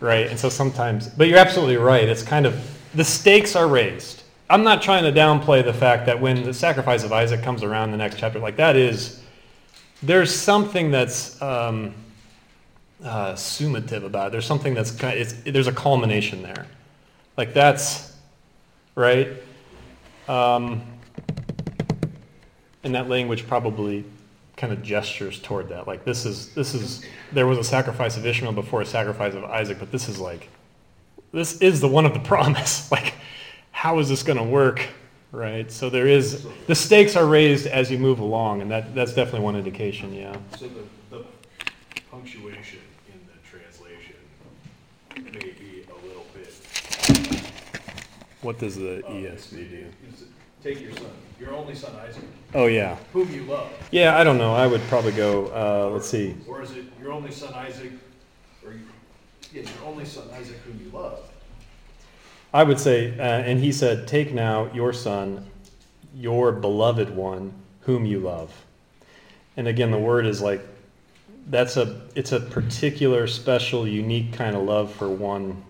Right? 0.00 0.26
And 0.26 0.38
so 0.38 0.48
sometimes, 0.48 1.08
but 1.08 1.28
you're 1.28 1.38
absolutely 1.38 1.76
right. 1.76 2.08
It's 2.08 2.22
kind 2.22 2.46
of, 2.46 2.58
the 2.94 3.04
stakes 3.04 3.54
are 3.54 3.68
raised. 3.68 4.22
I'm 4.48 4.62
not 4.62 4.82
trying 4.82 5.04
to 5.04 5.12
downplay 5.12 5.64
the 5.64 5.72
fact 5.72 6.06
that 6.06 6.20
when 6.20 6.42
the 6.42 6.54
sacrifice 6.54 7.04
of 7.04 7.12
Isaac 7.12 7.42
comes 7.42 7.62
around 7.62 7.84
in 7.84 7.90
the 7.92 7.98
next 7.98 8.18
chapter, 8.18 8.38
like 8.38 8.56
that 8.56 8.76
is, 8.76 9.20
there's 10.02 10.34
something 10.34 10.90
that's 10.90 11.40
um, 11.40 11.94
uh, 13.04 13.34
summative 13.34 14.04
about 14.04 14.28
it. 14.28 14.32
There's 14.32 14.46
something 14.46 14.74
that's, 14.74 14.90
kind 14.90 15.20
of, 15.20 15.44
there's 15.44 15.68
a 15.68 15.72
culmination 15.72 16.42
there. 16.42 16.66
Like 17.36 17.54
that's, 17.54 18.16
right? 18.96 19.28
Um, 20.26 20.82
and 22.82 22.94
that 22.94 23.08
language 23.08 23.46
probably 23.46 24.04
kind 24.56 24.72
of 24.72 24.82
gestures 24.82 25.40
toward 25.40 25.68
that. 25.68 25.86
Like 25.86 26.04
this 26.04 26.24
is, 26.24 26.54
this 26.54 26.74
is, 26.74 27.04
there 27.32 27.46
was 27.46 27.58
a 27.58 27.64
sacrifice 27.64 28.16
of 28.16 28.24
Ishmael 28.24 28.52
before 28.52 28.80
a 28.80 28.86
sacrifice 28.86 29.34
of 29.34 29.44
Isaac, 29.44 29.78
but 29.78 29.90
this 29.90 30.08
is 30.08 30.18
like, 30.18 30.48
this 31.32 31.60
is 31.60 31.80
the 31.80 31.88
one 31.88 32.06
of 32.06 32.14
the 32.14 32.20
promise. 32.30 32.90
like, 32.90 33.14
how 33.72 33.98
is 33.98 34.08
this 34.08 34.22
going 34.22 34.38
to 34.38 34.44
work? 34.44 34.86
Right? 35.32 35.70
So 35.70 35.90
there 35.90 36.06
is, 36.06 36.46
the 36.68 36.76
stakes 36.76 37.16
are 37.16 37.26
raised 37.26 37.66
as 37.66 37.90
you 37.90 37.98
move 37.98 38.20
along, 38.20 38.62
and 38.62 38.70
that, 38.70 38.94
that's 38.94 39.12
definitely 39.12 39.40
one 39.40 39.56
indication, 39.56 40.14
yeah. 40.14 40.36
So 40.56 40.68
the, 40.68 40.84
the 41.16 41.24
punctuation 42.08 42.78
in 43.08 43.18
the 43.26 43.32
translation 43.48 44.14
may 45.16 45.52
be 45.52 45.84
a 45.90 46.06
little 46.06 46.24
bit. 46.32 46.54
What 48.44 48.58
does 48.58 48.76
the 48.76 48.98
uh, 49.06 49.10
ESV 49.10 49.70
do? 49.70 49.86
Take 50.62 50.82
your 50.82 50.92
son, 50.92 51.06
your 51.40 51.54
only 51.54 51.74
son 51.74 51.96
Isaac, 51.96 52.22
Oh, 52.54 52.66
yeah. 52.66 52.96
whom 53.14 53.32
you 53.32 53.44
love. 53.44 53.70
Yeah, 53.90 54.18
I 54.18 54.22
don't 54.22 54.36
know. 54.36 54.54
I 54.54 54.66
would 54.66 54.82
probably 54.82 55.12
go, 55.12 55.46
uh, 55.46 55.90
let's 55.90 56.06
see. 56.06 56.36
Or 56.46 56.60
is 56.60 56.72
it 56.72 56.84
your 57.00 57.10
only 57.12 57.30
son 57.30 57.54
Isaac, 57.54 57.92
or 58.62 58.72
you, 58.72 58.80
yeah, 59.50 59.62
your 59.62 59.88
only 59.88 60.04
son 60.04 60.24
Isaac 60.34 60.58
whom 60.66 60.78
you 60.84 60.90
love? 60.90 61.20
I 62.52 62.64
would 62.64 62.78
say, 62.78 63.18
uh, 63.18 63.22
and 63.22 63.60
he 63.60 63.72
said, 63.72 64.06
Take 64.06 64.34
now 64.34 64.70
your 64.74 64.92
son, 64.92 65.46
your 66.14 66.52
beloved 66.52 67.16
one, 67.16 67.54
whom 67.80 68.04
you 68.04 68.20
love. 68.20 68.52
And 69.56 69.68
again, 69.68 69.90
the 69.90 69.98
word 69.98 70.26
is 70.26 70.42
like, 70.42 70.60
that's 71.46 71.78
a, 71.78 72.02
it's 72.14 72.32
a 72.32 72.40
particular, 72.40 73.26
special, 73.26 73.88
unique 73.88 74.34
kind 74.34 74.54
of 74.54 74.62
love 74.64 74.92
for 74.92 75.08
one. 75.08 75.62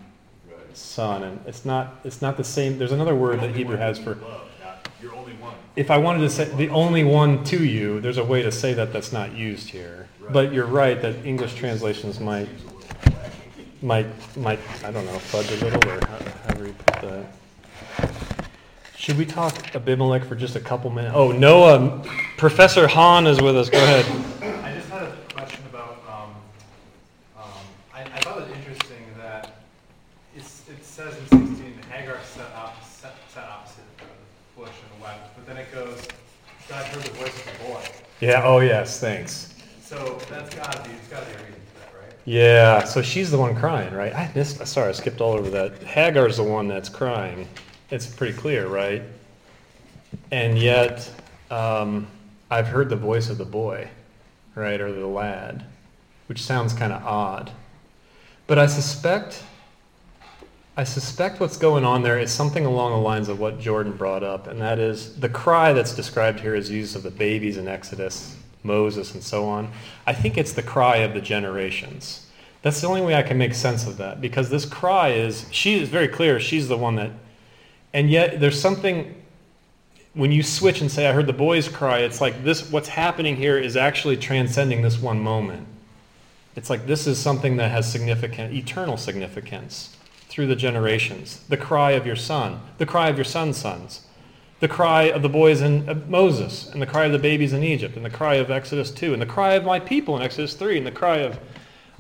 Son. 0.77 1.23
And 1.23 1.41
it's 1.47 1.65
not, 1.65 2.01
it's 2.05 2.21
not 2.23 2.37
the 2.37 2.45
same, 2.45 2.79
there's 2.79 2.93
another 2.93 3.15
word 3.15 3.41
that 3.41 3.55
Hebrew 3.55 3.77
has 3.77 3.99
for, 3.99 4.19
if 5.77 5.91
I 5.91 5.99
wanted 5.99 6.21
to 6.21 6.31
say 6.31 6.45
the 6.45 6.69
only 6.69 7.05
one 7.05 7.43
to 7.45 7.65
you, 7.65 8.01
there's 8.01 8.19
a 8.19 8.25
way 8.25 8.43
to 8.43 8.53
say 8.53 8.75
that 8.75 8.93
that's 8.93 9.13
not 9.13 9.33
used 9.33 9.69
here. 9.71 10.09
But 10.31 10.53
you're 10.53 10.67
right 10.67 11.01
that 11.03 11.27
English 11.27 11.55
translations 11.55 12.21
might, 12.21 12.49
might, 13.83 14.07
might, 14.37 14.61
I 14.83 14.91
don't 14.91 15.05
know, 15.05 15.19
fudge 15.19 15.51
a 15.51 15.65
little 15.65 15.91
or 15.91 16.01
however 16.07 16.67
you 16.69 16.73
put 16.73 17.01
that. 17.03 17.27
Should 18.97 19.19
we 19.19 19.27
talk 19.27 19.75
Abimelech 19.75 20.25
for 20.25 20.35
just 20.35 20.57
a 20.57 20.61
couple 20.61 20.89
minutes? 20.89 21.15
Oh, 21.15 21.31
Noah, 21.31 22.03
Professor 22.39 22.87
Hahn 22.87 23.27
is 23.27 23.39
with 23.43 23.55
us. 23.55 23.69
Go 23.69 23.77
ahead. 23.77 24.07
I 24.65 24.75
just 24.75 24.89
had 24.89 25.03
a 25.03 25.17
question 25.35 25.63
about, 25.67 25.99
um, 26.09 26.31
um, 27.37 27.51
I, 27.93 28.01
I 28.03 28.21
thought 28.21 28.39
it 28.39 28.49
was 28.49 28.57
interesting 28.57 29.05
that 29.19 29.59
it's, 30.35 30.67
it 30.71 30.83
says 30.83 31.19
in 31.19 31.25
sixteen, 31.25 31.79
Hagar 31.91 32.19
set 32.23 32.51
up, 32.57 32.83
set, 32.83 33.13
set 33.29 33.45
opposite 33.45 33.85
the 33.99 34.05
bush 34.57 34.71
and 34.71 34.99
the 34.99 35.05
wept, 35.05 35.37
but 35.37 35.47
then 35.47 35.59
it 35.59 35.71
goes, 35.71 36.09
God 36.67 36.87
heard 36.87 37.03
the 37.03 37.11
voice 37.11 37.37
of 37.37 37.45
the 37.45 37.65
boy. 37.65 37.83
Yeah, 38.25 38.43
oh 38.43 38.61
yes, 38.61 38.99
thanks. 38.99 39.55
So 39.83 40.19
that's 40.31 40.55
gotta 40.55 40.83
be, 40.83 40.95
there's 40.95 41.09
gotta 41.09 41.27
be 41.27 41.33
a 41.33 41.37
reason 41.45 41.61
for 41.75 41.81
that, 41.81 42.01
right? 42.01 42.17
Yeah, 42.25 42.83
so 42.85 43.03
she's 43.03 43.31
the 43.31 43.37
one 43.37 43.55
crying, 43.55 43.93
right? 43.93 44.15
I 44.15 44.31
missed, 44.35 44.67
sorry, 44.67 44.89
I 44.89 44.93
skipped 44.93 45.21
all 45.21 45.35
over 45.35 45.51
that. 45.51 45.83
Hagar's 45.83 46.39
the 46.39 46.43
one 46.43 46.67
that's 46.67 46.89
crying. 46.89 47.47
It's 47.91 48.07
pretty 48.07 48.33
clear, 48.33 48.67
right? 48.67 49.03
And 50.31 50.59
yet, 50.59 51.11
um, 51.51 52.07
I've 52.51 52.67
heard 52.67 52.89
the 52.89 52.97
voice 52.97 53.29
of 53.29 53.37
the 53.37 53.45
boy, 53.45 53.91
right, 54.55 54.81
or 54.81 54.91
the 54.91 55.07
lad, 55.07 55.67
which 56.27 56.43
sounds 56.43 56.73
kind 56.73 56.95
of 56.95 57.05
odd. 57.05 57.51
But 58.47 58.59
I 58.59 58.65
suspect, 58.65 59.43
I 60.77 60.83
suspect 60.83 61.39
what's 61.39 61.57
going 61.57 61.85
on 61.85 62.03
there 62.03 62.19
is 62.19 62.33
something 62.33 62.67
along 62.67 62.91
the 62.91 62.99
lines 62.99 63.29
of 63.29 63.39
what 63.39 63.61
Jordan 63.61 63.93
brought 63.93 64.25
up, 64.25 64.49
and 64.49 64.61
that 64.61 64.81
is 64.81 65.15
the 65.21 65.29
cry 65.29 65.73
that's 65.73 65.95
described 65.95 66.41
here 66.41 66.57
is 66.57 66.69
used 66.69 66.97
of 66.97 67.05
the 67.05 67.13
babies 67.13 67.59
in 67.59 67.69
Exodus, 67.69 68.37
Moses, 68.65 69.15
and 69.15 69.23
so 69.23 69.45
on. 69.45 69.71
I 70.05 70.13
think 70.15 70.37
it's 70.37 70.53
the 70.53 70.65
cry 70.65 70.97
of 70.99 71.15
the 71.15 71.21
generations. 71.21 72.27
That's 72.63 72.81
the 72.81 72.89
only 72.89 73.03
way 73.03 73.15
I 73.15 73.23
can 73.23 73.39
make 73.39 73.55
sense 73.55 73.87
of 73.87 73.99
that, 73.99 74.21
because 74.21 74.51
this 74.51 74.65
cry 74.65 75.11
is, 75.11 75.47
she 75.53 75.81
is 75.81 75.89
very 75.89 76.09
clear, 76.09 76.41
she's 76.41 76.67
the 76.67 76.77
one 76.77 76.97
that, 76.97 77.13
and 77.93 78.11
yet 78.11 78.41
there's 78.41 78.61
something, 78.61 79.15
when 80.15 80.33
you 80.33 80.43
switch 80.43 80.81
and 80.81 80.91
say, 80.91 81.07
I 81.07 81.13
heard 81.13 81.29
the 81.29 81.33
boys 81.33 81.69
cry, 81.69 81.99
it's 81.99 82.21
like 82.21 82.43
this, 82.43 82.69
what's 82.73 82.89
happening 82.89 83.37
here 83.37 83.59
is 83.59 83.77
actually 83.77 84.17
transcending 84.17 84.83
this 84.83 84.99
one 84.99 85.21
moment. 85.21 85.69
It's 86.57 86.69
like 86.69 86.87
this 86.87 87.07
is 87.07 87.17
something 87.17 87.59
that 87.59 87.71
has 87.71 87.91
significant, 87.91 88.55
eternal 88.55 88.97
significance 88.97 89.94
through 90.35 90.49
the 90.49 90.57
generations. 90.57 91.39
The 91.49 91.57
cry 91.57 91.93
of 91.93 92.05
your 92.05 92.17
son, 92.17 92.61
the 92.79 92.87
cry 92.87 93.09
of 93.09 93.17
your 93.17 93.25
son's 93.25 93.57
sons, 93.57 94.05
the 94.59 94.67
cry 94.67 95.05
of 95.05 95.23
the 95.23 95.29
boys 95.29 95.61
in 95.61 96.05
Moses, 96.11 96.69
and 96.73 96.83
the 96.83 96.87
cry 96.87 97.05
of 97.05 97.13
the 97.13 97.21
babies 97.21 97.53
in 97.53 97.63
Egypt, 97.63 97.95
and 97.95 98.05
the 98.05 98.11
cry 98.11 98.35
of 98.35 98.51
Exodus 98.51 98.91
2, 98.91 99.13
and 99.13 99.23
the 99.23 99.27
cry 99.27 99.55
of 99.55 99.65
my 99.65 99.79
people 99.79 100.17
in 100.17 100.23
Exodus 100.23 100.55
3, 100.55 100.79
and 100.79 100.87
the 100.87 100.91
cry 100.91 101.19
of. 101.19 101.39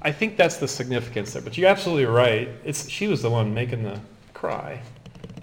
I 0.02 0.10
think 0.10 0.36
that's 0.36 0.56
the 0.56 0.66
significance 0.66 1.32
there. 1.32 1.42
But 1.42 1.56
you're 1.56 1.70
absolutely 1.70 2.06
right. 2.06 2.48
It's, 2.64 2.88
she 2.88 3.06
was 3.06 3.22
the 3.22 3.30
one 3.30 3.54
making 3.54 3.84
the 3.84 4.00
cry. 4.32 4.82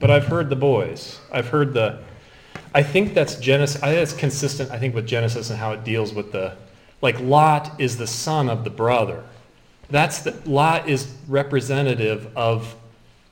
But 0.01 0.11
I've 0.11 0.25
heard 0.25 0.49
the 0.49 0.57
boys. 0.57 1.17
I've 1.31 1.47
heard 1.47 1.73
the. 1.73 2.03
I 2.75 2.83
think 2.83 3.13
that's 3.13 3.35
Genesis. 3.35 3.81
I 3.81 3.85
think 3.85 3.99
that's 3.99 4.13
consistent. 4.19 4.69
I 4.69 4.77
think 4.77 4.93
with 4.93 5.07
Genesis 5.07 5.49
and 5.49 5.57
how 5.57 5.71
it 5.71 5.85
deals 5.85 6.13
with 6.13 6.33
the, 6.33 6.57
like 7.01 7.17
Lot 7.21 7.79
is 7.79 7.95
the 7.95 8.07
son 8.07 8.49
of 8.49 8.65
the 8.65 8.69
brother. 8.69 9.23
That's 9.89 10.19
the 10.19 10.37
Lot 10.45 10.89
is 10.89 11.15
representative 11.29 12.29
of. 12.35 12.75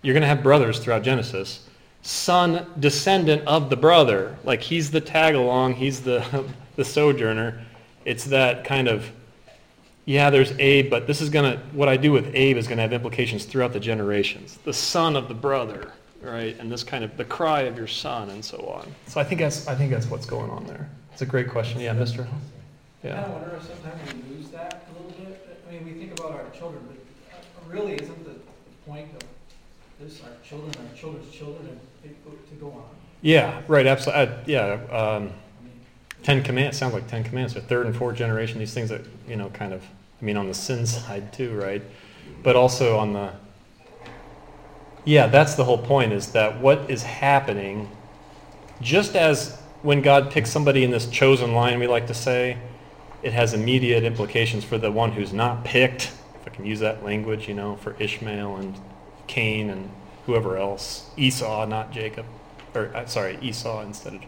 You're 0.01 0.13
going 0.13 0.21
to 0.21 0.27
have 0.27 0.43
brothers 0.43 0.79
throughout 0.79 1.03
Genesis. 1.03 1.65
Son, 2.01 2.65
descendant 2.79 3.45
of 3.45 3.69
the 3.69 3.75
brother. 3.75 4.37
Like 4.43 4.61
he's 4.61 4.91
the 4.91 5.01
tag 5.01 5.35
along. 5.35 5.73
He's 5.75 6.01
the 6.01 6.45
the 6.75 6.85
sojourner. 6.85 7.61
It's 8.05 8.25
that 8.25 8.63
kind 8.63 8.87
of. 8.87 9.09
Yeah, 10.05 10.31
there's 10.31 10.53
Abe, 10.57 10.89
but 10.89 11.05
this 11.05 11.21
is 11.21 11.29
going 11.29 11.51
to, 11.51 11.59
what 11.71 11.87
I 11.87 11.95
do 11.95 12.11
with 12.11 12.31
Abe 12.33 12.57
is 12.57 12.65
going 12.67 12.77
to 12.77 12.81
have 12.81 12.93
implications 12.93 13.45
throughout 13.45 13.73
the 13.73 13.79
generations. 13.79 14.57
The 14.63 14.73
son 14.73 15.15
of 15.15 15.27
the 15.27 15.35
brother, 15.35 15.91
right? 16.23 16.57
And 16.59 16.71
this 16.71 16.83
kind 16.83 17.03
of, 17.03 17.15
the 17.15 17.25
cry 17.25 17.61
of 17.63 17.77
your 17.77 17.85
son 17.85 18.31
and 18.31 18.43
so 18.43 18.57
on. 18.57 18.91
So 19.05 19.19
I 19.21 19.23
think 19.23 19.39
that's, 19.39 19.67
I 19.67 19.75
think 19.75 19.91
that's 19.91 20.07
what's 20.07 20.25
going 20.25 20.49
on 20.49 20.65
there. 20.65 20.89
It's 21.13 21.21
a 21.21 21.27
great 21.27 21.47
question. 21.47 21.79
Yeah, 21.79 21.93
Mr. 21.93 22.21
I 22.21 22.23
kind 22.23 22.31
Yeah. 23.03 23.23
of 23.23 23.31
wonder 23.33 23.55
if 23.57 23.67
sometimes 23.67 24.13
we 24.15 24.35
lose 24.35 24.49
that 24.49 24.87
a 24.89 24.99
little 24.99 25.11
bit. 25.25 25.45
I 25.69 25.73
mean, 25.73 25.85
we 25.85 25.91
think 25.99 26.19
about 26.19 26.31
our 26.31 26.49
children, 26.57 26.81
but 26.87 26.97
uh, 27.37 27.71
really 27.71 27.93
isn't 27.93 28.25
the 28.25 28.33
point 28.89 29.09
of 29.15 29.21
our 30.01 30.07
children, 30.43 30.71
our 30.77 30.95
children's 30.95 31.31
children, 31.31 31.79
and 32.03 32.15
to 32.23 32.55
go 32.55 32.67
on? 32.67 32.83
Yeah, 33.21 33.61
right, 33.67 33.85
absolutely. 33.85 34.53
Yeah, 34.53 34.79
um, 34.91 35.31
Ten 36.23 36.43
Commandments, 36.43 36.77
sounds 36.77 36.93
like 36.93 37.07
Ten 37.07 37.23
Commandments, 37.23 37.55
or 37.55 37.61
third 37.61 37.85
and 37.85 37.95
fourth 37.95 38.15
generation, 38.15 38.59
these 38.59 38.73
things 38.73 38.89
that, 38.89 39.01
you 39.27 39.35
know, 39.35 39.49
kind 39.49 39.73
of, 39.73 39.83
I 40.21 40.25
mean, 40.25 40.37
on 40.37 40.47
the 40.47 40.53
sin 40.53 40.85
side 40.85 41.33
too, 41.33 41.53
right? 41.55 41.81
But 42.43 42.55
also 42.55 42.97
on 42.97 43.13
the, 43.13 43.33
yeah, 45.05 45.27
that's 45.27 45.55
the 45.55 45.65
whole 45.65 45.77
point, 45.77 46.13
is 46.13 46.31
that 46.31 46.59
what 46.59 46.89
is 46.89 47.03
happening, 47.03 47.89
just 48.81 49.15
as 49.15 49.57
when 49.81 50.01
God 50.01 50.31
picks 50.31 50.49
somebody 50.49 50.83
in 50.83 50.91
this 50.91 51.07
chosen 51.07 51.53
line, 51.53 51.79
we 51.79 51.87
like 51.87 52.07
to 52.07 52.13
say, 52.13 52.57
it 53.21 53.33
has 53.33 53.53
immediate 53.53 54.03
implications 54.03 54.63
for 54.63 54.77
the 54.77 54.91
one 54.91 55.11
who's 55.11 55.33
not 55.33 55.65
picked, 55.65 56.11
if 56.35 56.47
I 56.47 56.49
can 56.49 56.65
use 56.65 56.79
that 56.79 57.03
language, 57.03 57.49
you 57.49 57.53
know, 57.53 57.75
for 57.77 57.95
Ishmael 57.99 58.57
and 58.57 58.79
Cain 59.29 59.69
and 59.69 59.89
whoever 60.25 60.57
else, 60.57 61.09
Esau, 61.15 61.65
not 61.65 61.91
Jacob, 61.91 62.25
or, 62.75 62.93
uh, 62.93 63.05
sorry, 63.05 63.37
Esau 63.41 63.81
instead 63.81 64.15
of 64.15 64.21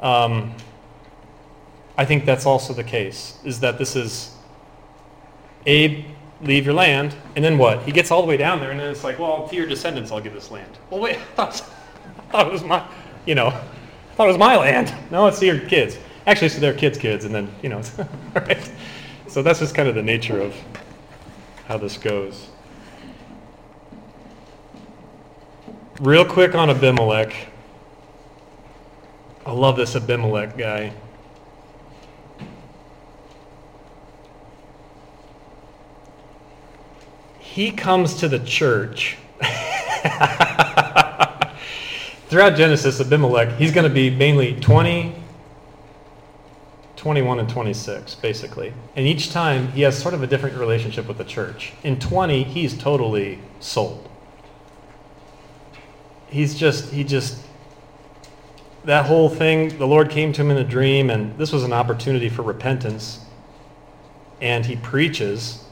um, 0.00 0.54
I 1.96 2.04
think 2.04 2.24
that's 2.24 2.46
also 2.46 2.72
the 2.72 2.84
case, 2.84 3.38
is 3.44 3.60
that 3.60 3.78
this 3.78 3.96
is 3.96 4.32
Abe, 5.66 6.04
leave 6.40 6.64
your 6.64 6.74
land, 6.74 7.16
and 7.34 7.44
then 7.44 7.58
what? 7.58 7.82
He 7.82 7.90
gets 7.90 8.10
all 8.10 8.22
the 8.22 8.28
way 8.28 8.36
down 8.36 8.60
there, 8.60 8.70
and 8.70 8.78
then 8.78 8.90
it's 8.90 9.02
like, 9.02 9.18
well, 9.18 9.48
to 9.48 9.56
your 9.56 9.66
descendants, 9.66 10.12
I'll 10.12 10.20
give 10.20 10.32
this 10.32 10.50
land. 10.50 10.78
Well, 10.90 11.00
wait, 11.00 11.16
I 11.16 11.20
thought, 11.34 11.64
I 12.18 12.30
thought 12.30 12.46
it 12.46 12.52
was 12.52 12.62
my, 12.62 12.86
you 13.26 13.34
know, 13.34 13.48
I 13.48 14.14
thought 14.14 14.24
it 14.24 14.32
was 14.32 14.38
my 14.38 14.56
land. 14.56 14.94
No, 15.10 15.26
it's 15.26 15.40
to 15.40 15.46
your 15.46 15.60
kids. 15.60 15.98
Actually, 16.26 16.46
it's 16.46 16.54
to 16.56 16.60
their 16.60 16.74
kids' 16.74 16.98
kids, 16.98 17.24
and 17.24 17.34
then, 17.34 17.50
you 17.62 17.68
know, 17.68 17.82
all 17.98 18.08
right. 18.34 18.70
So 19.26 19.42
that's 19.42 19.58
just 19.58 19.74
kind 19.74 19.88
of 19.88 19.94
the 19.94 20.02
nature 20.02 20.40
of 20.40 20.54
how 21.66 21.78
this 21.78 21.96
goes. 21.98 22.48
Real 26.00 26.24
quick 26.24 26.54
on 26.54 26.70
Abimelech. 26.70 27.34
I 29.44 29.50
love 29.50 29.76
this 29.76 29.96
Abimelech 29.96 30.56
guy. 30.56 30.92
He 37.40 37.72
comes 37.72 38.14
to 38.20 38.28
the 38.28 38.38
church. 38.38 39.16
Throughout 42.28 42.54
Genesis, 42.54 43.00
Abimelech, 43.00 43.56
he's 43.56 43.72
going 43.72 43.88
to 43.88 43.92
be 43.92 44.08
mainly 44.08 44.54
20, 44.60 45.16
21, 46.94 47.40
and 47.40 47.48
26, 47.48 48.14
basically. 48.14 48.72
And 48.94 49.04
each 49.04 49.32
time, 49.32 49.72
he 49.72 49.82
has 49.82 50.00
sort 50.00 50.14
of 50.14 50.22
a 50.22 50.28
different 50.28 50.58
relationship 50.58 51.08
with 51.08 51.18
the 51.18 51.24
church. 51.24 51.72
In 51.82 51.98
20, 51.98 52.44
he's 52.44 52.78
totally 52.78 53.40
sold 53.58 54.08
he's 56.30 56.54
just 56.54 56.92
he 56.92 57.04
just 57.04 57.38
that 58.84 59.06
whole 59.06 59.28
thing 59.28 59.76
the 59.78 59.86
lord 59.86 60.10
came 60.10 60.32
to 60.32 60.40
him 60.40 60.50
in 60.50 60.56
a 60.56 60.64
dream 60.64 61.10
and 61.10 61.36
this 61.38 61.52
was 61.52 61.64
an 61.64 61.72
opportunity 61.72 62.28
for 62.28 62.42
repentance. 62.42 63.20
And 64.40 64.64
he 64.64 64.76
preaches 64.76 65.64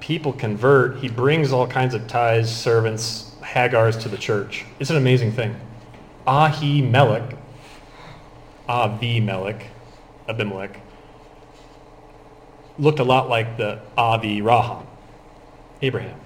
people 0.00 0.32
convert 0.32 0.98
he 0.98 1.08
brings 1.08 1.52
all 1.52 1.66
kinds 1.66 1.94
of 1.94 2.10
servants 2.48 3.36
hagars 3.40 4.00
to 4.02 4.08
the 4.08 4.18
church. 4.18 4.64
It's 4.78 4.90
an 4.90 4.96
amazing 4.96 5.32
thing. 5.32 5.54
Ahi 6.26 6.82
melech 6.82 7.36
avi 8.68 9.20
melech 9.20 9.66
abimelech 10.28 10.80
looked 12.78 12.98
a 12.98 13.04
lot 13.04 13.28
like 13.28 13.56
the 13.58 13.80
avi 13.96 14.40
raham 14.40 14.86
abraham 15.82 16.18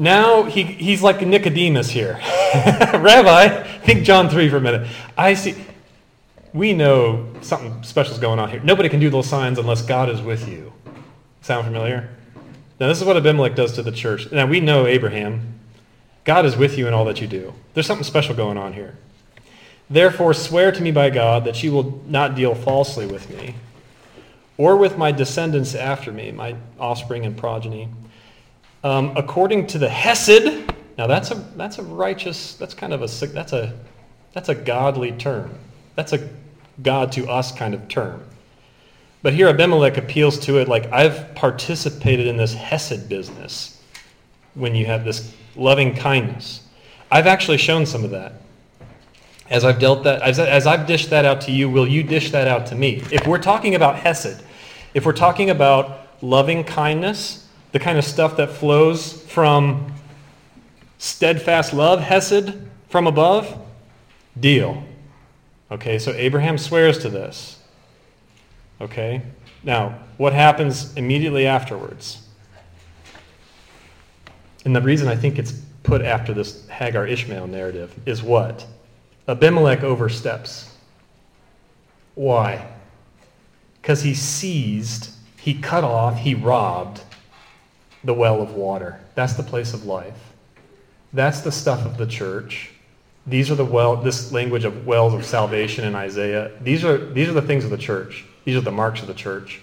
now 0.00 0.44
he, 0.44 0.62
he's 0.62 1.02
like 1.02 1.20
Nicodemus 1.20 1.90
here. 1.90 2.14
Rabbi, 2.54 3.62
think 3.80 4.04
John 4.04 4.30
3 4.30 4.48
for 4.48 4.56
a 4.56 4.60
minute. 4.60 4.88
I 5.16 5.34
see. 5.34 5.54
We 6.54 6.72
know 6.72 7.28
something 7.42 7.82
special 7.82 8.14
is 8.14 8.18
going 8.18 8.38
on 8.38 8.50
here. 8.50 8.60
Nobody 8.60 8.88
can 8.88 8.98
do 8.98 9.10
those 9.10 9.28
signs 9.28 9.58
unless 9.58 9.82
God 9.82 10.08
is 10.08 10.22
with 10.22 10.48
you. 10.48 10.72
Sound 11.42 11.66
familiar? 11.66 12.08
Now, 12.80 12.88
this 12.88 12.98
is 12.98 13.04
what 13.04 13.18
Abimelech 13.18 13.54
does 13.54 13.72
to 13.72 13.82
the 13.82 13.92
church. 13.92 14.32
Now, 14.32 14.46
we 14.46 14.58
know 14.58 14.86
Abraham. 14.86 15.60
God 16.24 16.46
is 16.46 16.56
with 16.56 16.78
you 16.78 16.88
in 16.88 16.94
all 16.94 17.04
that 17.04 17.20
you 17.20 17.26
do. 17.26 17.52
There's 17.74 17.86
something 17.86 18.04
special 18.04 18.34
going 18.34 18.56
on 18.56 18.72
here. 18.72 18.96
Therefore, 19.90 20.32
swear 20.32 20.72
to 20.72 20.80
me 20.80 20.92
by 20.92 21.10
God 21.10 21.44
that 21.44 21.62
you 21.62 21.72
will 21.72 22.02
not 22.06 22.34
deal 22.34 22.54
falsely 22.54 23.06
with 23.06 23.28
me, 23.28 23.56
or 24.56 24.76
with 24.76 24.96
my 24.96 25.12
descendants 25.12 25.74
after 25.74 26.10
me, 26.10 26.32
my 26.32 26.56
offspring 26.78 27.26
and 27.26 27.36
progeny 27.36 27.90
um, 28.82 29.16
according 29.16 29.66
to 29.68 29.78
the 29.78 29.88
Hesed, 29.88 30.72
now 30.96 31.06
that's 31.06 31.30
a 31.30 31.34
that's 31.56 31.78
a 31.78 31.82
righteous. 31.82 32.54
That's 32.54 32.74
kind 32.74 32.92
of 32.92 33.02
a 33.02 33.26
that's 33.26 33.52
a 33.52 33.78
that's 34.32 34.48
a 34.48 34.54
godly 34.54 35.12
term. 35.12 35.54
That's 35.96 36.12
a 36.12 36.28
God 36.82 37.12
to 37.12 37.28
us 37.28 37.52
kind 37.52 37.74
of 37.74 37.88
term. 37.88 38.22
But 39.22 39.34
here 39.34 39.48
Abimelech 39.48 39.98
appeals 39.98 40.38
to 40.40 40.58
it 40.58 40.68
like 40.68 40.90
I've 40.92 41.34
participated 41.34 42.26
in 42.26 42.36
this 42.36 42.54
Hesed 42.54 43.08
business. 43.08 43.80
When 44.54 44.74
you 44.74 44.86
have 44.86 45.04
this 45.04 45.32
loving 45.56 45.94
kindness, 45.94 46.62
I've 47.10 47.26
actually 47.26 47.58
shown 47.58 47.86
some 47.86 48.04
of 48.04 48.10
that. 48.10 48.34
As 49.50 49.64
I've 49.64 49.78
dealt 49.78 50.04
that, 50.04 50.22
as, 50.22 50.38
as 50.38 50.66
I've 50.66 50.86
dished 50.86 51.10
that 51.10 51.24
out 51.24 51.40
to 51.42 51.52
you, 51.52 51.68
will 51.68 51.86
you 51.86 52.02
dish 52.02 52.30
that 52.30 52.48
out 52.48 52.66
to 52.66 52.74
me? 52.74 53.02
If 53.10 53.26
we're 53.26 53.38
talking 53.38 53.74
about 53.74 53.96
Hesed, 53.96 54.42
if 54.94 55.04
we're 55.04 55.12
talking 55.12 55.50
about 55.50 56.08
loving 56.22 56.64
kindness, 56.64 57.48
the 57.72 57.78
kind 57.78 57.98
of 57.98 58.04
stuff 58.04 58.36
that 58.36 58.50
flows 58.50 59.22
from 59.24 59.92
steadfast 60.98 61.72
love, 61.72 62.00
Hesed, 62.00 62.54
from 62.88 63.06
above, 63.06 63.56
deal. 64.38 64.82
Okay, 65.70 65.98
so 65.98 66.12
Abraham 66.12 66.58
swears 66.58 66.98
to 66.98 67.08
this. 67.08 67.58
Okay, 68.80 69.22
now 69.62 69.98
what 70.16 70.32
happens 70.32 70.96
immediately 70.96 71.46
afterwards? 71.46 72.26
And 74.64 74.74
the 74.74 74.80
reason 74.80 75.08
I 75.08 75.16
think 75.16 75.38
it's 75.38 75.52
put 75.82 76.02
after 76.02 76.34
this 76.34 76.66
Hagar 76.68 77.06
Ishmael 77.06 77.46
narrative 77.46 77.94
is 78.04 78.22
what? 78.22 78.66
Abimelech 79.28 79.82
oversteps. 79.82 80.74
Why? 82.14 82.66
Because 83.80 84.02
he 84.02 84.12
seized, 84.12 85.10
he 85.38 85.54
cut 85.54 85.84
off, 85.84 86.18
he 86.18 86.34
robbed 86.34 87.00
the 88.04 88.14
well 88.14 88.40
of 88.40 88.52
water. 88.52 89.00
That's 89.14 89.34
the 89.34 89.42
place 89.42 89.74
of 89.74 89.84
life. 89.84 90.32
That's 91.12 91.40
the 91.40 91.52
stuff 91.52 91.84
of 91.84 91.96
the 91.96 92.06
church. 92.06 92.70
These 93.26 93.50
are 93.50 93.54
the 93.54 93.64
well, 93.64 93.96
this 93.96 94.32
language 94.32 94.64
of 94.64 94.86
wells 94.86 95.12
of 95.12 95.24
salvation 95.24 95.84
in 95.84 95.94
Isaiah. 95.94 96.50
These 96.60 96.84
are, 96.84 96.98
these 97.12 97.28
are 97.28 97.32
the 97.32 97.42
things 97.42 97.64
of 97.64 97.70
the 97.70 97.78
church. 97.78 98.24
These 98.44 98.56
are 98.56 98.62
the 98.62 98.72
marks 98.72 99.02
of 99.02 99.08
the 99.08 99.14
church. 99.14 99.60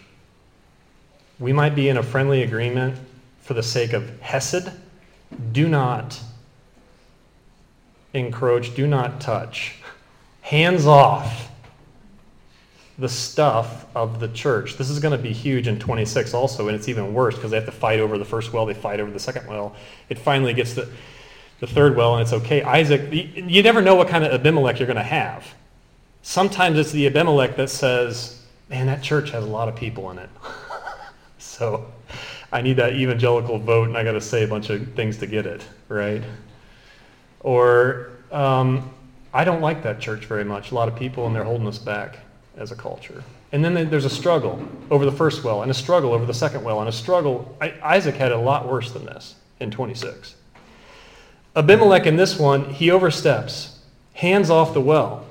We 1.40 1.54
might 1.54 1.76
be 1.76 1.90
in 1.90 1.98
a 1.98 2.04
friendly 2.04 2.44
agreement 2.44 2.98
for 3.42 3.54
the 3.54 3.64
sake 3.64 3.94
of 3.94 4.20
Hesed. 4.22 4.72
Do 5.52 5.68
not 5.68 6.20
encroach, 8.14 8.76
do 8.76 8.88
not 8.88 9.22
touch. 9.22 9.76
Hands 10.42 10.86
off 10.86 11.52
the 13.00 13.10
stuff 13.10 13.86
of 13.96 14.20
the 14.20 14.28
church. 14.30 14.78
This 14.78 14.90
is 14.90 15.00
going 15.00 15.16
to 15.16 15.22
be 15.22 15.32
huge 15.32 15.68
in 15.68 15.78
26 15.78 16.34
also, 16.34 16.68
and 16.68 16.76
it's 16.76 16.88
even 16.88 17.14
worse 17.14 17.36
because 17.36 17.52
they 17.52 17.58
have 17.58 17.66
to 17.66 17.72
fight 17.72 18.00
over 18.00 18.18
the 18.18 18.26
first 18.26 18.54
well, 18.54 18.66
they 18.66 18.74
fight 18.74 19.00
over 19.00 19.12
the 19.12 19.20
second 19.20 19.48
well. 19.48 19.76
It 20.10 20.18
finally 20.18 20.54
gets 20.54 20.74
the, 20.74 20.90
the 21.60 21.68
third 21.68 21.96
well, 21.96 22.16
and 22.16 22.24
it's 22.24 22.34
okay. 22.34 22.64
Isaac, 22.64 23.12
you 23.12 23.62
never 23.62 23.82
know 23.82 23.96
what 23.96 24.08
kind 24.08 24.24
of 24.24 24.32
Abimelech 24.32 24.80
you're 24.80 24.88
going 24.88 24.98
to 24.98 25.04
have. 25.04 25.46
Sometimes 26.24 26.80
it's 26.80 26.92
the 26.92 27.06
Abimelech 27.06 27.56
that 27.58 27.70
says, 27.70 28.42
man, 28.68 28.88
that 28.88 29.04
church 29.04 29.30
has 29.30 29.44
a 29.44 29.48
lot 29.48 29.70
of 29.70 29.76
people 29.76 30.10
in 30.10 30.18
it. 30.18 30.30
so 31.38 31.86
I 32.52 32.62
need 32.62 32.78
that 32.78 32.94
evangelical 32.94 33.60
vote, 33.60 33.90
and 33.90 33.98
I 33.98 34.04
got 34.04 34.14
to 34.14 34.22
say 34.22 34.44
a 34.44 34.48
bunch 34.48 34.72
of 34.72 34.94
things 34.96 35.18
to 35.18 35.28
get 35.28 35.46
it, 35.46 35.64
right? 35.88 36.24
Or 37.42 38.10
um, 38.32 38.92
I 39.36 39.44
don't 39.44 39.62
like 39.62 39.84
that 39.84 40.00
church 40.00 40.26
very 40.26 40.44
much. 40.44 40.72
A 40.72 40.76
lot 40.76 40.88
of 40.88 40.96
people, 40.96 41.28
and 41.28 41.36
they're 41.36 41.44
holding 41.44 41.68
us 41.68 41.78
back 41.78 42.18
as 42.58 42.72
a 42.72 42.76
culture. 42.76 43.24
And 43.52 43.64
then 43.64 43.90
there's 43.90 44.06
a 44.06 44.10
struggle 44.10 44.68
over 44.92 45.06
the 45.06 45.12
first 45.12 45.44
well, 45.44 45.62
and 45.62 45.72
a 45.72 45.74
struggle 45.74 46.14
over 46.14 46.26
the 46.26 46.34
second 46.34 46.64
well, 46.64 46.80
and 46.80 46.90
a 46.90 46.92
struggle. 46.92 47.56
Isaac 47.82 48.16
had 48.16 48.32
a 48.32 48.38
lot 48.38 48.68
worse 48.68 48.92
than 48.92 49.06
this 49.06 49.36
in 49.60 49.72
26. 49.72 50.36
Abimelech 51.56 52.06
in 52.06 52.18
this 52.18 52.38
one, 52.38 52.70
he 52.70 52.92
oversteps, 52.92 53.80
hands 54.14 54.50
off 54.50 54.74
the 54.74 54.82
well. 54.82 55.26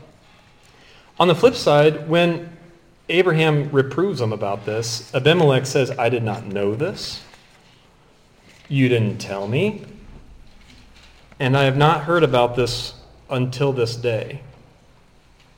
On 1.18 1.28
the 1.28 1.34
flip 1.34 1.54
side, 1.54 2.08
when 2.08 2.56
Abraham 3.08 3.70
reproves 3.70 4.20
him 4.20 4.32
about 4.32 4.66
this, 4.66 5.14
Abimelech 5.14 5.66
says, 5.66 5.90
I 5.98 6.08
did 6.08 6.22
not 6.22 6.46
know 6.46 6.74
this. 6.74 7.22
You 8.68 8.88
didn't 8.88 9.18
tell 9.18 9.46
me. 9.46 9.84
And 11.38 11.56
I 11.56 11.64
have 11.64 11.76
not 11.76 12.04
heard 12.04 12.24
about 12.24 12.56
this 12.56 12.94
until 13.30 13.72
this 13.72 13.94
day. 13.94 14.40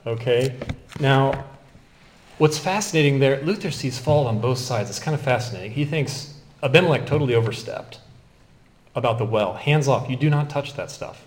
Okay? 0.06 0.58
Now, 1.00 1.44
What's 2.38 2.56
fascinating 2.56 3.18
there, 3.18 3.42
Luther 3.42 3.72
sees 3.72 3.98
fault 3.98 4.28
on 4.28 4.40
both 4.40 4.58
sides. 4.58 4.88
It's 4.88 5.00
kind 5.00 5.14
of 5.14 5.20
fascinating. 5.20 5.72
He 5.72 5.84
thinks 5.84 6.34
Abimelech 6.62 7.04
totally 7.04 7.34
overstepped 7.34 7.98
about 8.94 9.18
the 9.18 9.24
well. 9.24 9.54
Hands 9.54 9.86
off. 9.88 10.08
You 10.08 10.16
do 10.16 10.30
not 10.30 10.48
touch 10.48 10.74
that 10.74 10.90
stuff. 10.90 11.26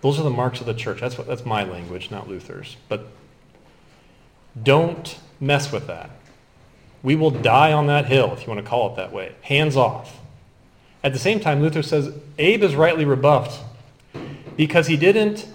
Those 0.00 0.18
are 0.18 0.22
the 0.22 0.30
marks 0.30 0.60
of 0.60 0.66
the 0.66 0.74
church. 0.74 1.00
That's, 1.00 1.18
what, 1.18 1.26
that's 1.26 1.44
my 1.44 1.64
language, 1.64 2.10
not 2.10 2.28
Luther's. 2.28 2.76
But 2.88 3.06
don't 4.60 5.18
mess 5.40 5.70
with 5.70 5.86
that. 5.88 6.10
We 7.02 7.16
will 7.16 7.30
die 7.30 7.72
on 7.72 7.86
that 7.88 8.06
hill, 8.06 8.32
if 8.32 8.42
you 8.42 8.48
want 8.48 8.64
to 8.64 8.68
call 8.68 8.92
it 8.92 8.96
that 8.96 9.12
way. 9.12 9.34
Hands 9.42 9.76
off. 9.76 10.20
At 11.02 11.12
the 11.12 11.18
same 11.18 11.38
time, 11.38 11.60
Luther 11.60 11.82
says 11.82 12.14
Abe 12.38 12.62
is 12.62 12.74
rightly 12.74 13.04
rebuffed 13.04 13.62
because 14.56 14.86
he 14.86 14.96
didn't, 14.96 15.46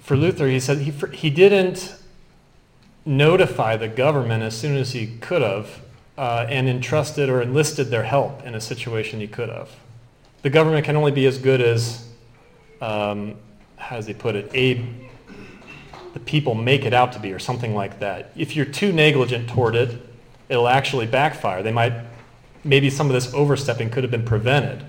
for 0.00 0.16
Luther, 0.16 0.46
he 0.46 0.60
said 0.60 0.78
he, 0.78 0.92
he 1.12 1.28
didn't 1.28 1.96
notify 3.06 3.76
the 3.76 3.88
government 3.88 4.42
as 4.42 4.56
soon 4.56 4.76
as 4.76 4.92
he 4.92 5.06
could 5.18 5.42
have 5.42 5.80
uh, 6.16 6.46
and 6.48 6.68
entrusted 6.68 7.28
or 7.28 7.42
enlisted 7.42 7.90
their 7.90 8.04
help 8.04 8.44
in 8.44 8.54
a 8.54 8.60
situation 8.60 9.20
he 9.20 9.26
could 9.26 9.48
have. 9.48 9.70
The 10.42 10.50
government 10.50 10.84
can 10.84 10.96
only 10.96 11.12
be 11.12 11.26
as 11.26 11.38
good 11.38 11.60
as, 11.60 12.06
um, 12.80 13.36
how 13.76 13.96
does 13.96 14.06
he 14.06 14.14
put 14.14 14.36
it, 14.36 14.50
aid 14.54 14.86
the 16.14 16.20
people 16.20 16.54
make 16.54 16.84
it 16.84 16.94
out 16.94 17.12
to 17.12 17.18
be 17.18 17.32
or 17.32 17.40
something 17.40 17.74
like 17.74 17.98
that. 17.98 18.30
If 18.36 18.54
you're 18.54 18.66
too 18.66 18.92
negligent 18.92 19.48
toward 19.50 19.74
it, 19.74 20.00
it'll 20.48 20.68
actually 20.68 21.06
backfire. 21.06 21.62
They 21.62 21.72
might, 21.72 21.92
maybe 22.62 22.88
some 22.88 23.08
of 23.08 23.12
this 23.12 23.34
overstepping 23.34 23.90
could 23.90 24.04
have 24.04 24.12
been 24.12 24.24
prevented. 24.24 24.84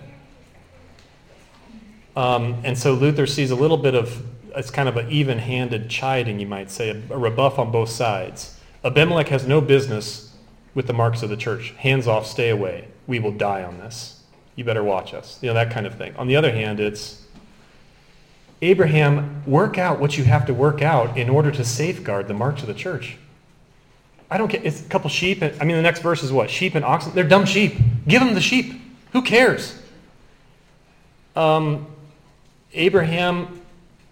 Um, 2.15 2.61
and 2.63 2.77
so 2.77 2.93
Luther 2.93 3.25
sees 3.25 3.49
a 3.49 3.55
little 3.55 3.77
bit 3.77 3.95
of 3.95 4.23
it's 4.55 4.71
kind 4.71 4.89
of 4.89 4.97
an 4.97 5.09
even-handed 5.09 5.89
chiding, 5.89 6.39
you 6.39 6.47
might 6.47 6.71
say, 6.71 6.89
a, 6.89 7.13
a 7.13 7.17
rebuff 7.17 7.59
on 7.59 7.71
both 7.71 7.89
sides. 7.89 8.59
Abimelech 8.83 9.27
has 9.29 9.47
no 9.47 9.61
business 9.61 10.33
with 10.73 10.87
the 10.87 10.93
marks 10.93 11.23
of 11.23 11.29
the 11.29 11.37
church. 11.37 11.71
Hands 11.77 12.07
off, 12.07 12.25
stay 12.25 12.49
away. 12.49 12.87
We 13.07 13.19
will 13.19 13.31
die 13.31 13.63
on 13.63 13.77
this. 13.79 14.23
You 14.55 14.63
better 14.63 14.83
watch 14.83 15.13
us. 15.13 15.39
You 15.41 15.47
know, 15.47 15.53
that 15.55 15.71
kind 15.71 15.85
of 15.85 15.97
thing. 15.97 16.15
On 16.17 16.27
the 16.27 16.35
other 16.35 16.51
hand, 16.51 16.79
it's 16.79 17.23
Abraham, 18.61 19.43
work 19.45 19.77
out 19.77 19.99
what 19.99 20.17
you 20.17 20.23
have 20.23 20.45
to 20.45 20.53
work 20.53 20.81
out 20.81 21.17
in 21.17 21.29
order 21.29 21.51
to 21.51 21.63
safeguard 21.63 22.27
the 22.27 22.33
marks 22.33 22.61
of 22.61 22.67
the 22.67 22.73
church. 22.73 23.17
I 24.29 24.37
don't 24.37 24.49
get 24.49 24.65
it's 24.65 24.81
a 24.81 24.89
couple 24.89 25.09
sheep. 25.09 25.41
And, 25.41 25.59
I 25.61 25.65
mean, 25.65 25.75
the 25.75 25.81
next 25.81 26.01
verse 26.01 26.23
is 26.23 26.31
what? 26.31 26.49
Sheep 26.49 26.75
and 26.75 26.83
oxen. 26.83 27.13
They're 27.13 27.27
dumb 27.27 27.45
sheep. 27.45 27.75
Give 28.07 28.21
them 28.21 28.33
the 28.33 28.41
sheep. 28.41 28.81
Who 29.11 29.21
cares? 29.21 29.79
Um, 31.35 31.87
Abraham, 32.73 33.61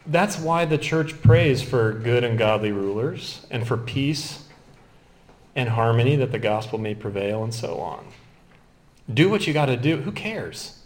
that's 0.07 0.37
why 0.37 0.65
the 0.65 0.77
church 0.77 1.21
prays 1.21 1.61
for 1.61 1.93
good 1.93 2.23
and 2.23 2.37
godly 2.37 2.71
rulers 2.71 3.45
and 3.49 3.67
for 3.67 3.77
peace 3.77 4.43
and 5.55 5.69
harmony 5.69 6.15
that 6.15 6.31
the 6.31 6.39
gospel 6.39 6.79
may 6.79 6.95
prevail 6.95 7.43
and 7.43 7.53
so 7.53 7.79
on. 7.79 8.05
Do 9.13 9.29
what 9.29 9.47
you 9.47 9.53
got 9.53 9.67
to 9.67 9.77
do. 9.77 9.97
Who 9.97 10.11
cares? 10.11 10.79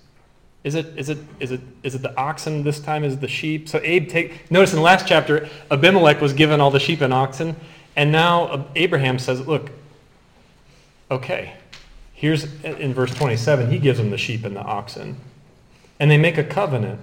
Is 0.63 0.75
it, 0.75 0.97
is, 0.97 1.09
it, 1.09 1.19
is, 1.39 1.51
it, 1.51 1.61
is 1.83 1.95
it 1.95 2.01
the 2.01 2.15
oxen 2.17 2.63
this 2.63 2.79
time? 2.79 3.03
Is 3.03 3.13
it 3.13 3.21
the 3.21 3.27
sheep? 3.27 3.69
So 3.69 3.79
Abe 3.83 4.09
take 4.09 4.51
notice 4.51 4.71
in 4.71 4.77
the 4.77 4.83
last 4.83 5.07
chapter, 5.07 5.47
Abimelech 5.71 6.19
was 6.19 6.33
given 6.33 6.59
all 6.59 6.71
the 6.71 6.79
sheep 6.79 7.01
and 7.01 7.13
oxen, 7.13 7.55
and 7.95 8.11
now 8.11 8.67
Abraham 8.75 9.17
says, 9.17 9.47
look, 9.47 9.71
okay, 11.09 11.53
here's 12.13 12.43
in 12.63 12.93
verse 12.93 13.13
27, 13.13 13.71
he 13.71 13.79
gives 13.79 13.97
them 13.97 14.09
the 14.09 14.17
sheep 14.17 14.43
and 14.43 14.55
the 14.55 14.61
oxen. 14.61 15.17
And 15.99 16.11
they 16.11 16.17
make 16.17 16.37
a 16.37 16.43
covenant. 16.43 16.99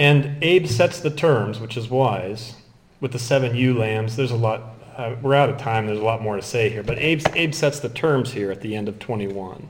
And 0.00 0.42
Abe 0.42 0.66
sets 0.66 0.98
the 1.00 1.10
terms, 1.10 1.60
which 1.60 1.76
is 1.76 1.90
wise, 1.90 2.54
with 3.02 3.12
the 3.12 3.18
seven 3.18 3.54
ewe 3.54 3.78
lambs. 3.78 4.16
There's 4.16 4.30
a 4.30 4.36
lot, 4.36 4.62
uh, 4.96 5.16
we're 5.20 5.34
out 5.34 5.50
of 5.50 5.58
time, 5.58 5.84
there's 5.86 5.98
a 5.98 6.02
lot 6.02 6.22
more 6.22 6.36
to 6.36 6.42
say 6.42 6.70
here, 6.70 6.82
but 6.82 6.96
Abe, 6.98 7.20
sets 7.52 7.80
the 7.80 7.90
terms 7.90 8.32
here 8.32 8.50
at 8.50 8.62
the 8.62 8.74
end 8.74 8.88
of 8.88 8.98
21 8.98 9.68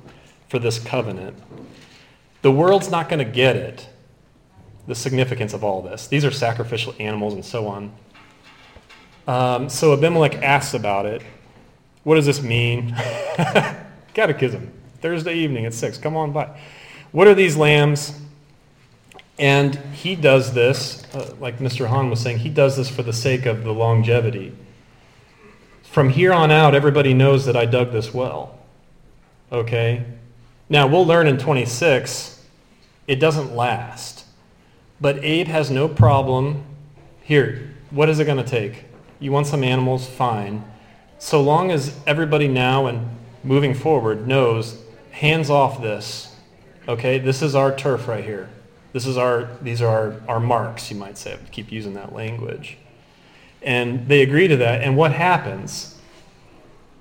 for 0.49 0.61
this 0.61 0.79
covenant. 0.79 1.37
The 2.43 2.53
world's 2.53 2.93
not 2.93 3.09
going 3.09 3.19
to 3.19 3.31
get 3.31 3.57
it, 3.57 3.89
the 4.87 4.95
significance 4.95 5.53
of 5.53 5.65
all 5.65 5.83
this. 5.83 6.07
These 6.07 6.25
are 6.25 6.31
sacrificial 6.31 6.95
animals 7.01 7.35
and 7.35 7.45
so 7.45 7.67
on. 7.67 7.93
Um, 9.27 9.69
so 9.69 9.93
Abimelech 9.95 10.37
asks 10.45 10.75
about 10.75 11.07
it. 11.07 11.23
What 12.05 12.15
does 12.15 12.27
this 12.27 12.41
mean? 12.41 12.95
Catechism, 14.15 14.73
Thursday 15.01 15.35
evening 15.35 15.67
at 15.67 15.75
6. 15.75 15.99
Come 15.99 16.15
on 16.15 16.31
by. 16.31 16.57
What 17.11 17.27
are 17.27 17.35
these 17.35 17.57
lambs? 17.57 18.17
And 19.41 19.75
he 19.95 20.17
does 20.17 20.53
this, 20.53 21.03
uh, 21.15 21.35
like 21.41 21.61
Mr. 21.61 21.87
Hahn 21.87 22.11
was 22.11 22.21
saying, 22.21 22.41
he 22.41 22.51
does 22.51 22.77
this 22.77 22.91
for 22.91 23.03
the 23.03 23.15
sake 23.15 23.47
of 23.47 23.65
the 23.65 23.73
longevity. 23.73 24.55
From 25.83 26.11
here 26.11 26.31
on 26.35 26.51
out, 26.51 26.75
everybody 26.75 27.15
knows 27.15 27.47
that 27.47 27.57
I 27.57 27.65
dug 27.65 27.91
this 27.91 28.13
well. 28.13 28.59
Okay? 29.51 30.05
Now, 30.69 30.87
we'll 30.87 31.07
learn 31.07 31.27
in 31.27 31.39
26, 31.39 32.45
it 33.09 33.17
doesn't 33.17 33.57
last. 33.57 34.27
But 35.01 35.25
Abe 35.25 35.49
has 35.49 35.71
no 35.71 35.89
problem. 35.89 36.63
Here, 37.23 37.75
what 37.89 38.11
is 38.11 38.21
it 38.21 38.27
going 38.27 38.45
to 38.45 38.49
take? 38.49 38.85
You 39.21 39.33
want 39.33 39.47
some 39.47 39.65
animals? 39.65 40.07
Fine. 40.07 40.71
So 41.19 41.41
long 41.41 41.71
as 41.71 41.99
everybody 42.07 42.47
now 42.47 42.87
and 42.87 43.09
moving 43.43 43.73
forward 43.73 44.29
knows, 44.29 44.83
hands 45.13 45.49
off 45.49 45.81
this. 45.81 46.37
Okay, 46.87 47.19
this 47.19 47.41
is 47.41 47.55
our 47.55 47.75
turf 47.75 48.07
right 48.07 48.23
here. 48.23 48.51
This 48.93 49.07
is 49.07 49.17
our, 49.17 49.49
these 49.63 49.81
are 49.83 49.89
our, 49.89 50.21
our 50.29 50.41
marks, 50.41 50.91
you 50.91 50.97
might 50.97 51.17
say. 51.17 51.35
I 51.35 51.37
keep 51.51 51.71
using 51.71 51.95
that 51.95 52.13
language. 52.13 52.77
And 53.63 54.09
they 54.09 54.23
agree 54.23 54.49
to 54.49 54.57
that. 54.57 54.83
And 54.83 54.97
what 54.97 55.13
happens? 55.13 55.99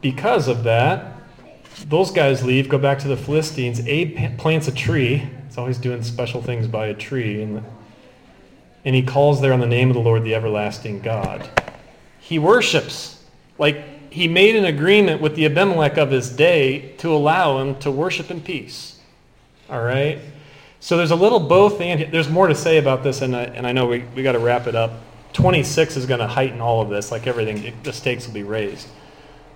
Because 0.02 0.48
of 0.48 0.64
that, 0.64 1.14
those 1.88 2.12
guys 2.12 2.44
leave, 2.44 2.70
go 2.70 2.78
back 2.78 3.00
to 3.00 3.08
the 3.08 3.18
Philistines. 3.18 3.80
Abe 3.88 4.38
plants 4.38 4.68
a 4.68 4.72
tree. 4.72 5.30
He's 5.48 5.58
always 5.58 5.78
doing 5.78 6.04
special 6.04 6.42
things 6.42 6.68
by 6.68 6.88
a 6.88 6.94
tree. 6.94 7.42
And, 7.42 7.64
and 8.86 8.96
he 8.96 9.02
calls 9.02 9.42
there 9.42 9.54
on 9.54 9.60
the 9.60 9.68
name 9.68 9.90
of 9.90 9.96
the 9.96 10.02
Lord, 10.02 10.24
the 10.24 10.36
everlasting 10.36 11.00
God. 11.00 11.50
He 12.20 12.38
worships. 12.38 13.24
Like 13.58 14.12
he 14.12 14.28
made 14.28 14.56
an 14.56 14.66
agreement 14.66 15.22
with 15.22 15.36
the 15.36 15.46
Abimelech 15.46 15.98
of 15.98 16.12
his 16.12 16.30
day 16.30 16.94
to 16.98 17.14
allow 17.14 17.60
him 17.60 17.76
to 17.80 17.92
worship 17.92 18.30
in 18.30 18.42
peace. 18.42 19.00
All 19.70 19.82
right? 19.82 20.20
So 20.80 20.98
there's 20.98 21.12
a 21.12 21.16
little 21.16 21.40
both 21.40 21.82
and. 21.82 22.12
There's 22.12 22.30
more 22.30 22.48
to 22.48 22.56
say 22.56 22.78
about 22.78 23.04
this, 23.04 23.22
and 23.22 23.36
I, 23.36 23.44
and 23.44 23.68
I 23.68 23.72
know 23.72 23.86
we, 23.88 24.04
we 24.16 24.24
got 24.24 24.34
to 24.34 24.40
wrap 24.40 24.68
it 24.68 24.76
up. 24.76 24.94
26 25.34 25.98
is 25.98 26.06
going 26.06 26.20
to 26.20 26.28
heighten 26.28 26.62
all 26.62 26.82
of 26.82 26.90
this, 26.90 27.12
like 27.12 27.28
everything, 27.28 27.74
the 27.84 27.94
stakes 27.94 28.26
will 28.26 28.34
be 28.34 28.44
raised. 28.44 28.88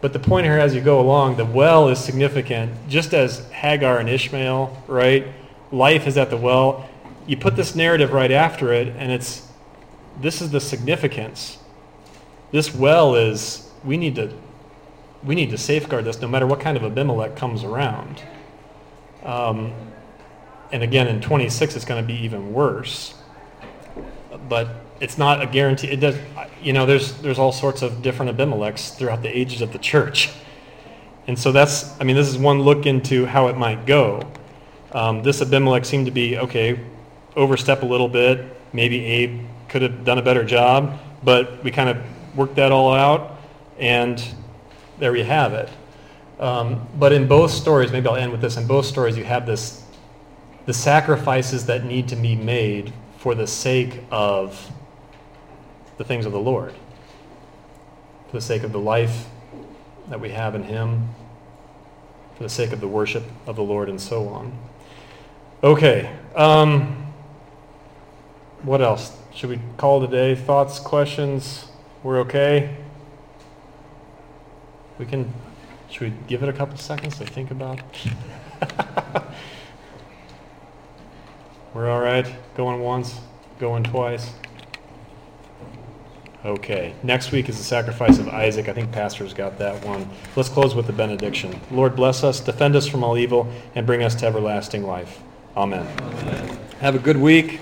But 0.01 0.13
the 0.13 0.19
point 0.19 0.45
here 0.45 0.59
as 0.59 0.75
you 0.75 0.81
go 0.81 0.99
along, 0.99 1.37
the 1.37 1.45
well 1.45 1.87
is 1.87 1.97
significant, 1.97 2.89
just 2.89 3.13
as 3.13 3.49
Hagar 3.51 3.99
and 3.99 4.09
Ishmael, 4.09 4.83
right? 4.87 5.25
Life 5.71 6.07
is 6.07 6.17
at 6.17 6.29
the 6.29 6.37
well. 6.37 6.89
You 7.25 7.37
put 7.37 7.55
this 7.55 7.73
narrative 7.73 8.11
right 8.11 8.31
after 8.31 8.73
it, 8.73 8.89
and 8.97 9.11
it's 9.11 9.47
this 10.19 10.41
is 10.41 10.51
the 10.51 10.59
significance. 10.59 11.57
This 12.51 12.75
well 12.75 13.15
is 13.15 13.71
we 13.83 13.97
need 13.97 14.15
to 14.15 14.31
we 15.23 15.35
need 15.35 15.51
to 15.51 15.57
safeguard 15.57 16.03
this 16.03 16.19
no 16.19 16.27
matter 16.27 16.45
what 16.45 16.59
kind 16.59 16.75
of 16.75 16.83
Abimelech 16.83 17.37
comes 17.37 17.63
around. 17.63 18.21
Um, 19.23 19.73
and 20.71 20.83
again, 20.83 21.07
in 21.07 21.21
26, 21.21 21.75
it's 21.75 21.85
going 21.85 22.01
to 22.01 22.07
be 22.07 22.19
even 22.23 22.53
worse. 22.53 23.13
But 24.49 24.69
it's 24.99 25.17
not 25.17 25.41
a 25.41 25.47
guarantee. 25.47 25.87
It 25.87 25.99
does, 25.99 26.17
you 26.61 26.73
know, 26.73 26.85
there's, 26.85 27.13
there's 27.21 27.39
all 27.39 27.51
sorts 27.51 27.81
of 27.81 28.01
different 28.01 28.35
Abimelechs 28.35 28.95
throughout 28.97 29.21
the 29.21 29.29
ages 29.29 29.61
of 29.61 29.71
the 29.71 29.79
church. 29.79 30.31
And 31.27 31.37
so 31.37 31.51
that's, 31.51 31.99
I 31.99 32.03
mean, 32.03 32.15
this 32.15 32.27
is 32.27 32.37
one 32.37 32.61
look 32.61 32.85
into 32.85 33.25
how 33.25 33.47
it 33.47 33.57
might 33.57 33.85
go. 33.85 34.21
Um, 34.91 35.23
this 35.23 35.41
Abimelech 35.41 35.85
seemed 35.85 36.05
to 36.05 36.11
be, 36.11 36.37
okay, 36.37 36.79
overstep 37.35 37.83
a 37.83 37.85
little 37.85 38.09
bit. 38.09 38.45
Maybe 38.73 39.05
Abe 39.05 39.41
could 39.69 39.81
have 39.81 40.05
done 40.05 40.17
a 40.17 40.21
better 40.21 40.43
job, 40.43 40.99
but 41.23 41.63
we 41.63 41.71
kind 41.71 41.89
of 41.89 41.97
worked 42.35 42.55
that 42.55 42.71
all 42.71 42.93
out, 42.93 43.39
and 43.79 44.23
there 44.99 45.11
we 45.11 45.23
have 45.23 45.53
it. 45.53 45.69
Um, 46.39 46.87
but 46.97 47.13
in 47.13 47.27
both 47.27 47.51
stories, 47.51 47.91
maybe 47.91 48.07
I'll 48.07 48.15
end 48.15 48.31
with 48.31 48.41
this. 48.41 48.57
In 48.57 48.67
both 48.67 48.85
stories, 48.85 49.17
you 49.17 49.23
have 49.23 49.45
this, 49.45 49.82
the 50.65 50.73
sacrifices 50.73 51.65
that 51.65 51.83
need 51.83 52.07
to 52.09 52.15
be 52.15 52.35
made 52.35 52.93
for 53.17 53.35
the 53.35 53.47
sake 53.47 54.01
of 54.11 54.71
the 55.97 56.03
things 56.03 56.25
of 56.25 56.31
the 56.31 56.39
Lord, 56.39 56.73
for 58.27 58.37
the 58.37 58.41
sake 58.41 58.63
of 58.63 58.71
the 58.71 58.79
life 58.79 59.27
that 60.09 60.19
we 60.19 60.29
have 60.29 60.55
in 60.55 60.63
Him, 60.63 61.09
for 62.35 62.43
the 62.43 62.49
sake 62.49 62.71
of 62.71 62.81
the 62.81 62.87
worship 62.87 63.23
of 63.45 63.55
the 63.55 63.63
Lord, 63.63 63.89
and 63.89 63.99
so 63.99 64.27
on. 64.29 64.57
Okay. 65.63 66.13
Um, 66.35 67.13
what 68.63 68.81
else? 68.81 69.15
Should 69.33 69.49
we 69.49 69.59
call 69.77 70.01
today? 70.01 70.35
Thoughts, 70.35 70.79
questions? 70.79 71.67
We're 72.01 72.19
okay? 72.19 72.75
We 74.97 75.05
can. 75.05 75.33
Should 75.89 76.11
we 76.11 76.13
give 76.27 76.43
it 76.43 76.49
a 76.49 76.53
couple 76.53 76.77
seconds 76.77 77.17
to 77.19 77.25
think 77.25 77.51
about? 77.51 77.79
We're 81.73 81.89
all 81.89 82.01
right? 82.01 82.31
Going 82.55 82.81
once, 82.81 83.19
going 83.59 83.83
twice? 83.83 84.31
Okay. 86.45 86.93
Next 87.01 87.31
week 87.31 87.49
is 87.49 87.57
the 87.57 87.63
sacrifice 87.63 88.19
of 88.19 88.27
Isaac. 88.27 88.67
I 88.69 88.73
think 88.73 88.91
Pastor's 88.91 89.33
got 89.33 89.57
that 89.59 89.83
one. 89.83 90.07
Let's 90.35 90.49
close 90.49 90.75
with 90.75 90.87
the 90.87 90.93
benediction. 90.93 91.59
Lord, 91.71 91.95
bless 91.95 92.23
us, 92.23 92.39
defend 92.39 92.75
us 92.75 92.85
from 92.85 93.03
all 93.03 93.17
evil, 93.17 93.51
and 93.75 93.87
bring 93.87 94.03
us 94.03 94.13
to 94.15 94.25
everlasting 94.27 94.83
life. 94.83 95.21
Amen. 95.55 95.87
Amen. 96.01 96.59
Have 96.79 96.95
a 96.95 96.99
good 96.99 97.17
week. 97.17 97.59